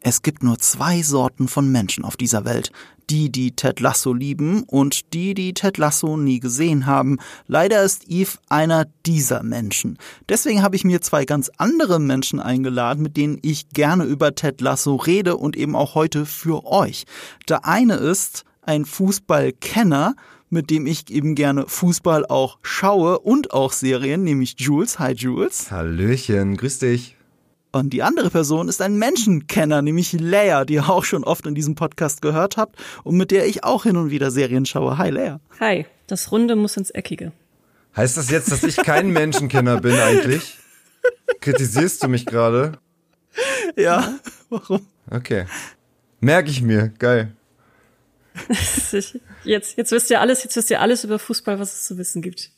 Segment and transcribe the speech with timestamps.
[0.00, 2.70] Es gibt nur zwei Sorten von Menschen auf dieser Welt.
[3.10, 7.18] Die, die Ted Lasso lieben und die, die Ted Lasso nie gesehen haben.
[7.46, 9.98] Leider ist Eve einer dieser Menschen.
[10.28, 14.60] Deswegen habe ich mir zwei ganz andere Menschen eingeladen, mit denen ich gerne über Ted
[14.60, 17.04] Lasso rede und eben auch heute für euch.
[17.48, 20.14] Der eine ist ein Fußballkenner,
[20.50, 24.98] mit dem ich eben gerne Fußball auch schaue und auch Serien, nämlich Jules.
[24.98, 25.70] Hi Jules.
[25.70, 27.17] Hallöchen, grüß dich.
[27.70, 31.54] Und die andere Person ist ein Menschenkenner, nämlich Leia, die ihr auch schon oft in
[31.54, 34.96] diesem Podcast gehört habt und mit der ich auch hin und wieder Serien schaue.
[34.96, 35.40] Hi Leia.
[35.60, 37.32] Hi, das Runde muss ins Eckige.
[37.94, 40.56] Heißt das jetzt, dass ich kein Menschenkenner bin eigentlich?
[41.40, 42.78] Kritisierst du mich gerade?
[43.76, 44.14] Ja,
[44.48, 44.86] warum?
[45.10, 45.44] Okay.
[46.20, 47.36] Merke ich mir, geil.
[49.44, 52.22] jetzt, jetzt wisst ihr alles, jetzt wisst ihr alles über Fußball, was es zu wissen
[52.22, 52.50] gibt.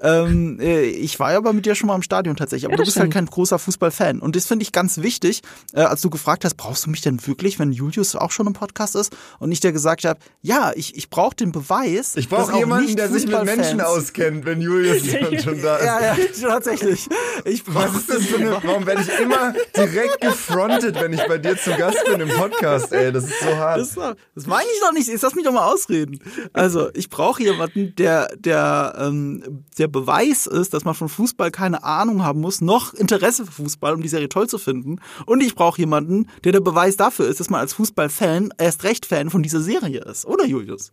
[0.00, 2.76] Ähm, äh, ich war ja aber mit dir schon mal im Stadion tatsächlich, aber ja,
[2.78, 3.04] du bist stimmt.
[3.04, 4.20] halt kein großer Fußballfan.
[4.20, 7.24] Und das finde ich ganz wichtig, äh, als du gefragt hast, brauchst du mich denn
[7.26, 9.16] wirklich, wenn Julius auch schon im Podcast ist?
[9.38, 12.16] Und ich dir gesagt habe, ja, ich, ich brauche den Beweis.
[12.16, 15.06] Ich brauche jemanden, der sich mit Menschen auskennt, wenn Julius
[15.42, 15.84] schon da ist.
[15.84, 17.08] Ja, ja, tatsächlich.
[17.44, 21.38] Ich Was ist das für eine, warum werde ich immer direkt gefrontet, wenn ich bei
[21.38, 23.12] dir zu Gast bin im Podcast, ey?
[23.12, 23.80] Das ist so hart.
[23.80, 23.94] Das,
[24.34, 25.08] das meine ich doch nicht.
[25.08, 26.20] Jetzt lass mich doch mal ausreden.
[26.52, 31.84] Also, ich brauche jemanden, der, der, ähm, der Beweis ist, dass man von Fußball keine
[31.84, 35.00] Ahnung haben muss, noch Interesse für Fußball, um die Serie toll zu finden.
[35.26, 39.06] Und ich brauche jemanden, der der Beweis dafür ist, dass man als Fußballfan erst recht
[39.06, 40.24] Fan von dieser Serie ist.
[40.26, 40.92] Oder Julius?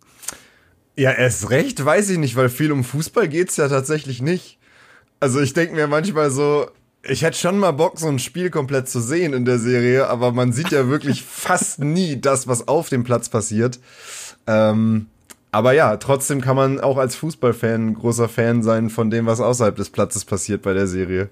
[0.95, 4.57] Ja, erst recht weiß ich nicht, weil viel um Fußball geht's ja tatsächlich nicht.
[5.19, 6.67] Also ich denke mir manchmal so,
[7.03, 10.31] ich hätte schon mal Bock, so ein Spiel komplett zu sehen in der Serie, aber
[10.31, 13.79] man sieht ja wirklich fast nie das, was auf dem Platz passiert.
[14.47, 15.07] Ähm,
[15.51, 19.75] aber ja, trotzdem kann man auch als Fußballfan großer Fan sein von dem, was außerhalb
[19.75, 21.29] des Platzes passiert bei der Serie.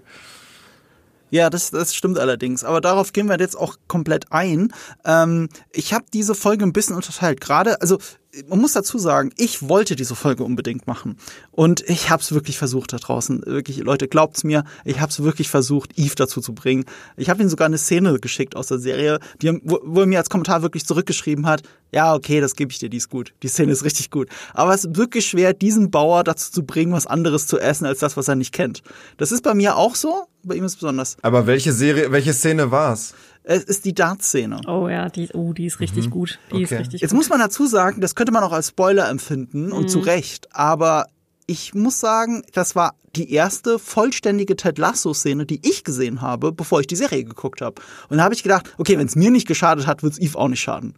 [1.32, 2.64] Ja, das, das stimmt allerdings.
[2.64, 4.74] Aber darauf gehen wir jetzt auch komplett ein.
[5.06, 7.40] Ähm, ich habe diese Folge ein bisschen unterteilt.
[7.40, 8.00] Gerade, also
[8.48, 11.18] man muss dazu sagen, ich wollte diese Folge unbedingt machen.
[11.52, 13.44] Und ich habe es wirklich versucht da draußen.
[13.46, 16.86] Wirklich, Leute, glaubt's mir, ich habe es wirklich versucht, Eve dazu zu bringen.
[17.18, 20.20] Ich habe ihm sogar eine Szene geschickt aus der Serie, die, wo, wo er mir
[20.20, 23.34] als Kommentar wirklich zurückgeschrieben hat, ja, okay, das gebe ich dir, die ist gut.
[23.42, 24.30] Die Szene ist richtig gut.
[24.54, 28.00] Aber es ist wirklich schwer, diesen Bauer dazu zu bringen, was anderes zu essen, als
[28.00, 28.84] das, was er nicht kennt.
[29.18, 31.18] Das ist bei mir auch so, bei ihm ist es besonders.
[31.22, 33.14] Aber welche Serie, welche Szene war's?
[33.44, 34.62] Es ist die Dart-Szene.
[34.68, 36.12] Oh ja, die, oh, die ist richtig mhm.
[36.12, 36.40] gut.
[36.52, 36.64] Die okay.
[36.64, 37.18] ist richtig Jetzt gut.
[37.18, 39.74] muss man dazu sagen, das könnte man auch als Spoiler empfinden mhm.
[39.74, 41.08] und zu Recht, aber
[41.48, 46.80] ich muss sagen, das war die erste vollständige Ted Lasso-Szene, die ich gesehen habe, bevor
[46.80, 47.82] ich die Serie geguckt habe.
[48.08, 50.38] Und da habe ich gedacht, okay, wenn es mir nicht geschadet hat, wird es Eve
[50.38, 50.94] auch nicht schaden.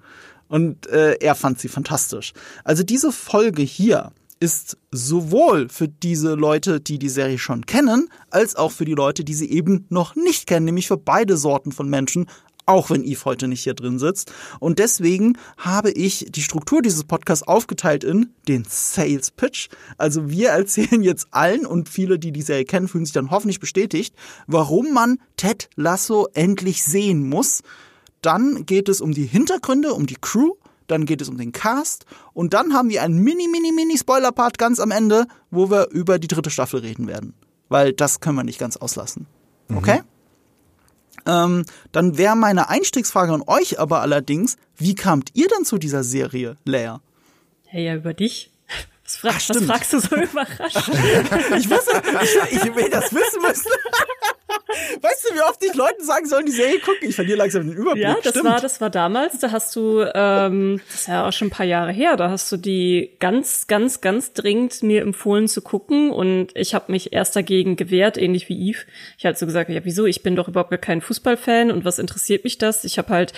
[0.50, 2.34] Und äh, er fand sie fantastisch.
[2.66, 8.56] Also diese Folge hier ist sowohl für diese Leute, die die Serie schon kennen, als
[8.56, 11.88] auch für die Leute, die sie eben noch nicht kennen, nämlich für beide Sorten von
[11.88, 12.26] Menschen,
[12.66, 14.34] auch wenn Eve heute nicht hier drin sitzt.
[14.60, 19.70] Und deswegen habe ich die Struktur dieses Podcasts aufgeteilt in den Sales Pitch.
[19.98, 23.60] Also wir erzählen jetzt allen und viele, die die Serie kennen, fühlen sich dann hoffentlich
[23.60, 24.16] bestätigt,
[24.48, 27.62] warum man Ted Lasso endlich sehen muss.
[28.22, 30.54] Dann geht es um die Hintergründe, um die Crew
[30.92, 34.58] dann geht es um den Cast und dann haben wir einen mini, mini, mini Spoiler-Part
[34.58, 37.34] ganz am Ende, wo wir über die dritte Staffel reden werden.
[37.70, 39.28] Weil das können wir nicht ganz auslassen.
[39.68, 39.78] Mhm.
[39.78, 39.98] Okay?
[39.98, 40.06] Mhm.
[41.26, 46.04] Ähm, dann wäre meine Einstiegsfrage an euch aber allerdings, wie kamt ihr denn zu dieser
[46.04, 47.02] Serie, Leia?
[47.66, 48.52] Hey, ja, über dich.
[49.04, 50.90] Was, frag, Ach, was fragst du so überrascht?
[51.58, 53.72] ich wusste, ich, ich will das wissen müssen.
[55.02, 57.10] Weißt du, wie oft ich Leuten sagen sollen, die Serie gucken?
[57.10, 58.04] Ich verliere langsam den Überblick.
[58.04, 58.46] Ja, das Stimmt.
[58.46, 59.40] war, das war damals.
[59.40, 62.18] Da hast du, ähm, das ist ja auch schon ein paar Jahre her.
[62.18, 66.92] Da hast du die ganz, ganz, ganz dringend mir empfohlen zu gucken und ich habe
[66.92, 68.80] mich erst dagegen gewehrt, ähnlich wie Eve.
[69.18, 70.06] Ich habe so gesagt, ja, wieso?
[70.06, 72.84] Ich bin doch überhaupt gar kein Fußballfan und was interessiert mich das?
[72.84, 73.34] Ich habe halt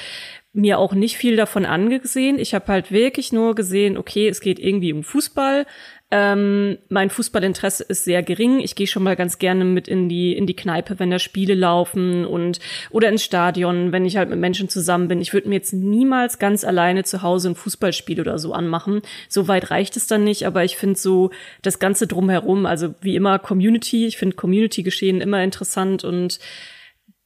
[0.54, 2.38] mir auch nicht viel davon angesehen.
[2.38, 5.66] Ich habe halt wirklich nur gesehen, okay, es geht irgendwie um Fußball.
[6.16, 8.60] Ähm, mein Fußballinteresse ist sehr gering.
[8.60, 11.56] Ich gehe schon mal ganz gerne mit in die in die Kneipe, wenn da Spiele
[11.56, 12.60] laufen und
[12.92, 15.22] oder ins Stadion, wenn ich halt mit Menschen zusammen bin.
[15.22, 19.02] Ich würde mir jetzt niemals ganz alleine zu Hause ein Fußballspiel oder so anmachen.
[19.28, 21.32] So weit reicht es dann nicht, aber ich finde so
[21.64, 24.06] das ganze drumherum, also wie immer Community.
[24.06, 26.38] Ich finde Community-Geschehen immer interessant und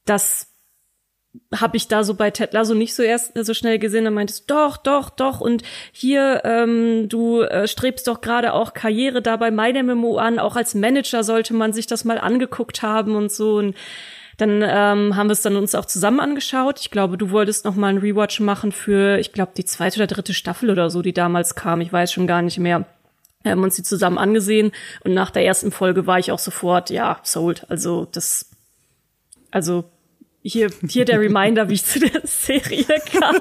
[0.06, 0.57] das
[1.54, 4.04] habe ich da so bei Ted Lasso nicht so erst so schnell gesehen.
[4.04, 5.40] Dann meintest doch, doch, doch.
[5.40, 5.62] Und
[5.92, 10.38] hier, ähm, du äh, strebst doch gerade auch Karriere da bei MyMMO an.
[10.38, 13.56] Auch als Manager sollte man sich das mal angeguckt haben und so.
[13.56, 13.74] Und
[14.38, 16.78] dann ähm, haben wir es dann uns auch zusammen angeschaut.
[16.80, 20.06] Ich glaube, du wolltest noch mal einen Rewatch machen für, ich glaube, die zweite oder
[20.06, 21.80] dritte Staffel oder so, die damals kam.
[21.80, 22.86] Ich weiß schon gar nicht mehr.
[23.42, 24.72] Wir haben uns die zusammen angesehen
[25.04, 27.66] und nach der ersten Folge war ich auch sofort, ja, sold.
[27.68, 28.50] Also das,
[29.50, 29.84] also
[30.42, 33.36] hier, hier der Reminder, wie ich zu der Serie kam.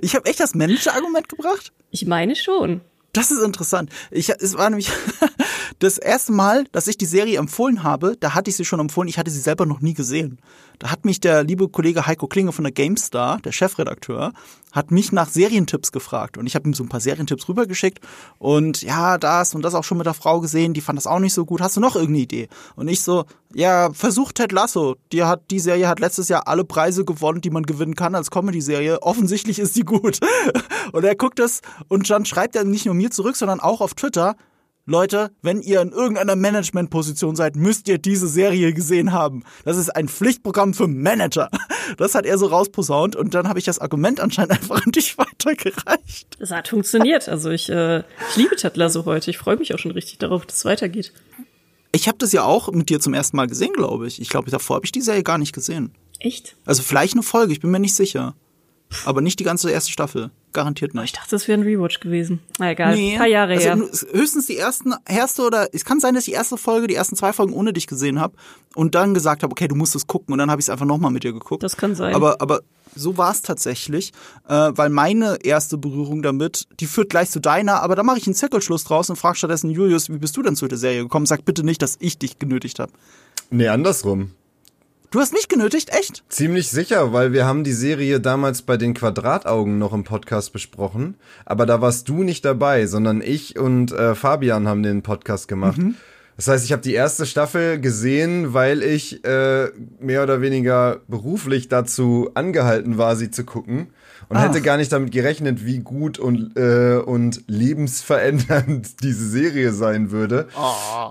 [0.00, 1.72] Ich habe echt das Manager-Argument gebracht?
[1.90, 2.80] Ich meine schon.
[3.12, 3.90] Das ist interessant.
[4.10, 4.90] Ich, es war nämlich
[5.78, 9.08] das erste Mal, dass ich die Serie empfohlen habe, da hatte ich sie schon empfohlen,
[9.08, 10.38] ich hatte sie selber noch nie gesehen.
[10.78, 14.32] Da hat mich der liebe Kollege Heiko Klinge von der GameStar, der Chefredakteur,
[14.72, 18.00] hat mich nach Serientipps gefragt und ich habe ihm so ein paar Serientipps rübergeschickt
[18.38, 21.18] und ja, das und das auch schon mit der Frau gesehen, die fand das auch
[21.18, 21.60] nicht so gut.
[21.60, 22.48] Hast du noch irgendeine Idee?
[22.76, 24.96] Und ich so, ja, versuch Ted Lasso.
[25.12, 28.30] Die hat die Serie hat letztes Jahr alle Preise gewonnen, die man gewinnen kann als
[28.30, 29.02] Comedy-Serie.
[29.02, 30.20] Offensichtlich ist die gut.
[30.92, 33.92] Und er guckt das und dann schreibt er nicht nur mir zurück, sondern auch auf
[33.92, 34.36] Twitter,
[34.88, 39.44] Leute, wenn ihr in irgendeiner Managementposition seid, müsst ihr diese Serie gesehen haben.
[39.66, 41.50] Das ist ein Pflichtprogramm für Manager.
[41.98, 45.16] Das hat er so rausposaunt und dann habe ich das Argument anscheinend einfach an dich
[45.18, 46.36] weitergereicht.
[46.38, 47.28] Das hat funktioniert.
[47.28, 49.30] Also ich, äh, ich liebe Tedler so heute.
[49.30, 51.12] Ich freue mich auch schon richtig darauf, dass es weitergeht.
[51.92, 54.20] Ich habe das ja auch mit dir zum ersten Mal gesehen, glaube ich.
[54.20, 55.92] Ich glaube, davor habe ich die Serie gar nicht gesehen.
[56.18, 56.56] Echt?
[56.64, 58.34] Also vielleicht eine Folge, ich bin mir nicht sicher.
[59.04, 60.30] Aber nicht die ganze erste Staffel.
[60.52, 61.16] Garantiert Ich nicht.
[61.16, 62.40] dachte, das wäre ein Rewatch gewesen.
[62.58, 63.76] Na egal, paar Jahre also her.
[64.12, 67.14] höchstens die ersten, erste oder es kann sein, dass ich die erste Folge, die ersten
[67.14, 68.34] zwei Folgen ohne dich gesehen habe
[68.74, 70.86] und dann gesagt habe, okay, du musst es gucken und dann habe ich es einfach
[70.86, 71.62] nochmal mit dir geguckt.
[71.62, 72.14] Das kann sein.
[72.14, 72.60] Aber, aber
[72.94, 74.12] so war es tatsächlich,
[74.48, 78.26] äh, weil meine erste Berührung damit, die führt gleich zu deiner, aber da mache ich
[78.26, 81.26] einen Zirkelschluss draus und frage stattdessen Julius, wie bist du denn zu der Serie gekommen?
[81.26, 82.92] Sag bitte nicht, dass ich dich genötigt habe.
[83.50, 84.32] Nee, andersrum.
[85.10, 86.22] Du hast mich genötigt, echt?
[86.28, 91.14] Ziemlich sicher, weil wir haben die Serie damals bei den Quadrataugen noch im Podcast besprochen.
[91.46, 95.80] Aber da warst du nicht dabei, sondern ich und äh, Fabian haben den Podcast gemacht.
[96.36, 101.68] Das heißt, ich habe die erste Staffel gesehen, weil ich äh, mehr oder weniger beruflich
[101.68, 103.88] dazu angehalten war, sie zu gucken.
[104.28, 104.42] Und Ah.
[104.42, 110.48] hätte gar nicht damit gerechnet, wie gut und, äh, und lebensverändernd diese Serie sein würde.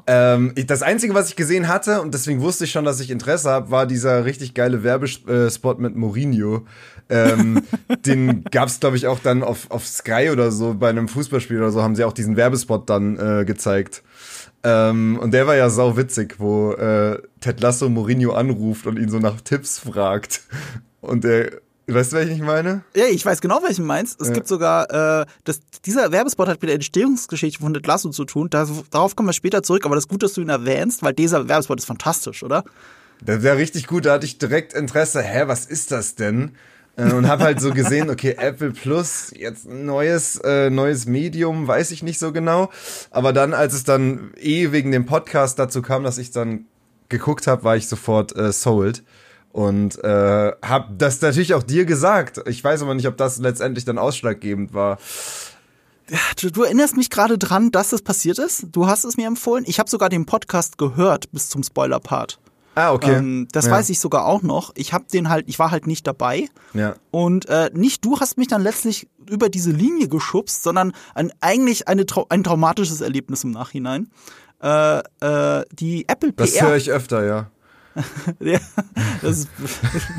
[0.07, 3.09] Ähm, ich, das Einzige, was ich gesehen hatte, und deswegen wusste ich schon, dass ich
[3.11, 6.65] Interesse habe, war dieser richtig geile Werbespot mit Mourinho.
[7.09, 7.61] Ähm,
[8.05, 11.57] den gab es, glaube ich, auch dann auf, auf Sky oder so, bei einem Fußballspiel
[11.57, 14.03] oder so, haben sie auch diesen Werbespot dann äh, gezeigt.
[14.63, 19.09] Ähm, und der war ja sau witzig, wo äh, Ted Lasso Mourinho anruft und ihn
[19.09, 20.41] so nach Tipps fragt.
[20.99, 21.51] Und der,
[21.93, 22.83] weißt du, welchen ich meine?
[22.95, 24.19] Ja, ich weiß genau, welchen meinst.
[24.21, 28.25] Es gibt sogar, äh, das, dieser Werbespot hat mit der Entstehungsgeschichte von Ted Lasso zu
[28.25, 28.49] tun.
[28.49, 31.13] Da, darauf kommen wir später zurück, aber das ist gut, dass du ihn erwähnst, weil
[31.13, 32.63] dieser Werbespot ist fantastisch, oder?
[33.21, 36.51] Der war richtig gut, da hatte ich direkt Interesse, hä, was ist das denn?
[36.97, 41.67] Äh, Und habe halt so gesehen, okay, Apple Plus, jetzt ein neues, äh, neues Medium,
[41.67, 42.69] weiß ich nicht so genau.
[43.11, 46.65] Aber dann, als es dann eh wegen dem Podcast dazu kam, dass ich dann
[47.09, 49.03] geguckt habe, war ich sofort äh, sold.
[49.51, 52.41] Und äh, habe das natürlich auch dir gesagt.
[52.47, 54.99] Ich weiß aber nicht, ob das letztendlich dann ausschlaggebend war.
[56.39, 58.67] Du, du erinnerst mich gerade dran, dass das passiert ist.
[58.71, 59.65] Du hast es mir empfohlen.
[59.67, 62.39] Ich habe sogar den Podcast gehört bis zum Spoiler-Part.
[62.75, 63.15] Ah, okay.
[63.15, 63.71] Ähm, das ja.
[63.71, 64.71] weiß ich sogar auch noch.
[64.75, 66.47] Ich habe den halt, ich war halt nicht dabei.
[66.73, 66.95] Ja.
[67.09, 71.87] Und äh, nicht du hast mich dann letztlich über diese Linie geschubst, sondern ein, eigentlich
[71.87, 74.11] eine, ein traumatisches Erlebnis im Nachhinein.
[74.61, 76.45] Äh, äh, die Apple PR.
[76.45, 77.49] Das höre ich öfter, ja.
[78.39, 78.59] Ja,
[79.21, 79.49] das ist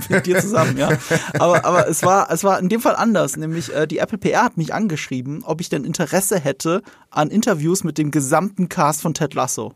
[0.09, 0.91] mit dir zusammen, ja.
[1.39, 4.43] Aber, aber es war, es war in dem Fall anders, nämlich äh, die Apple PR
[4.45, 9.15] hat mich angeschrieben, ob ich denn Interesse hätte an Interviews mit dem gesamten Cast von
[9.15, 9.75] Ted Lasso.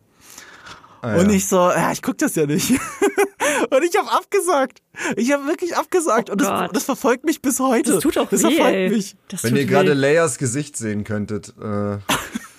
[1.02, 1.36] Ah, Und ja.
[1.36, 2.70] ich so, ja, ich guck das ja nicht.
[3.70, 4.82] Und ich habe abgesagt.
[5.16, 6.30] Ich habe wirklich abgesagt.
[6.30, 7.94] Oh und das, das verfolgt mich bis heute.
[7.94, 8.90] Das tut auch das weh, verfolgt ey.
[8.90, 9.16] mich.
[9.28, 9.94] Das Wenn ihr gerade.
[9.94, 11.54] Leias Gesicht sehen könntet.
[11.60, 11.98] Äh,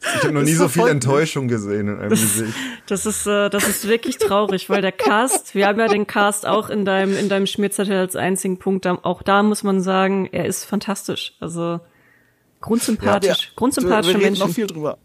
[0.00, 0.86] ich habe noch Das nie so viel.
[0.86, 2.54] Enttäuschung gesehen in einem Gesicht.
[2.86, 6.46] Das ist, äh, das ist wirklich traurig, weil der Cast, wir haben ja den Cast
[6.46, 8.84] auch in deinem, in deinem Schmierzettel als einzigen Punkt.
[8.84, 11.34] Da- Auch da muss man sagen, er ist fantastisch.
[11.40, 11.80] Also
[12.60, 14.54] grundsympathisch, grundsympathische wir reden noch Menschen.
[14.54, 14.98] viel drüber.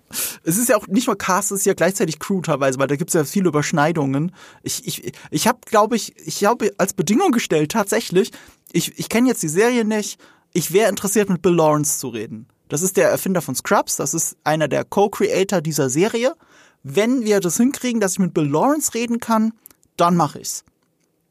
[0.43, 2.95] Es ist ja auch nicht nur Cast, es ist ja gleichzeitig Crew teilweise, weil da
[2.95, 4.31] gibt's ja viele Überschneidungen.
[4.63, 8.31] Ich, ich, ich habe, glaube ich, ich habe als Bedingung gestellt, tatsächlich,
[8.71, 10.19] ich, ich kenne jetzt die Serie nicht,
[10.53, 12.47] ich wäre interessiert, mit Bill Lawrence zu reden.
[12.73, 16.33] Das ist der Erfinder von Scrubs, das ist einer der Co-Creator dieser Serie.
[16.81, 19.53] Wenn wir das hinkriegen, dass ich mit Bill Lawrence reden kann,
[19.95, 20.63] dann mache ich's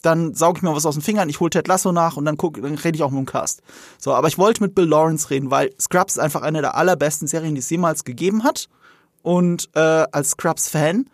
[0.02, 2.36] dann sauge ich mir was aus den Fingern, ich hole Ted Lasso nach und dann
[2.36, 3.62] guck, dann rede ich auch mit dem Cast.
[3.98, 7.26] So, aber ich wollte mit Bill Lawrence reden, weil Scrubs ist einfach eine der allerbesten
[7.26, 8.68] Serien, die es jemals gegeben hat.
[9.22, 11.08] Und äh, als Scrubs-Fan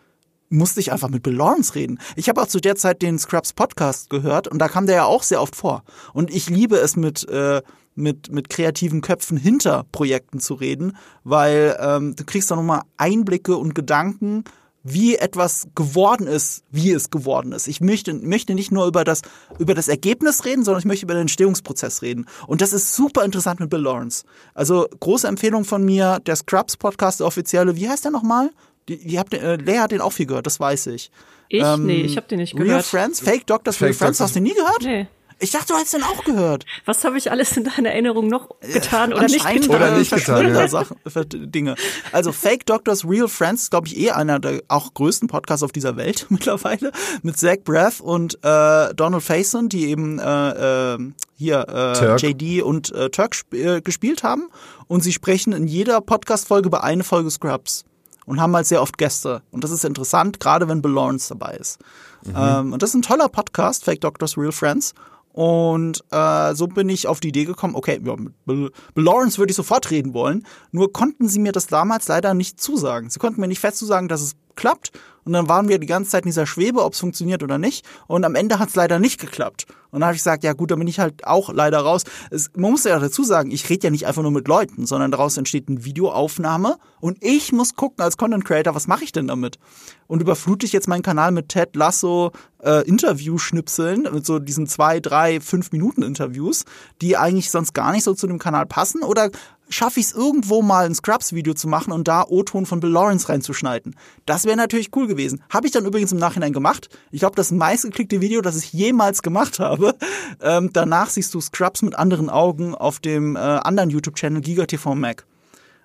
[0.49, 1.99] musste ich einfach mit Bill Lawrence reden.
[2.15, 5.05] Ich habe auch zu der Zeit den Scrubs Podcast gehört und da kam der ja
[5.05, 5.83] auch sehr oft vor.
[6.13, 7.61] Und ich liebe es mit äh,
[7.99, 13.55] mit, mit kreativen Köpfen hinter Projekten zu reden, weil ähm, du kriegst da nochmal Einblicke
[13.57, 14.43] und Gedanken,
[14.81, 17.67] wie etwas geworden ist, wie es geworden ist.
[17.67, 19.21] Ich möchte, möchte nicht nur über das,
[19.59, 22.25] über das Ergebnis reden, sondern ich möchte über den Entstehungsprozess reden.
[22.47, 24.23] Und das ist super interessant mit Bill Lawrence.
[24.53, 28.51] Also große Empfehlung von mir, der Scrubs Podcast, der offizielle, wie heißt der nochmal?
[28.87, 31.11] Die, die habt, äh, Lea hat den auch viel gehört, das weiß ich.
[31.49, 31.63] Ich?
[31.63, 32.69] Ähm, nee, ich habe den nicht gehört.
[32.69, 33.19] Real Friends?
[33.19, 34.81] Fake Doctors, Fake Real Friends, hast du den nie gehört?
[34.81, 35.07] Nee.
[35.41, 36.65] Ich dachte, du hast den auch gehört.
[36.85, 39.69] Was habe ich alles in deiner Erinnerung noch getan oder nicht getan?
[39.69, 40.67] Oder nicht getan, ja.
[40.67, 40.97] Sachen,
[41.29, 41.75] Dinge.
[42.11, 45.95] Also Fake Doctors Real Friends, glaube ich, eh einer der auch größten Podcasts auf dieser
[45.95, 46.91] Welt mittlerweile.
[47.23, 50.97] Mit Zach Braff und äh, Donald Faison, die eben äh, äh,
[51.37, 54.49] hier äh, JD und äh, Turk äh, gespielt haben.
[54.87, 57.85] Und sie sprechen in jeder Podcast-Folge über eine Folge Scrubs
[58.25, 59.41] und haben halt sehr oft Gäste.
[59.51, 61.79] Und das ist interessant, gerade wenn Bill Lawrence dabei ist.
[62.25, 62.33] Mhm.
[62.35, 64.93] Ähm, und das ist ein toller Podcast, Fake Doctors Real Friends.
[65.33, 69.51] Und äh, so bin ich auf die Idee gekommen, okay, ja, mit Bill, Lawrence würde
[69.51, 70.45] ich sofort reden wollen.
[70.71, 73.09] Nur konnten sie mir das damals leider nicht zusagen.
[73.09, 74.91] Sie konnten mir nicht fest zusagen, dass es klappt.
[75.29, 77.85] Und dann waren wir die ganze Zeit in dieser Schwebe, ob es funktioniert oder nicht.
[78.07, 79.67] Und am Ende hat es leider nicht geklappt.
[79.91, 82.01] Und dann habe ich gesagt, ja gut, dann bin ich halt auch leider raus.
[82.31, 85.11] Es, man muss ja dazu sagen, ich rede ja nicht einfach nur mit Leuten, sondern
[85.11, 89.27] daraus entsteht eine Videoaufnahme und ich muss gucken als Content Creator, was mache ich denn
[89.27, 89.59] damit?
[90.07, 92.31] Und überflute ich jetzt meinen Kanal mit Ted Lasso
[92.63, 96.65] äh, Interview-Schnipseln, mit so diesen zwei, drei, fünf Minuten Interviews,
[97.01, 99.03] die eigentlich sonst gar nicht so zu dem Kanal passen?
[99.03, 99.29] Oder
[99.69, 103.29] schaffe ich es irgendwo mal ein Scrubs-Video zu machen und da O-Ton von Bill Lawrence
[103.29, 103.95] reinzuschneiden.
[104.25, 105.43] Das wäre natürlich cool gewesen.
[105.49, 106.89] Habe ich dann übrigens im Nachhinein gemacht.
[107.11, 109.95] Ich glaube, das meistgeklickte Video, das ich jemals gemacht habe.
[110.41, 115.25] Ähm, danach siehst du Scrubs mit anderen Augen auf dem äh, anderen YouTube-Channel GigaTV Mac.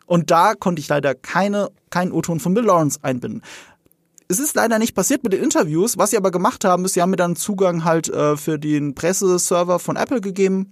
[0.06, 3.42] Und da konnte ich leider keine, keinen O-Ton von Bill Lawrence einbinden.
[4.28, 5.98] Es ist leider nicht passiert mit den Interviews.
[5.98, 8.94] Was sie aber gemacht haben, ist, sie haben mir dann Zugang halt äh, für den
[8.94, 10.70] Presseserver von Apple gegeben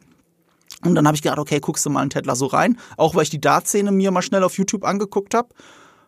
[0.84, 3.24] und dann habe ich gedacht, okay, guckst du mal in Ted Lasso rein, auch weil
[3.24, 5.48] ich die Dartszene mir mal schnell auf YouTube angeguckt habe.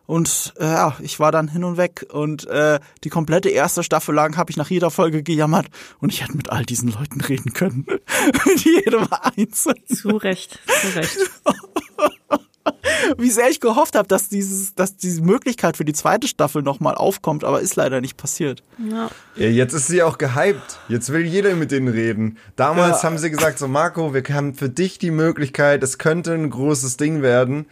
[0.07, 4.13] Und äh, ja, ich war dann hin und weg und äh, die komplette erste Staffel
[4.13, 5.67] lang habe ich nach jeder Folge gejammert
[5.99, 7.87] und ich hätte mit all diesen Leuten reden können.
[8.45, 9.83] mit jedem einzelnen.
[9.87, 11.17] Zu Recht, zu Recht.
[13.17, 16.95] wie sehr ich gehofft habe, dass dieses, dass diese Möglichkeit für die zweite Staffel nochmal
[16.95, 18.63] aufkommt, aber ist leider nicht passiert.
[18.77, 19.09] Ja.
[19.35, 19.47] ja.
[19.47, 20.79] jetzt ist sie auch gehypt.
[20.87, 22.37] Jetzt will jeder mit denen reden.
[22.55, 23.03] Damals ja.
[23.03, 26.97] haben sie gesagt, so Marco, wir haben für dich die Möglichkeit, es könnte ein großes
[26.97, 27.65] Ding werden.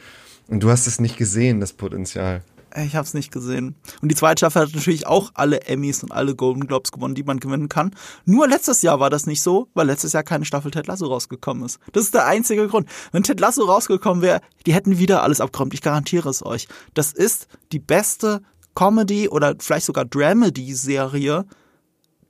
[0.48, 2.42] Und du hast es nicht gesehen, das Potenzial.
[2.76, 3.76] Ich habe es nicht gesehen.
[4.02, 7.24] Und die zweite Staffel hat natürlich auch alle Emmys und alle Golden Globes gewonnen, die
[7.24, 7.92] man gewinnen kann.
[8.26, 11.64] Nur letztes Jahr war das nicht so, weil letztes Jahr keine Staffel Ted Lasso rausgekommen
[11.66, 11.80] ist.
[11.92, 12.90] Das ist der einzige Grund.
[13.12, 15.74] Wenn Ted Lasso rausgekommen wäre, die hätten wieder alles abgeräumt.
[15.74, 16.68] Ich garantiere es euch.
[16.96, 18.42] Das ist die beste
[18.76, 21.46] Comedy oder vielleicht sogar Dramedy-Serie,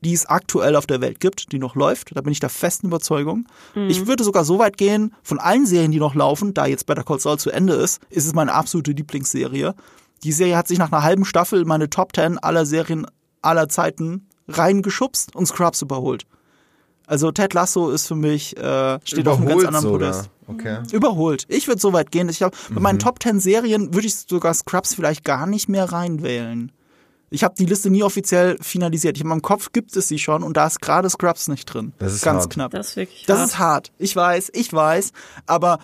[0.02, 2.16] die es aktuell auf der Welt gibt, die noch läuft.
[2.16, 3.48] Da bin ich der festen Überzeugung.
[3.74, 3.90] Mhm.
[3.90, 7.04] Ich würde sogar so weit gehen, von allen Serien, die noch laufen, da jetzt Better
[7.04, 9.74] Call Saul zu Ende ist, ist es meine absolute Lieblingsserie.
[10.24, 13.06] Die Serie hat sich nach einer halben Staffel meine Top 10 aller Serien
[13.42, 16.26] aller Zeiten reingeschubst und Scrubs überholt.
[17.06, 20.12] Also Ted Lasso ist für mich, äh, steht Überholt auf einem ganz anderen sogar.
[20.12, 20.30] Podest.
[20.48, 20.78] Okay.
[20.96, 21.46] Überholt.
[21.50, 22.30] Ich würde so weit gehen.
[22.30, 22.76] Ich glaube, mhm.
[22.76, 23.00] bei meinen mhm.
[23.00, 26.72] Top 10 Serien würde ich sogar Scrubs vielleicht gar nicht mehr reinwählen.
[27.30, 29.18] Ich habe die Liste nie offiziell finalisiert.
[29.18, 31.92] Ich in meinem Kopf gibt es sie schon und da ist gerade Scrubs nicht drin.
[31.98, 32.54] Das ist ganz hart.
[32.54, 32.72] knapp.
[32.72, 33.48] Das ist wirklich Das hart.
[33.48, 33.92] ist hart.
[33.98, 35.12] Ich weiß, ich weiß.
[35.48, 35.80] Aber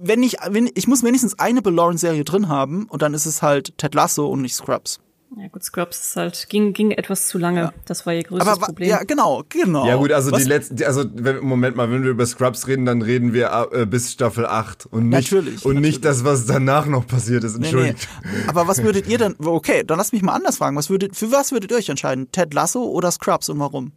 [0.00, 3.42] wenn ich, wenn, ich muss wenigstens eine Bill Lawrence-Serie drin haben und dann ist es
[3.42, 5.00] halt Ted Lasso und nicht Scrubs.
[5.36, 7.60] Ja gut, Scrubs ist halt, ging, ging etwas zu lange.
[7.60, 7.72] Ja.
[7.84, 8.88] Das war ihr größtes Aber, Problem.
[8.88, 9.86] Ja, genau, genau.
[9.86, 10.42] Ja gut, also Was?
[10.42, 13.84] die letzten, also wenn, Moment mal, wenn wir über Scrubs reden, dann reden wir äh,
[13.84, 15.96] bis Staffel 8 und nicht, natürlich, und natürlich.
[15.96, 17.56] nicht das, was danach noch passiert ist.
[17.56, 18.08] Entschuldigt.
[18.24, 18.48] Nee, nee.
[18.48, 20.76] Aber was würdet ihr denn, okay, dann lasst mich mal anders fragen.
[20.76, 22.32] Was würdet, für was würdet ihr euch entscheiden?
[22.32, 23.92] Ted Lasso oder Scrubs und warum?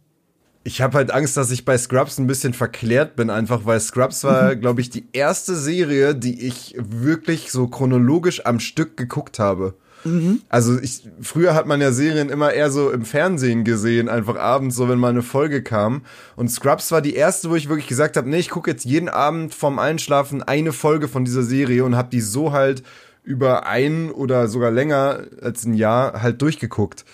[0.64, 4.22] Ich habe halt Angst, dass ich bei Scrubs ein bisschen verklärt bin, einfach weil Scrubs
[4.24, 4.60] war, mhm.
[4.60, 9.74] glaube ich, die erste Serie, die ich wirklich so chronologisch am Stück geguckt habe.
[10.04, 10.40] Mhm.
[10.48, 14.76] Also ich, früher hat man ja Serien immer eher so im Fernsehen gesehen, einfach abends,
[14.76, 16.02] so wenn mal eine Folge kam.
[16.36, 19.08] Und Scrubs war die erste, wo ich wirklich gesagt habe, nee, ich gucke jetzt jeden
[19.08, 22.82] Abend vorm Einschlafen eine Folge von dieser Serie und habe die so halt
[23.24, 27.04] über ein oder sogar länger als ein Jahr halt durchgeguckt.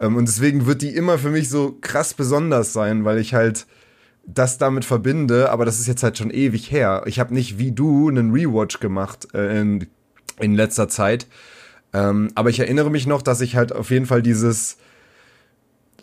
[0.00, 3.66] Ähm, und deswegen wird die immer für mich so krass besonders sein, weil ich halt
[4.26, 7.02] das damit verbinde, aber das ist jetzt halt schon ewig her.
[7.06, 9.86] Ich habe nicht wie du einen Rewatch gemacht äh, in,
[10.40, 11.26] in letzter Zeit.
[11.92, 14.78] Ähm, aber ich erinnere mich noch, dass ich halt auf jeden Fall dieses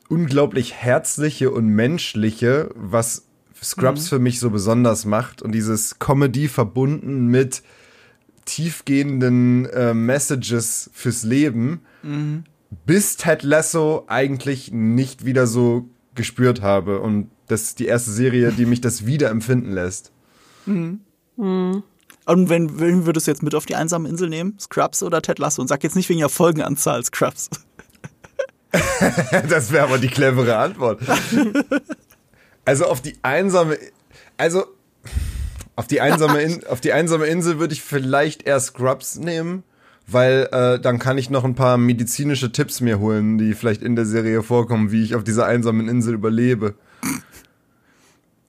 [0.08, 3.26] unglaublich herzliche und menschliche, was
[3.62, 4.08] Scrubs mhm.
[4.08, 7.62] für mich so besonders macht und dieses Comedy verbunden mit
[8.46, 12.44] tiefgehenden äh, Messages fürs Leben, mhm
[12.86, 17.00] bis Ted Lasso eigentlich nicht wieder so gespürt habe.
[17.00, 20.12] Und das ist die erste Serie, die mich das wieder empfinden lässt.
[20.66, 21.02] Mhm.
[21.36, 21.84] Mhm.
[22.26, 24.58] Und wenn, wenn würdest du jetzt mit auf die einsame Insel nehmen?
[24.60, 25.62] Scrubs oder Ted Lasso?
[25.62, 27.50] Und sag jetzt nicht wegen der Folgenanzahl Scrubs.
[29.50, 31.02] das wäre aber die clevere Antwort.
[32.66, 33.78] Also auf die einsame,
[34.38, 34.66] also
[35.76, 39.64] auf die einsame, In, auf die einsame Insel würde ich vielleicht eher Scrubs nehmen,
[40.08, 43.96] weil äh, dann kann ich noch ein paar medizinische Tipps mir holen, die vielleicht in
[43.96, 46.76] der Serie vorkommen, wie ich auf dieser einsamen Insel überlebe.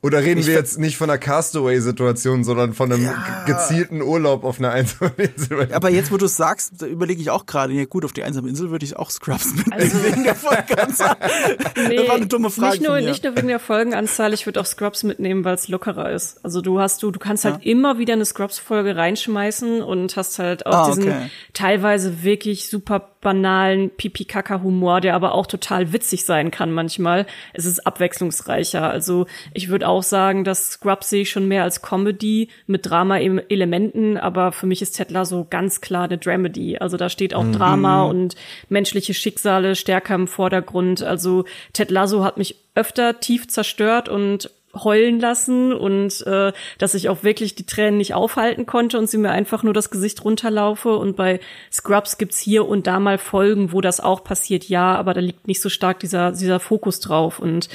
[0.04, 3.44] Oder reden ich wir jetzt nicht von einer Castaway-Situation, sondern von einem ja.
[3.46, 5.72] gezielten Urlaub auf einer einsamen Insel?
[5.72, 8.50] Aber jetzt, wo du es sagst, überlege ich auch gerade, ja gut, auf die einsame
[8.50, 11.16] Insel würde ich auch Scrubs mitnehmen also, wegen der Folgenanzahl.
[11.88, 12.76] nee, das war eine dumme Frage.
[12.76, 16.10] Nicht nur, nicht nur wegen der Folgenanzahl, ich würde auch Scrubs mitnehmen, weil es lockerer
[16.10, 16.44] ist.
[16.44, 17.72] Also du hast du, du kannst halt ja.
[17.72, 21.30] immer wieder eine Scrubs-Folge reinschmeißen und hast halt auch ah, diesen okay.
[21.54, 27.26] teilweise wirklich super banalen Pipi-Kaka-Humor, der aber auch total witzig sein kann manchmal.
[27.54, 28.88] Es ist abwechslungsreicher.
[28.88, 34.16] Also ich würde auch sagen, dass Scrubs sehe ich schon mehr als Comedy mit Drama-Elementen,
[34.16, 36.78] aber für mich ist Ted Lasso ganz klar eine Dramedy.
[36.78, 37.52] Also da steht auch mhm.
[37.52, 38.34] Drama und
[38.68, 41.02] menschliche Schicksale stärker im Vordergrund.
[41.02, 44.50] Also Ted Lasso hat mich öfter tief zerstört und
[44.82, 49.18] heulen lassen und äh, dass ich auch wirklich die Tränen nicht aufhalten konnte und sie
[49.18, 50.96] mir einfach nur das Gesicht runterlaufe.
[50.96, 51.40] Und bei
[51.72, 55.46] Scrubs gibt's hier und da mal Folgen, wo das auch passiert, ja, aber da liegt
[55.46, 57.38] nicht so stark dieser, dieser Fokus drauf.
[57.38, 57.68] Und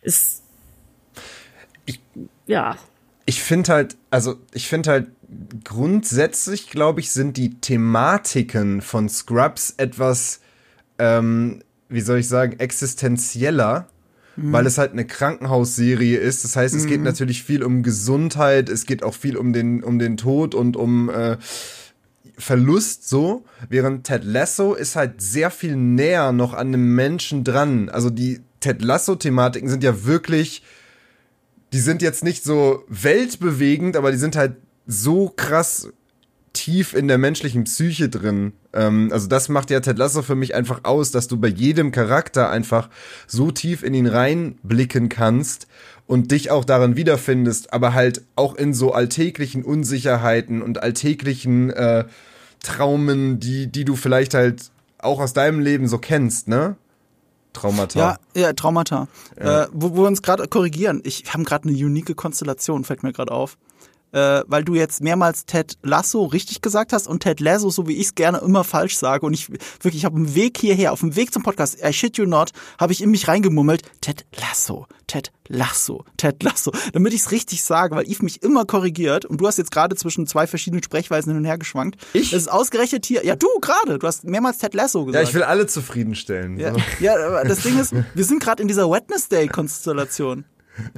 [0.00, 0.37] es
[2.48, 2.76] ja.
[3.26, 5.06] Ich finde halt, also ich finde halt
[5.62, 10.40] grundsätzlich, glaube ich, sind die Thematiken von Scrubs etwas,
[10.98, 13.88] ähm, wie soll ich sagen, existenzieller
[14.38, 14.52] mhm.
[14.52, 16.44] weil es halt eine Krankenhausserie ist.
[16.44, 16.88] Das heißt, es mhm.
[16.88, 20.76] geht natürlich viel um Gesundheit, es geht auch viel um den, um den Tod und
[20.76, 21.36] um äh,
[22.38, 27.88] Verlust so, während Ted Lasso ist halt sehr viel näher noch an einem Menschen dran.
[27.88, 30.62] Also die Ted Lasso-Thematiken sind ja wirklich,
[31.72, 34.56] die sind jetzt nicht so weltbewegend, aber die sind halt
[34.86, 35.88] so krass
[36.52, 38.52] tief in der menschlichen Psyche drin.
[38.72, 41.92] Ähm, also das macht ja Ted Lasso für mich einfach aus, dass du bei jedem
[41.92, 42.88] Charakter einfach
[43.26, 45.68] so tief in ihn reinblicken kannst
[46.06, 52.06] und dich auch darin wiederfindest, aber halt auch in so alltäglichen Unsicherheiten und alltäglichen äh,
[52.62, 56.76] Traumen, die, die du vielleicht halt auch aus deinem Leben so kennst, ne?
[57.60, 57.98] Traumata.
[57.98, 59.08] Ja, ja, Traumata.
[59.38, 59.64] Ja.
[59.64, 61.00] Äh, wo, wo wir uns gerade korrigieren.
[61.04, 63.56] Ich habe gerade eine unique Konstellation, fällt mir gerade auf
[64.12, 67.96] äh, weil du jetzt mehrmals Ted Lasso richtig gesagt hast und Ted Lasso, so wie
[67.96, 69.26] ich es gerne immer falsch sage.
[69.26, 72.16] Und ich wirklich, ich habe einen Weg hierher, auf dem Weg zum Podcast, I shit
[72.16, 77.20] you not, habe ich in mich reingemummelt, Ted Lasso, Ted Lasso, Ted Lasso, damit ich
[77.20, 80.46] es richtig sage, weil Yves mich immer korrigiert und du hast jetzt gerade zwischen zwei
[80.46, 81.96] verschiedenen Sprechweisen hin und her geschwankt.
[82.12, 82.30] Ich?
[82.30, 85.22] Das ist ausgerechnet hier, ja du gerade, du hast mehrmals Ted Lasso gesagt.
[85.22, 86.58] Ja, ich will alle zufriedenstellen.
[86.58, 86.80] Ja, so.
[87.00, 90.44] ja aber das Ding ist, wir sind gerade in dieser Wednesday-Konstellation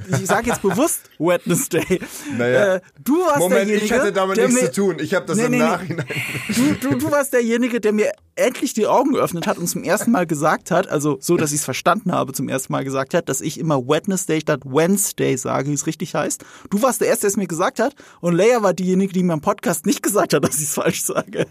[0.07, 1.99] ich sage jetzt bewusst Wednesday.
[2.37, 2.75] Naja.
[2.75, 4.97] Äh, du warst Moment, derjenige, ich hatte damit nichts mir, zu tun.
[4.99, 6.05] Ich habe das nee, im nee, Nachhinein.
[6.49, 10.11] Du, du, du warst derjenige, der mir endlich die Augen geöffnet hat und zum ersten
[10.11, 13.29] Mal gesagt hat, also so, dass ich es verstanden habe, zum ersten Mal gesagt hat,
[13.29, 16.43] dass ich immer Wednesday statt Wednesday sage, wie es richtig heißt.
[16.69, 19.33] Du warst der Erste, der es mir gesagt hat und Leia war diejenige, die mir
[19.33, 21.47] im Podcast nicht gesagt hat, dass ich es falsch sage.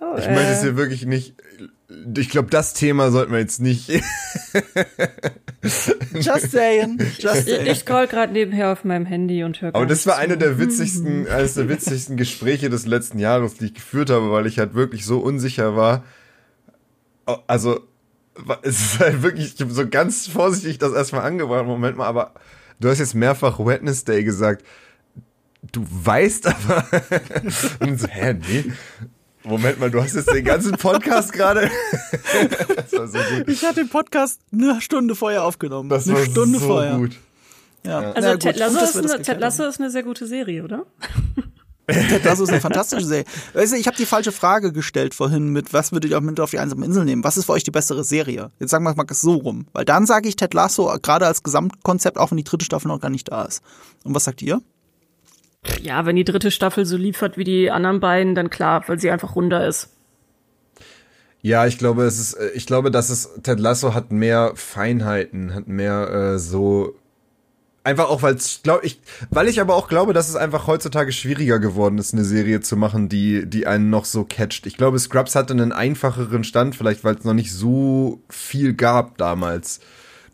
[0.00, 1.34] Oh, ich möchte es hier wirklich nicht
[2.16, 3.88] ich glaube, das Thema sollten wir jetzt nicht.
[6.12, 6.98] Just saying.
[7.18, 7.62] Just saying.
[7.66, 9.74] Ich, ich scroll gerade nebenher auf meinem Handy und höre.
[9.74, 13.74] Aber das war eine der witzigsten, eines der witzigsten Gespräche des letzten Jahres, die ich
[13.74, 16.04] geführt habe, weil ich halt wirklich so unsicher war.
[17.46, 17.80] Also,
[18.62, 21.64] es ist halt wirklich, ich habe so ganz vorsichtig das erstmal angebracht.
[21.64, 22.34] Moment mal, aber
[22.80, 24.62] du hast jetzt mehrfach Wednesday gesagt.
[25.72, 26.86] Du weißt aber.
[27.80, 28.72] und so, hä, nee.
[29.48, 31.70] Moment mal, du hast jetzt den ganzen Podcast gerade.
[32.90, 33.04] so
[33.46, 35.88] ich hatte den Podcast eine Stunde vorher aufgenommen.
[35.88, 36.98] Das eine war Stunde so vorher.
[36.98, 37.16] gut.
[37.82, 38.12] Ja.
[38.12, 40.84] Also ja, Ted, Lasso ist eine, Ted Lasso ist eine sehr gute Serie, oder?
[41.86, 43.24] Ted Lasso ist eine fantastische Serie.
[43.54, 46.38] Weißt du, ich habe die falsche Frage gestellt vorhin mit, was würdet ihr auch mit
[46.40, 47.24] auf die einsame Insel nehmen?
[47.24, 48.50] Was ist für euch die bessere Serie?
[48.58, 49.66] Jetzt sagen wir mal so rum.
[49.72, 53.00] Weil dann sage ich Ted Lasso gerade als Gesamtkonzept, auch wenn die dritte Staffel noch
[53.00, 53.62] gar nicht da ist.
[54.04, 54.60] Und was sagt ihr?
[55.82, 59.10] Ja, wenn die dritte Staffel so liefert wie die anderen beiden, dann klar, weil sie
[59.10, 59.90] einfach runder ist.
[61.40, 65.54] Ja, ich glaube, es ist, äh, ich glaube, dass es Ted Lasso hat mehr Feinheiten,
[65.54, 66.96] hat mehr äh, so
[67.84, 71.58] einfach auch, weil glaube ich, weil ich aber auch glaube, dass es einfach heutzutage schwieriger
[71.58, 74.66] geworden ist, eine Serie zu machen, die die einen noch so catcht.
[74.66, 79.16] Ich glaube, Scrubs hatte einen einfacheren Stand, vielleicht weil es noch nicht so viel gab
[79.16, 79.80] damals.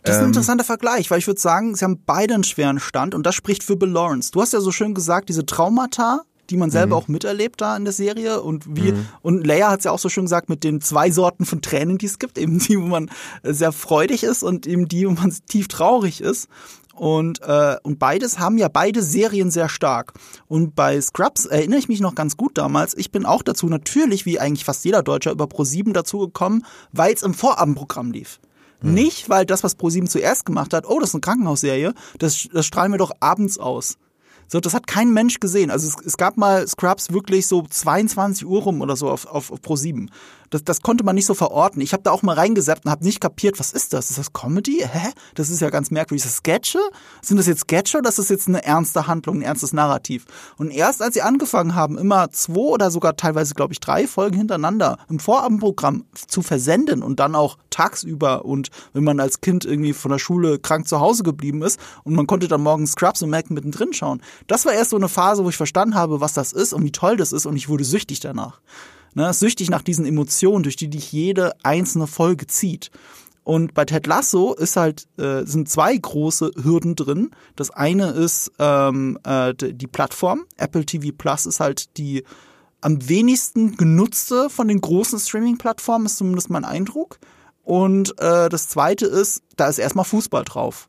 [0.04, 2.78] Das ist ein ähm, interessanter Vergleich, weil ich würde sagen, sie haben beide einen schweren
[2.78, 4.30] Stand und das spricht für Bill Lawrence.
[4.30, 7.02] Du hast ja so schön gesagt, diese Traumata die man selber mhm.
[7.02, 8.42] auch miterlebt da in der Serie.
[8.42, 9.06] Und wie, mhm.
[9.22, 11.98] und Leia hat es ja auch so schön gesagt, mit den zwei Sorten von Tränen,
[11.98, 12.38] die es gibt.
[12.38, 13.10] Eben die, wo man
[13.42, 16.48] sehr freudig ist und eben die, wo man tief traurig ist.
[16.94, 20.12] Und, äh, und beides haben ja beide Serien sehr stark.
[20.46, 22.96] Und bei Scrubs erinnere ich mich noch ganz gut damals.
[22.96, 27.22] Ich bin auch dazu natürlich, wie eigentlich fast jeder Deutscher, über Pro7 dazugekommen, weil es
[27.22, 28.38] im Vorabendprogramm lief.
[28.84, 28.94] Hm.
[28.94, 32.66] Nicht, weil das, was Pro7 zuerst gemacht hat, oh, das ist eine Krankenhausserie, das, das
[32.66, 33.96] strahlen wir doch abends aus.
[34.46, 35.70] So, das hat kein Mensch gesehen.
[35.70, 39.50] Also es, es gab mal Scrubs wirklich so 22 Uhr rum oder so auf, auf,
[39.50, 40.10] auf Pro 7
[40.50, 41.80] das, das konnte man nicht so verorten.
[41.80, 44.10] Ich habe da auch mal reingesappt und habe nicht kapiert, was ist das?
[44.10, 44.84] Ist das Comedy?
[44.84, 45.10] Hä?
[45.34, 46.24] Das ist ja ganz merkwürdig.
[46.24, 46.78] Ist das Sketche?
[47.22, 50.26] Sind das jetzt Sketche oder ist das jetzt eine ernste Handlung, ein ernstes Narrativ?
[50.56, 54.36] Und erst als sie angefangen haben, immer zwei oder sogar teilweise, glaube ich, drei Folgen
[54.36, 59.92] hintereinander im Vorabendprogramm zu versenden und dann auch tagsüber und wenn man als Kind irgendwie
[59.92, 63.30] von der Schule krank zu Hause geblieben ist und man konnte dann morgens Scrubs und
[63.30, 64.22] Mac mittendrin schauen.
[64.46, 66.92] Das war erst so eine Phase, wo ich verstanden habe, was das ist und wie
[66.92, 68.60] toll das ist und ich wurde süchtig danach
[69.14, 72.90] ne, süchtig nach diesen Emotionen, durch die dich jede einzelne Folge zieht.
[73.44, 77.30] Und bei Ted Lasso ist halt, äh, sind zwei große Hürden drin.
[77.56, 80.46] Das eine ist ähm, äh, die Plattform.
[80.56, 82.24] Apple TV Plus ist halt die
[82.80, 87.18] am wenigsten genutzte von den großen Streaming-Plattformen, ist zumindest mein Eindruck.
[87.62, 90.88] Und äh, das zweite ist, da ist erstmal Fußball drauf.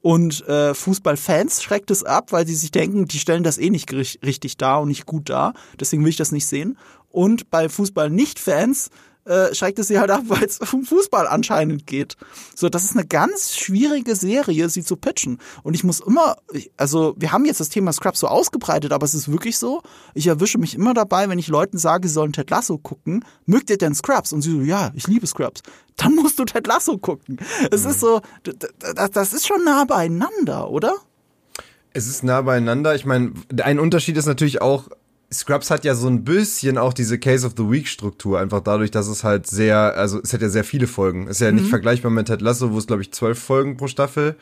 [0.00, 3.92] Und äh, Fußballfans schreckt es ab, weil sie sich denken, die stellen das eh nicht
[3.92, 5.54] richtig dar und nicht gut dar.
[5.78, 6.76] Deswegen will ich das nicht sehen.
[7.12, 8.90] Und bei Fußball-Nicht-Fans
[9.24, 12.16] äh, schreckt es sie halt ab, weil es um Fußball anscheinend geht.
[12.54, 15.38] So, das ist eine ganz schwierige Serie, sie zu pitchen.
[15.62, 16.36] Und ich muss immer,
[16.76, 19.82] also wir haben jetzt das Thema Scrubs so ausgebreitet, aber es ist wirklich so,
[20.14, 23.70] ich erwische mich immer dabei, wenn ich Leuten sage, sie sollen Ted Lasso gucken, mögt
[23.70, 24.32] ihr denn Scrubs?
[24.32, 25.62] Und sie so, ja, ich liebe Scrubs.
[25.96, 27.38] Dann musst du Ted Lasso gucken.
[27.70, 27.90] Es mhm.
[27.90, 28.20] ist so,
[29.12, 30.96] das ist schon nah beieinander, oder?
[31.94, 32.94] Es ist nah beieinander.
[32.94, 34.88] Ich meine, ein Unterschied ist natürlich auch,
[35.32, 38.90] Scrubs hat ja so ein bisschen auch diese Case of the Week Struktur, einfach dadurch,
[38.90, 41.26] dass es halt sehr, also es hat ja sehr viele Folgen.
[41.26, 41.58] Ist ja mhm.
[41.58, 44.36] nicht vergleichbar mit Ted Lasso, wo es glaube ich zwölf Folgen pro Staffel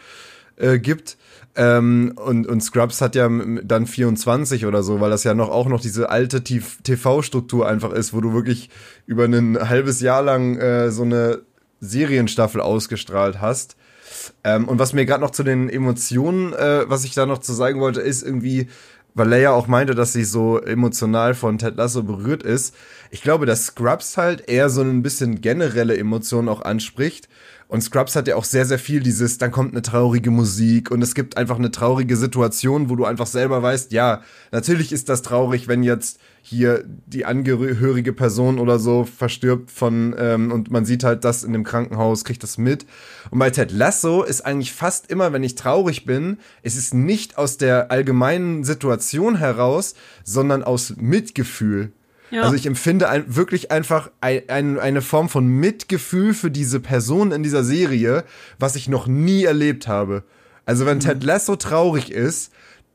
[0.57, 1.16] äh, gibt.
[1.57, 5.66] Ähm, und, und Scrubs hat ja dann 24 oder so, weil das ja noch auch
[5.66, 8.70] noch diese alte TV-Struktur einfach ist, wo du wirklich
[9.07, 11.42] über ein halbes Jahr lang äh, so eine
[11.81, 13.76] Serienstaffel ausgestrahlt hast.
[14.44, 17.53] Ähm, und was mir gerade noch zu den Emotionen, äh, was ich da noch zu
[17.53, 18.68] sagen wollte, ist irgendwie,
[19.14, 22.75] weil Leia auch meinte, dass sie so emotional von Ted Lasso berührt ist.
[23.11, 27.29] Ich glaube, dass Scrubs halt eher so ein bisschen generelle Emotionen auch anspricht.
[27.68, 31.03] Und Scrubs hat ja auch sehr, sehr viel dieses, dann kommt eine traurige Musik und
[31.03, 35.23] es gibt einfach eine traurige Situation, wo du einfach selber weißt, ja, natürlich ist das
[35.23, 41.05] traurig, wenn jetzt hier die angehörige Person oder so verstirbt von ähm, und man sieht
[41.05, 42.87] halt das in dem Krankenhaus, kriegt das mit.
[43.31, 47.38] Und bei Ted Lasso ist eigentlich fast immer, wenn ich traurig bin, es ist nicht
[47.38, 51.92] aus der allgemeinen Situation heraus, sondern aus Mitgefühl.
[52.31, 52.42] Ja.
[52.42, 57.33] Also ich empfinde ein, wirklich einfach ein, ein, eine Form von Mitgefühl für diese Person
[57.33, 58.24] in dieser Serie,
[58.59, 60.22] was ich noch nie erlebt habe.
[60.64, 61.03] Also wenn mhm.
[61.03, 62.53] Ted Lasso traurig ist,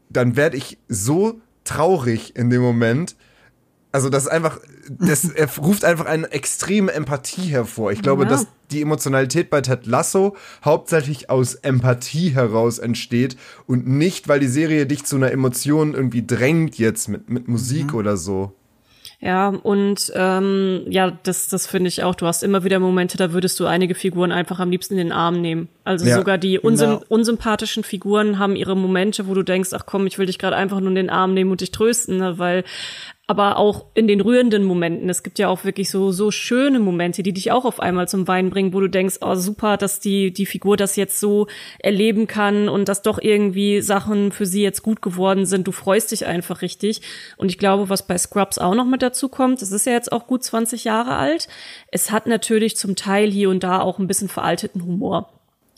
[0.09, 3.15] dann werde ich so traurig in dem Moment,
[3.95, 7.93] also das ist einfach, das er ruft einfach eine extreme Empathie hervor.
[7.93, 8.29] Ich glaube, ja.
[8.29, 14.49] dass die Emotionalität bei Ted Lasso hauptsächlich aus Empathie heraus entsteht und nicht, weil die
[14.49, 17.99] Serie dich zu einer Emotion irgendwie drängt jetzt mit, mit Musik mhm.
[17.99, 18.53] oder so.
[19.21, 22.15] Ja, und ähm, ja, das, das finde ich auch.
[22.15, 25.11] Du hast immer wieder Momente, da würdest du einige Figuren einfach am liebsten in den
[25.11, 25.69] Arm nehmen.
[25.83, 27.03] Also ja, sogar die unsym genau.
[27.07, 30.79] unsympathischen Figuren haben ihre Momente, wo du denkst, ach komm, ich will dich gerade einfach
[30.79, 32.37] nur in den Arm nehmen und dich trösten, ne?
[32.37, 32.63] weil
[33.27, 35.09] aber auch in den rührenden Momenten.
[35.09, 38.27] Es gibt ja auch wirklich so, so schöne Momente, die dich auch auf einmal zum
[38.27, 41.47] Weinen bringen, wo du denkst, oh super, dass die, die Figur das jetzt so
[41.79, 45.67] erleben kann und dass doch irgendwie Sachen für sie jetzt gut geworden sind.
[45.67, 47.01] Du freust dich einfach richtig.
[47.37, 50.11] Und ich glaube, was bei Scrubs auch noch mit dazu kommt, es ist ja jetzt
[50.11, 51.47] auch gut 20 Jahre alt.
[51.91, 55.34] Es hat natürlich zum Teil hier und da auch ein bisschen veralteten Humor.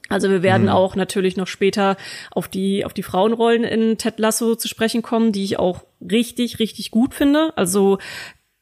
[0.09, 0.69] Also wir werden mhm.
[0.69, 1.97] auch natürlich noch später
[2.31, 6.59] auf die, auf die Frauenrollen in Ted Lasso zu sprechen kommen, die ich auch richtig,
[6.59, 7.51] richtig gut finde.
[7.55, 7.97] Also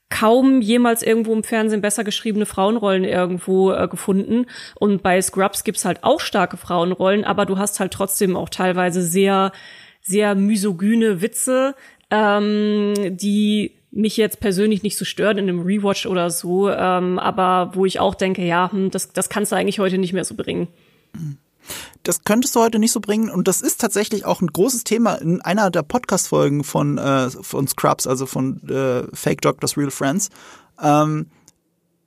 [0.09, 4.45] kaum jemals irgendwo im Fernsehen besser geschriebene Frauenrollen irgendwo äh, gefunden.
[4.75, 9.01] Und bei Scrubs gibt's halt auch starke Frauenrollen, aber du hast halt trotzdem auch teilweise
[9.01, 9.51] sehr,
[10.01, 11.75] sehr misogyne Witze,
[12.11, 17.71] ähm, die mich jetzt persönlich nicht so stören in einem Rewatch oder so, ähm, aber
[17.73, 20.35] wo ich auch denke, ja, hm, das, das kannst du eigentlich heute nicht mehr so
[20.35, 20.67] bringen.
[22.03, 23.29] Das könntest du heute nicht so bringen.
[23.29, 27.67] Und das ist tatsächlich auch ein großes Thema in einer der Podcast-Folgen von, äh, von
[27.67, 30.29] Scrubs, also von äh, Fake Doctors, Real Friends.
[30.81, 31.27] Ähm,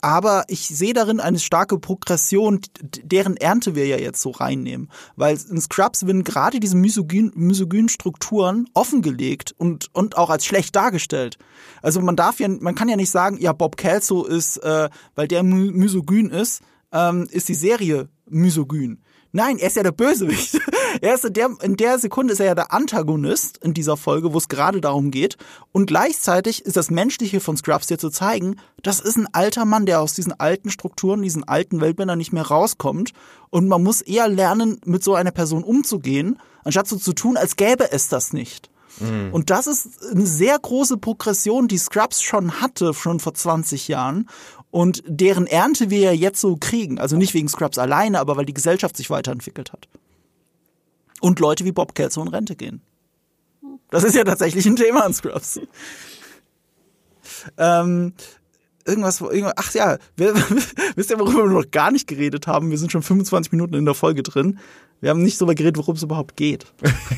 [0.00, 2.60] aber ich sehe darin eine starke Progression,
[3.02, 4.88] deren Ernte wir ja jetzt so reinnehmen.
[5.16, 10.76] Weil in Scrubs werden gerade diese misogyn, misogynen Strukturen offengelegt und, und auch als schlecht
[10.76, 11.36] dargestellt.
[11.82, 15.26] Also man darf ja, man kann ja nicht sagen, ja, Bob Kelso ist, äh, weil
[15.26, 18.98] der misogyn ist, ähm, ist die Serie misogyn.
[19.32, 20.58] Nein, er ist ja der Bösewicht.
[21.02, 24.32] er ist in der, in der Sekunde ist er ja der Antagonist in dieser Folge,
[24.32, 25.36] wo es gerade darum geht.
[25.70, 29.84] Und gleichzeitig ist das Menschliche von Scrubs dir zu zeigen, das ist ein alter Mann,
[29.84, 33.12] der aus diesen alten Strukturen, diesen alten Weltbildern nicht mehr rauskommt.
[33.50, 37.56] Und man muss eher lernen, mit so einer Person umzugehen, anstatt so zu tun, als
[37.56, 38.70] gäbe es das nicht.
[39.00, 39.28] Mhm.
[39.32, 44.28] Und das ist eine sehr große Progression, die Scrubs schon hatte, schon vor 20 Jahren
[44.70, 46.98] und deren Ernte wir ja jetzt so kriegen.
[46.98, 49.88] Also nicht wegen Scrubs alleine, aber weil die Gesellschaft sich weiterentwickelt hat.
[51.20, 52.82] Und Leute wie Bob Kelso in Rente gehen.
[53.90, 55.60] Das ist ja tatsächlich ein Thema an Scrubs.
[57.56, 58.12] Ähm,
[58.84, 62.70] irgendwas, irgendwas, ach ja, wisst ihr, worüber wir noch gar nicht geredet haben?
[62.70, 64.58] Wir sind schon 25 Minuten in der Folge drin.
[65.00, 66.66] Wir haben nicht darüber geredet, worum es überhaupt geht.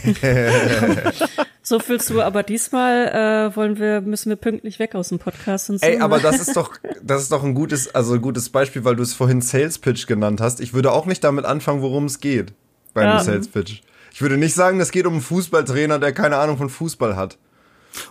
[1.62, 3.08] so fühlst du, aber diesmal
[3.52, 5.86] äh, wollen wir, müssen wir pünktlich weg aus dem Podcast und so.
[5.86, 8.96] Ey, aber das ist doch, das ist doch ein gutes, also ein gutes Beispiel, weil
[8.96, 10.60] du es vorhin Sales Pitch genannt hast.
[10.60, 12.52] Ich würde auch nicht damit anfangen, worum es geht
[12.92, 13.24] bei einem ja.
[13.24, 13.80] Sales Pitch.
[14.12, 17.38] Ich würde nicht sagen, es geht um einen Fußballtrainer, der keine Ahnung von Fußball hat.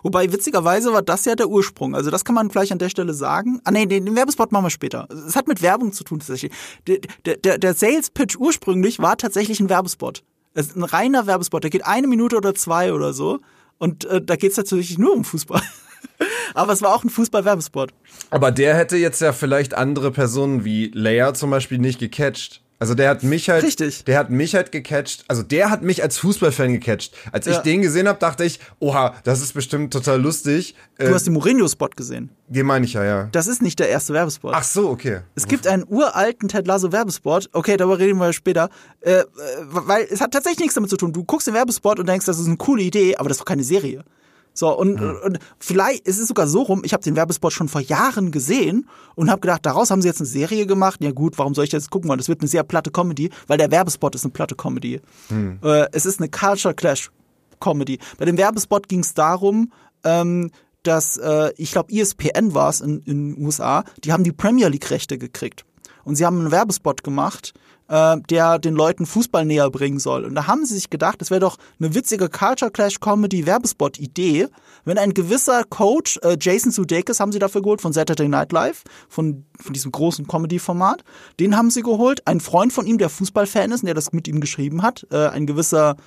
[0.04, 1.96] Wobei, witzigerweise war das ja der Ursprung.
[1.96, 3.62] Also das kann man vielleicht an der Stelle sagen.
[3.64, 5.08] Ah nee, den, Werbespot machen wir später.
[5.28, 6.52] Es hat mit Werbung zu tun tatsächlich.
[6.88, 10.24] Der, der, der Sales-Pitch ursprünglich war tatsächlich ein Werbespot.
[10.54, 11.64] Es ist ein reiner Werbespot.
[11.64, 13.40] Der geht eine Minute oder zwei oder so.
[13.78, 15.62] Und äh, da geht es tatsächlich nur um Fußball.
[16.54, 17.92] Aber es war auch ein Fußball-Werbespot.
[18.30, 22.62] Aber der hätte jetzt ja vielleicht andere Personen wie Leia zum Beispiel nicht gecatcht.
[22.82, 24.06] Also der hat mich halt, Richtig.
[24.06, 25.26] der hat mich halt gecatcht.
[25.28, 27.14] Also der hat mich als Fußballfan gecatcht.
[27.34, 27.52] Als ja.
[27.52, 30.76] ich den gesehen habe, dachte ich, oha, das ist bestimmt total lustig.
[30.98, 32.30] Du äh, hast den Mourinho-Spot gesehen.
[32.48, 33.28] Den meine ich ja, ja.
[33.34, 34.54] Das ist nicht der erste Werbespot.
[34.56, 35.20] Ach so, okay.
[35.36, 37.50] Es gibt einen uralten Ted Lasso Werbespot.
[37.52, 38.70] Okay, darüber reden wir später.
[39.02, 39.26] Äh, äh
[39.68, 41.12] weil es hat tatsächlich nichts damit zu tun.
[41.12, 43.46] Du guckst den Werbespot und denkst, das ist eine coole Idee, aber das ist doch
[43.46, 44.06] keine Serie.
[44.54, 45.16] So, und, mhm.
[45.24, 48.88] und vielleicht ist es sogar so rum, ich habe den Werbespot schon vor Jahren gesehen
[49.16, 51.02] und habe gedacht, daraus haben sie jetzt eine Serie gemacht.
[51.02, 52.18] Ja gut, warum soll ich das gucken wollen?
[52.18, 55.02] Das wird eine sehr platte Comedy, weil der Werbespot ist eine platte Comedy.
[55.30, 55.60] Mhm.
[55.64, 57.12] Äh, es ist eine Culture Clash
[57.60, 58.00] Comedy.
[58.18, 59.72] Bei dem Werbespot ging es darum,
[60.04, 60.52] ähm,
[60.84, 64.90] dass, äh, ich glaube, ESPN war es in den USA, die haben die Premier League
[64.90, 65.66] Rechte gekriegt.
[66.04, 67.54] Und sie haben einen Werbespot gemacht,
[67.90, 70.24] äh, der den Leuten Fußball näher bringen soll.
[70.24, 74.00] Und da haben sie sich gedacht, es wäre doch eine witzige Culture Clash Comedy Werbespot
[74.00, 74.48] Idee,
[74.86, 78.84] wenn ein gewisser Coach, äh, Jason Sudeikis haben sie dafür geholt von Saturday Night Live,
[79.10, 81.04] von, von diesem großen Comedy-Format,
[81.40, 82.26] den haben sie geholt.
[82.26, 85.28] Ein Freund von ihm, der Fußballfan ist und der das mit ihm geschrieben hat, äh,
[85.28, 85.98] ein gewisser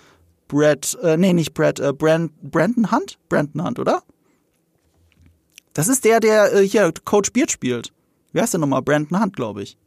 [0.48, 3.18] Brad, äh, nee, nicht Brad, äh, Brand, Brandon Hunt?
[3.28, 4.02] Brandon Hunt, oder?
[5.74, 7.92] Das ist der, der äh, hier Coach Beard spielt.
[8.32, 8.82] Wie heißt der nochmal?
[8.82, 9.78] Brandon Hunt, glaube ich.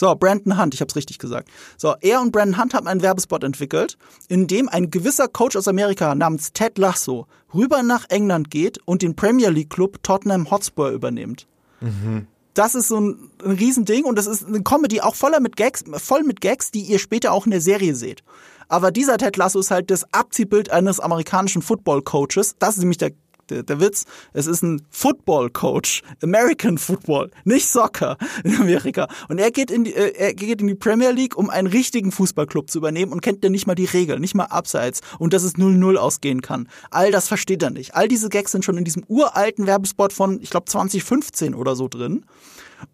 [0.00, 1.50] So, Brandon Hunt, ich habe es richtig gesagt.
[1.76, 5.68] So, er und Brandon Hunt haben einen Werbespot entwickelt, in dem ein gewisser Coach aus
[5.68, 10.88] Amerika namens Ted Lasso rüber nach England geht und den Premier League Club Tottenham Hotspur
[10.88, 11.46] übernimmt.
[11.82, 12.26] Mhm.
[12.54, 15.84] Das ist so ein, ein Riesending und das ist eine Comedy auch voller mit Gags,
[15.98, 18.22] voll mit Gags, die ihr später auch in der Serie seht.
[18.68, 22.54] Aber dieser Ted Lasso ist halt das Abziehbild eines amerikanischen Football Coaches.
[22.58, 23.12] Das ist nämlich der
[23.50, 29.08] der, der Witz, es ist ein Football Coach, American Football, nicht Soccer in Amerika.
[29.28, 32.12] Und er geht in die, äh, er geht in die Premier League, um einen richtigen
[32.12, 35.42] Fußballclub zu übernehmen und kennt ja nicht mal die Regeln, nicht mal Abseits und dass
[35.42, 36.68] es 0-0 ausgehen kann.
[36.90, 37.94] All das versteht er nicht.
[37.94, 41.88] All diese Gags sind schon in diesem uralten Werbespot von, ich glaube, 2015 oder so
[41.88, 42.24] drin.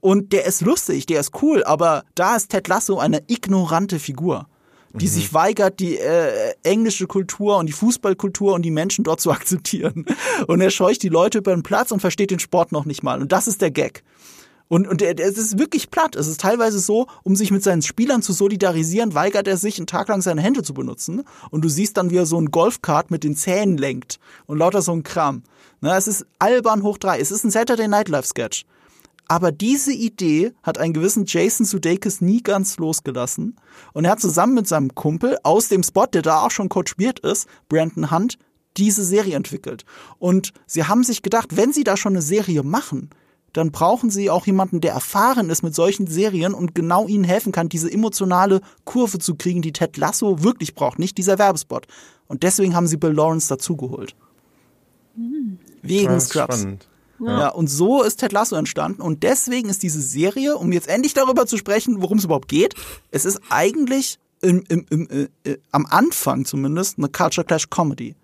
[0.01, 4.49] Und der ist lustig, der ist cool, aber da ist Ted Lasso eine ignorante Figur
[5.01, 5.11] die mhm.
[5.11, 10.07] sich weigert, die äh, englische Kultur und die Fußballkultur und die Menschen dort zu akzeptieren.
[10.47, 13.21] Und er scheucht die Leute über den Platz und versteht den Sport noch nicht mal.
[13.21, 14.03] Und das ist der Gag.
[14.69, 16.17] Und, und es ist wirklich platt.
[16.17, 19.87] Es ist teilweise so, um sich mit seinen Spielern zu solidarisieren, weigert er sich, einen
[19.87, 21.23] Tag lang seine Hände zu benutzen.
[21.51, 24.19] Und du siehst dann, wie er so ein Golfkart mit den Zähnen lenkt.
[24.47, 25.43] Und lauter so ein Kram.
[25.81, 27.21] Na, es ist albern hoch drei.
[27.21, 28.65] Es ist ein Saturday Night Live Sketch.
[29.29, 33.57] Aber diese Idee hat einen gewissen Jason Sudeikis nie ganz losgelassen.
[33.93, 37.19] Und er hat zusammen mit seinem Kumpel aus dem Spot, der da auch schon coachiert
[37.21, 38.39] ist, Brandon Hunt,
[38.77, 39.85] diese Serie entwickelt.
[40.19, 43.11] Und sie haben sich gedacht, wenn sie da schon eine Serie machen,
[43.53, 47.53] dann brauchen sie auch jemanden, der erfahren ist mit solchen Serien und genau ihnen helfen
[47.53, 51.87] kann, diese emotionale Kurve zu kriegen, die Ted Lasso wirklich braucht, nicht dieser Werbespot.
[52.27, 54.15] Und deswegen haben sie Bill Lawrence dazugeholt.
[55.17, 55.59] Mhm.
[55.81, 56.61] Wegen Scrubs.
[56.61, 56.87] Spannend.
[57.19, 57.41] Ja.
[57.41, 57.49] ja.
[57.49, 59.03] und so ist Ted Lasso entstanden.
[59.03, 62.75] Und deswegen ist diese Serie, um jetzt endlich darüber zu sprechen, worum es überhaupt geht,
[63.11, 68.15] es ist eigentlich im, im, im, äh, am Anfang zumindest eine Culture Clash Comedy.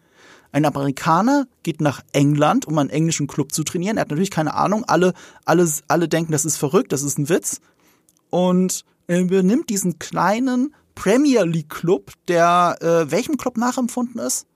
[0.52, 3.96] Ein Amerikaner geht nach England, um einen englischen Club zu trainieren.
[3.96, 4.85] Er hat natürlich keine Ahnung.
[4.87, 5.14] Alle,
[5.46, 7.61] alle, alle denken, das ist verrückt, das ist ein Witz.
[8.28, 14.46] Und er übernimmt diesen kleinen Premier League Club, der äh, welchem Club nachempfunden ist?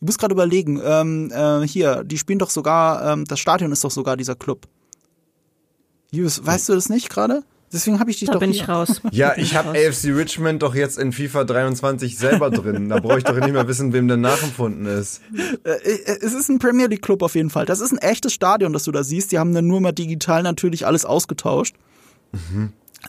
[0.00, 0.80] Ich muss gerade überlegen.
[0.84, 4.66] Ähm, äh, hier, die spielen doch sogar, ähm, das Stadion ist doch sogar dieser Club.
[6.10, 7.42] Jus, weißt du das nicht gerade?
[7.74, 8.62] Deswegen habe ich dich da doch bin hier.
[8.62, 9.00] ich raus.
[9.10, 12.88] Ja, ich habe AFC Richmond doch jetzt in FIFA 23 selber drin.
[12.88, 15.20] Da brauche ich doch nicht mehr wissen, wem der nachempfunden ist.
[15.64, 17.66] Äh, äh, es ist ein Premier League Club auf jeden Fall.
[17.66, 19.32] Das ist ein echtes Stadion, das du da siehst.
[19.32, 21.74] Die haben dann nur mal digital natürlich alles ausgetauscht.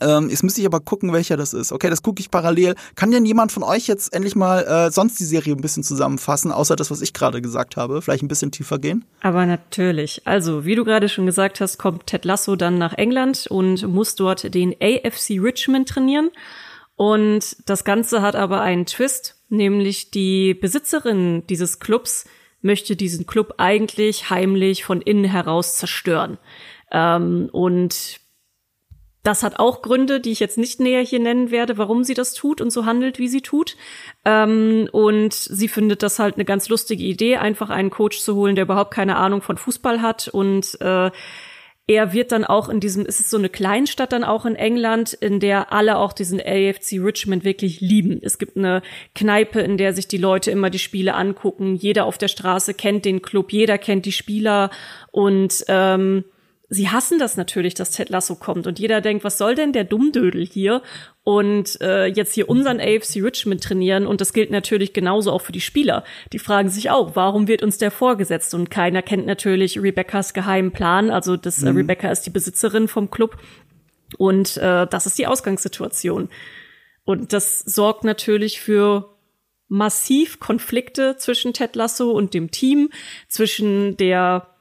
[0.00, 1.72] Ähm, jetzt müsste ich aber gucken, welcher das ist.
[1.72, 2.74] Okay, das gucke ich parallel.
[2.94, 6.52] Kann denn jemand von euch jetzt endlich mal äh, sonst die Serie ein bisschen zusammenfassen,
[6.52, 8.02] außer das, was ich gerade gesagt habe?
[8.02, 9.04] Vielleicht ein bisschen tiefer gehen?
[9.20, 10.22] Aber natürlich.
[10.26, 14.14] Also, wie du gerade schon gesagt hast, kommt Ted Lasso dann nach England und muss
[14.14, 16.30] dort den AFC Richmond trainieren.
[16.96, 22.24] Und das Ganze hat aber einen Twist, nämlich die Besitzerin dieses Clubs
[22.62, 26.38] möchte diesen Club eigentlich heimlich von innen heraus zerstören.
[26.90, 28.20] Ähm, und
[29.26, 32.32] das hat auch Gründe, die ich jetzt nicht näher hier nennen werde, warum sie das
[32.32, 33.76] tut und so handelt, wie sie tut.
[34.24, 38.54] Ähm, und sie findet das halt eine ganz lustige Idee, einfach einen Coach zu holen,
[38.54, 40.28] der überhaupt keine Ahnung von Fußball hat.
[40.28, 41.10] Und äh,
[41.88, 45.12] er wird dann auch in diesem, es ist so eine Kleinstadt dann auch in England,
[45.12, 48.20] in der alle auch diesen AFC Richmond wirklich lieben.
[48.22, 48.80] Es gibt eine
[49.16, 51.74] Kneipe, in der sich die Leute immer die Spiele angucken.
[51.74, 54.70] Jeder auf der Straße kennt den Club, jeder kennt die Spieler
[55.10, 56.24] und ähm,
[56.68, 58.66] sie hassen das natürlich, dass Ted Lasso kommt.
[58.66, 60.82] Und jeder denkt, was soll denn der Dummdödel hier?
[61.22, 64.06] Und äh, jetzt hier unseren AFC Richmond trainieren.
[64.06, 66.04] Und das gilt natürlich genauso auch für die Spieler.
[66.32, 68.54] Die fragen sich auch, warum wird uns der vorgesetzt?
[68.54, 73.10] Und keiner kennt natürlich Rebecca's geheimen Plan, also das äh, Rebecca ist die Besitzerin vom
[73.10, 73.38] Club.
[74.18, 76.28] Und äh, das ist die Ausgangssituation.
[77.04, 79.16] Und das sorgt natürlich für
[79.68, 82.90] massiv Konflikte zwischen Ted Lasso und dem Team,
[83.28, 84.55] zwischen der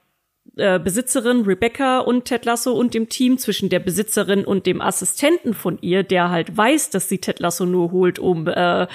[0.58, 5.54] äh, Besitzerin Rebecca und Ted Lasso und dem Team zwischen der Besitzerin und dem Assistenten
[5.54, 8.88] von ihr, der halt weiß, dass sie Ted Lasso nur holt, um äh,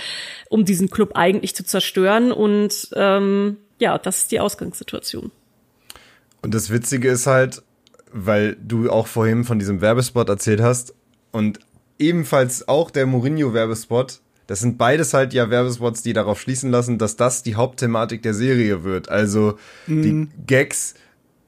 [0.48, 5.30] um diesen Club eigentlich zu zerstören und ähm, ja, das ist die Ausgangssituation.
[6.42, 7.62] Und das Witzige ist halt,
[8.12, 10.94] weil du auch vorhin von diesem Werbespot erzählt hast
[11.32, 11.60] und
[11.98, 17.14] ebenfalls auch der Mourinho-Werbespot, das sind beides halt ja Werbespots, die darauf schließen lassen, dass
[17.14, 19.08] das die Hauptthematik der Serie wird.
[19.08, 20.94] Also die Gags,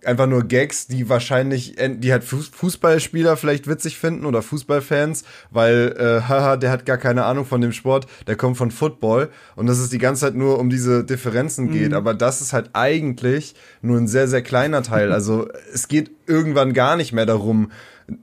[0.05, 6.29] einfach nur Gags, die wahrscheinlich, die halt Fußballspieler vielleicht witzig finden oder Fußballfans, weil, äh,
[6.29, 9.79] haha, der hat gar keine Ahnung von dem Sport, der kommt von Football und dass
[9.79, 11.95] es die ganze Zeit nur um diese Differenzen geht.
[11.95, 15.13] Aber das ist halt eigentlich nur ein sehr, sehr kleiner Teil.
[15.23, 17.71] Also es geht irgendwann gar nicht mehr darum,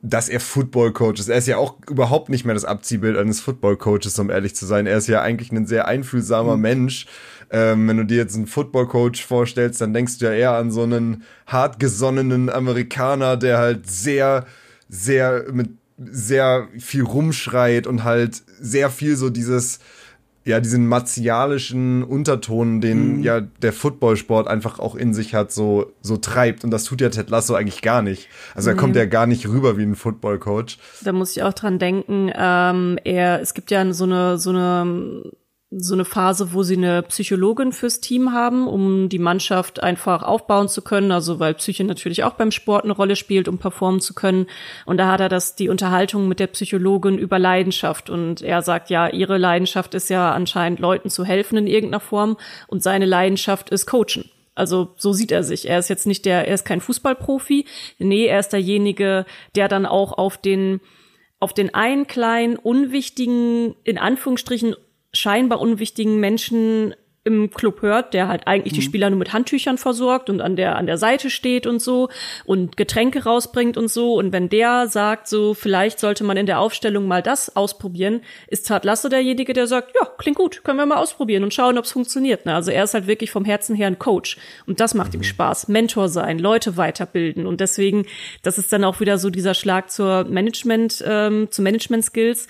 [0.01, 1.29] dass er Football-Coach ist.
[1.29, 4.85] Er ist ja auch überhaupt nicht mehr das Abziehbild eines Football-Coaches, um ehrlich zu sein.
[4.87, 7.07] Er ist ja eigentlich ein sehr einfühlsamer Mensch.
[7.51, 10.83] Ähm, wenn du dir jetzt einen Football-Coach vorstellst, dann denkst du ja eher an so
[10.83, 14.45] einen hartgesonnenen Amerikaner, der halt sehr,
[14.87, 19.79] sehr mit sehr viel rumschreit und halt sehr viel so dieses
[20.45, 26.17] ja, diesen martialischen Unterton, den ja der Footballsport einfach auch in sich hat, so, so
[26.17, 26.63] treibt.
[26.63, 28.29] Und das tut ja Ted Lasso eigentlich gar nicht.
[28.55, 30.79] Also er kommt ja gar nicht rüber wie ein Footballcoach.
[31.03, 35.23] Da muss ich auch dran denken, ähm, er, es gibt ja so eine, so eine
[35.71, 40.67] so eine Phase, wo sie eine Psychologin fürs Team haben, um die Mannschaft einfach aufbauen
[40.67, 44.15] zu können, also weil Psyche natürlich auch beim Sport eine Rolle spielt, um performen zu
[44.15, 44.47] können.
[44.87, 48.89] Und da hat er das die Unterhaltung mit der Psychologin über Leidenschaft und er sagt
[48.89, 53.69] ja, ihre Leidenschaft ist ja anscheinend Leuten zu helfen in irgendeiner Form und seine Leidenschaft
[53.69, 54.25] ist Coachen.
[54.55, 55.69] Also so sieht er sich.
[55.69, 57.65] Er ist jetzt nicht der, er ist kein Fußballprofi.
[57.99, 60.81] Nee, er ist derjenige, der dann auch auf den
[61.41, 64.75] auf den einen kleinen, unwichtigen, in Anführungsstrichen
[65.13, 66.93] scheinbar unwichtigen Menschen
[67.25, 70.77] im Club hört, der halt eigentlich die Spieler nur mit Handtüchern versorgt und an der
[70.77, 72.09] an der Seite steht und so
[72.45, 74.15] und Getränke rausbringt und so.
[74.15, 78.67] Und wenn der sagt so vielleicht sollte man in der Aufstellung mal das ausprobieren, ist
[78.67, 81.85] Tat Lasse derjenige, der sagt, ja, klingt gut, können wir mal ausprobieren und schauen, ob
[81.85, 82.45] es funktioniert.
[82.45, 82.55] Ne?
[82.55, 84.37] Also er ist halt wirklich vom Herzen her ein Coach.
[84.65, 87.45] Und das macht ihm Spaß, Mentor sein, Leute weiterbilden.
[87.45, 88.05] Und deswegen,
[88.43, 92.47] das ist dann auch wieder so dieser Schlag zur Management ähm, zu Management Skills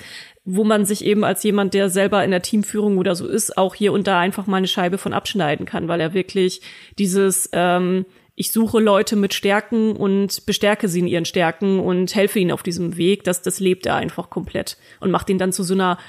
[0.52, 3.76] wo man sich eben als jemand, der selber in der Teamführung oder so ist, auch
[3.76, 6.62] hier und da einfach mal eine Scheibe von abschneiden kann, weil er wirklich
[6.98, 12.40] dieses ähm, ich suche Leute mit Stärken und bestärke sie in ihren Stärken und helfe
[12.40, 15.62] ihnen auf diesem Weg, das, das lebt er einfach komplett und macht ihn dann zu
[15.62, 16.00] so einer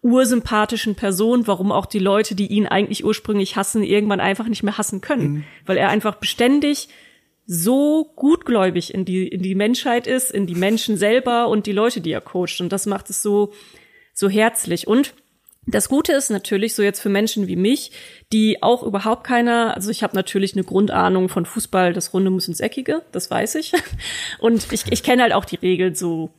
[0.00, 4.78] ursympathischen Person, warum auch die Leute, die ihn eigentlich ursprünglich hassen, irgendwann einfach nicht mehr
[4.78, 5.44] hassen können, mhm.
[5.66, 6.88] weil er einfach beständig
[7.44, 12.00] so gutgläubig in die, in die Menschheit ist, in die Menschen selber und die Leute,
[12.00, 12.60] die er coacht.
[12.60, 13.52] Und das macht es so,
[14.20, 14.86] so herzlich.
[14.86, 15.14] Und
[15.66, 17.92] Das Gute ist natürlich so jetzt für Menschen wie mich,
[18.32, 22.48] die auch überhaupt keiner, also ich habe natürlich eine Grundahnung von Fußball, das Runde muss
[22.48, 23.72] ins Eckige, das weiß ich.
[24.38, 26.30] Und ich, ich kenne halt auch die Regeln so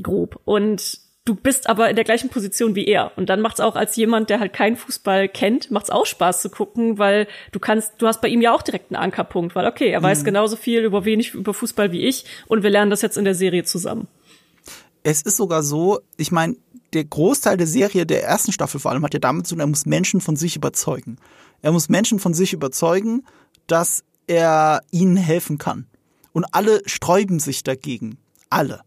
[0.00, 0.40] grob.
[0.44, 3.12] Und du bist aber in der gleichen Position wie er.
[3.16, 6.48] Und dann macht's auch als jemand, der halt keinen Fußball kennt, macht's auch Spaß zu
[6.48, 9.90] gucken, weil du kannst, du hast bei ihm ja auch direkt einen Ankerpunkt, weil okay,
[9.90, 10.26] er weiß mhm.
[10.26, 13.34] genauso viel über wenig über Fußball wie ich und wir lernen das jetzt in der
[13.34, 14.06] Serie zusammen.
[15.02, 16.56] Es ist sogar so, ich meine,
[16.92, 19.66] der Großteil der Serie, der ersten Staffel vor allem, hat ja damit zu tun, er
[19.66, 21.16] muss Menschen von sich überzeugen.
[21.62, 23.24] Er muss Menschen von sich überzeugen,
[23.66, 25.86] dass er ihnen helfen kann.
[26.32, 28.18] Und alle sträuben sich dagegen.
[28.50, 28.82] Alle.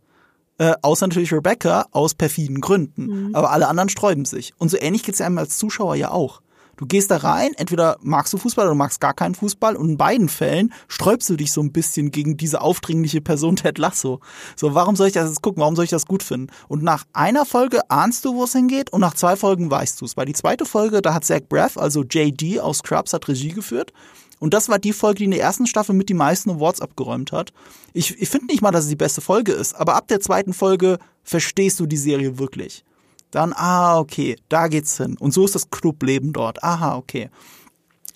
[0.58, 3.28] Äh, außer natürlich Rebecca aus perfiden Gründen.
[3.28, 3.36] Mhm.
[3.36, 4.54] Aber alle anderen sträuben sich.
[4.58, 6.41] Und so ähnlich geht es einem als Zuschauer ja auch.
[6.82, 9.98] Du gehst da rein, entweder magst du Fußball oder magst gar keinen Fußball und in
[9.98, 14.20] beiden Fällen sträubst du dich so ein bisschen gegen diese aufdringliche Person Ted Lasso.
[14.56, 15.62] So, warum soll ich das jetzt gucken?
[15.62, 16.48] Warum soll ich das gut finden?
[16.70, 20.06] Und nach einer Folge ahnst du, wo es hingeht und nach zwei Folgen weißt du
[20.06, 20.18] es.
[20.18, 23.94] Weil die zweite Folge, da hat Zach Braff, also JD aus Scrubs, hat Regie geführt.
[24.40, 27.32] Und das war die Folge, die in der ersten Staffel mit die meisten Awards abgeräumt
[27.32, 27.54] hat.
[27.94, 30.52] Ich, ich finde nicht mal, dass es die beste Folge ist, aber ab der zweiten
[30.52, 32.84] Folge verstehst du die Serie wirklich.
[33.32, 35.18] Dann, ah, okay, da geht's hin.
[35.18, 36.64] Und so ist das Clubleben dort.
[36.64, 37.30] Aha, okay.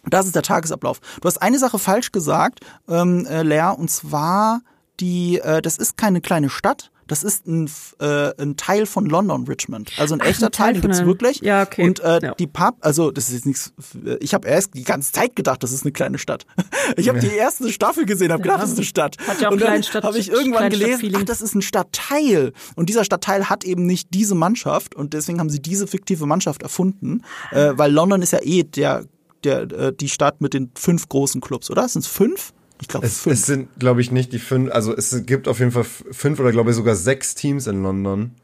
[0.07, 0.99] Das ist der Tagesablauf.
[1.21, 4.61] Du hast eine Sache falsch gesagt, ähm, äh, Lea, und zwar
[4.99, 9.45] die, äh, das ist keine kleine Stadt, das ist ein, äh, ein Teil von London
[9.47, 9.91] Richmond.
[9.97, 11.41] Also ein Ach, echter ein Teil, den gibt's wirklich.
[11.41, 11.83] Ja, okay.
[11.83, 12.35] Und äh, ja.
[12.35, 13.73] die Pub, also das ist jetzt nichts.
[14.19, 16.45] Ich habe erst die ganze Zeit gedacht, das ist eine kleine Stadt.
[16.97, 17.29] Ich habe ja.
[17.29, 18.43] die erste Staffel gesehen, habe ja.
[18.43, 19.17] gedacht, das ist eine Stadt.
[19.27, 22.53] Hat ja auch und dann habe ich irgendwann gelesen, ach, das ist ein Stadtteil.
[22.75, 26.61] Und dieser Stadtteil hat eben nicht diese Mannschaft und deswegen haben sie diese fiktive Mannschaft
[26.61, 29.05] erfunden, äh, weil London ist ja eh der
[29.45, 31.87] der, äh, die Stadt mit den fünf großen Clubs, oder?
[31.87, 32.53] Sind es fünf?
[32.85, 34.71] Ich glaube, es, es sind, glaube ich, nicht die fünf.
[34.71, 38.35] Also es gibt auf jeden Fall fünf oder glaube ich sogar sechs Teams in London.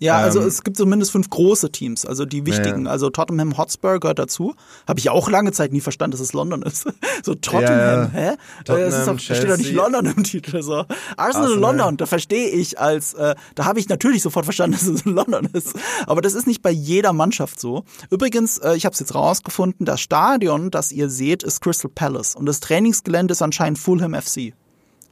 [0.00, 2.86] Ja, also ähm, es gibt zumindest fünf große Teams, also die wichtigen.
[2.86, 2.92] Ja.
[2.92, 4.54] Also Tottenham Hotspur gehört dazu.
[4.86, 6.86] Habe ich auch lange Zeit nie verstanden, dass es London ist.
[7.24, 8.36] so Tottenham, ja, hä?
[8.64, 10.62] Tottenham, ist doch, steht doch nicht London im Titel.
[10.62, 10.74] So.
[10.74, 11.58] Arsenal, Arsenal.
[11.58, 15.12] London, da verstehe ich als, äh, da habe ich natürlich sofort verstanden, dass es in
[15.12, 15.74] London ist.
[16.06, 17.84] Aber das ist nicht bei jeder Mannschaft so.
[18.10, 22.36] Übrigens, äh, ich habe es jetzt rausgefunden, das Stadion, das ihr seht, ist Crystal Palace
[22.36, 24.52] und das Trainingsgelände ist anscheinend Fulham FC.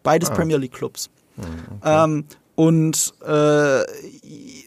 [0.04, 0.34] Beides ah.
[0.34, 1.10] Premier League Clubs.
[1.36, 1.44] Hm,
[1.80, 2.04] okay.
[2.04, 2.24] Ähm,
[2.54, 3.82] und äh,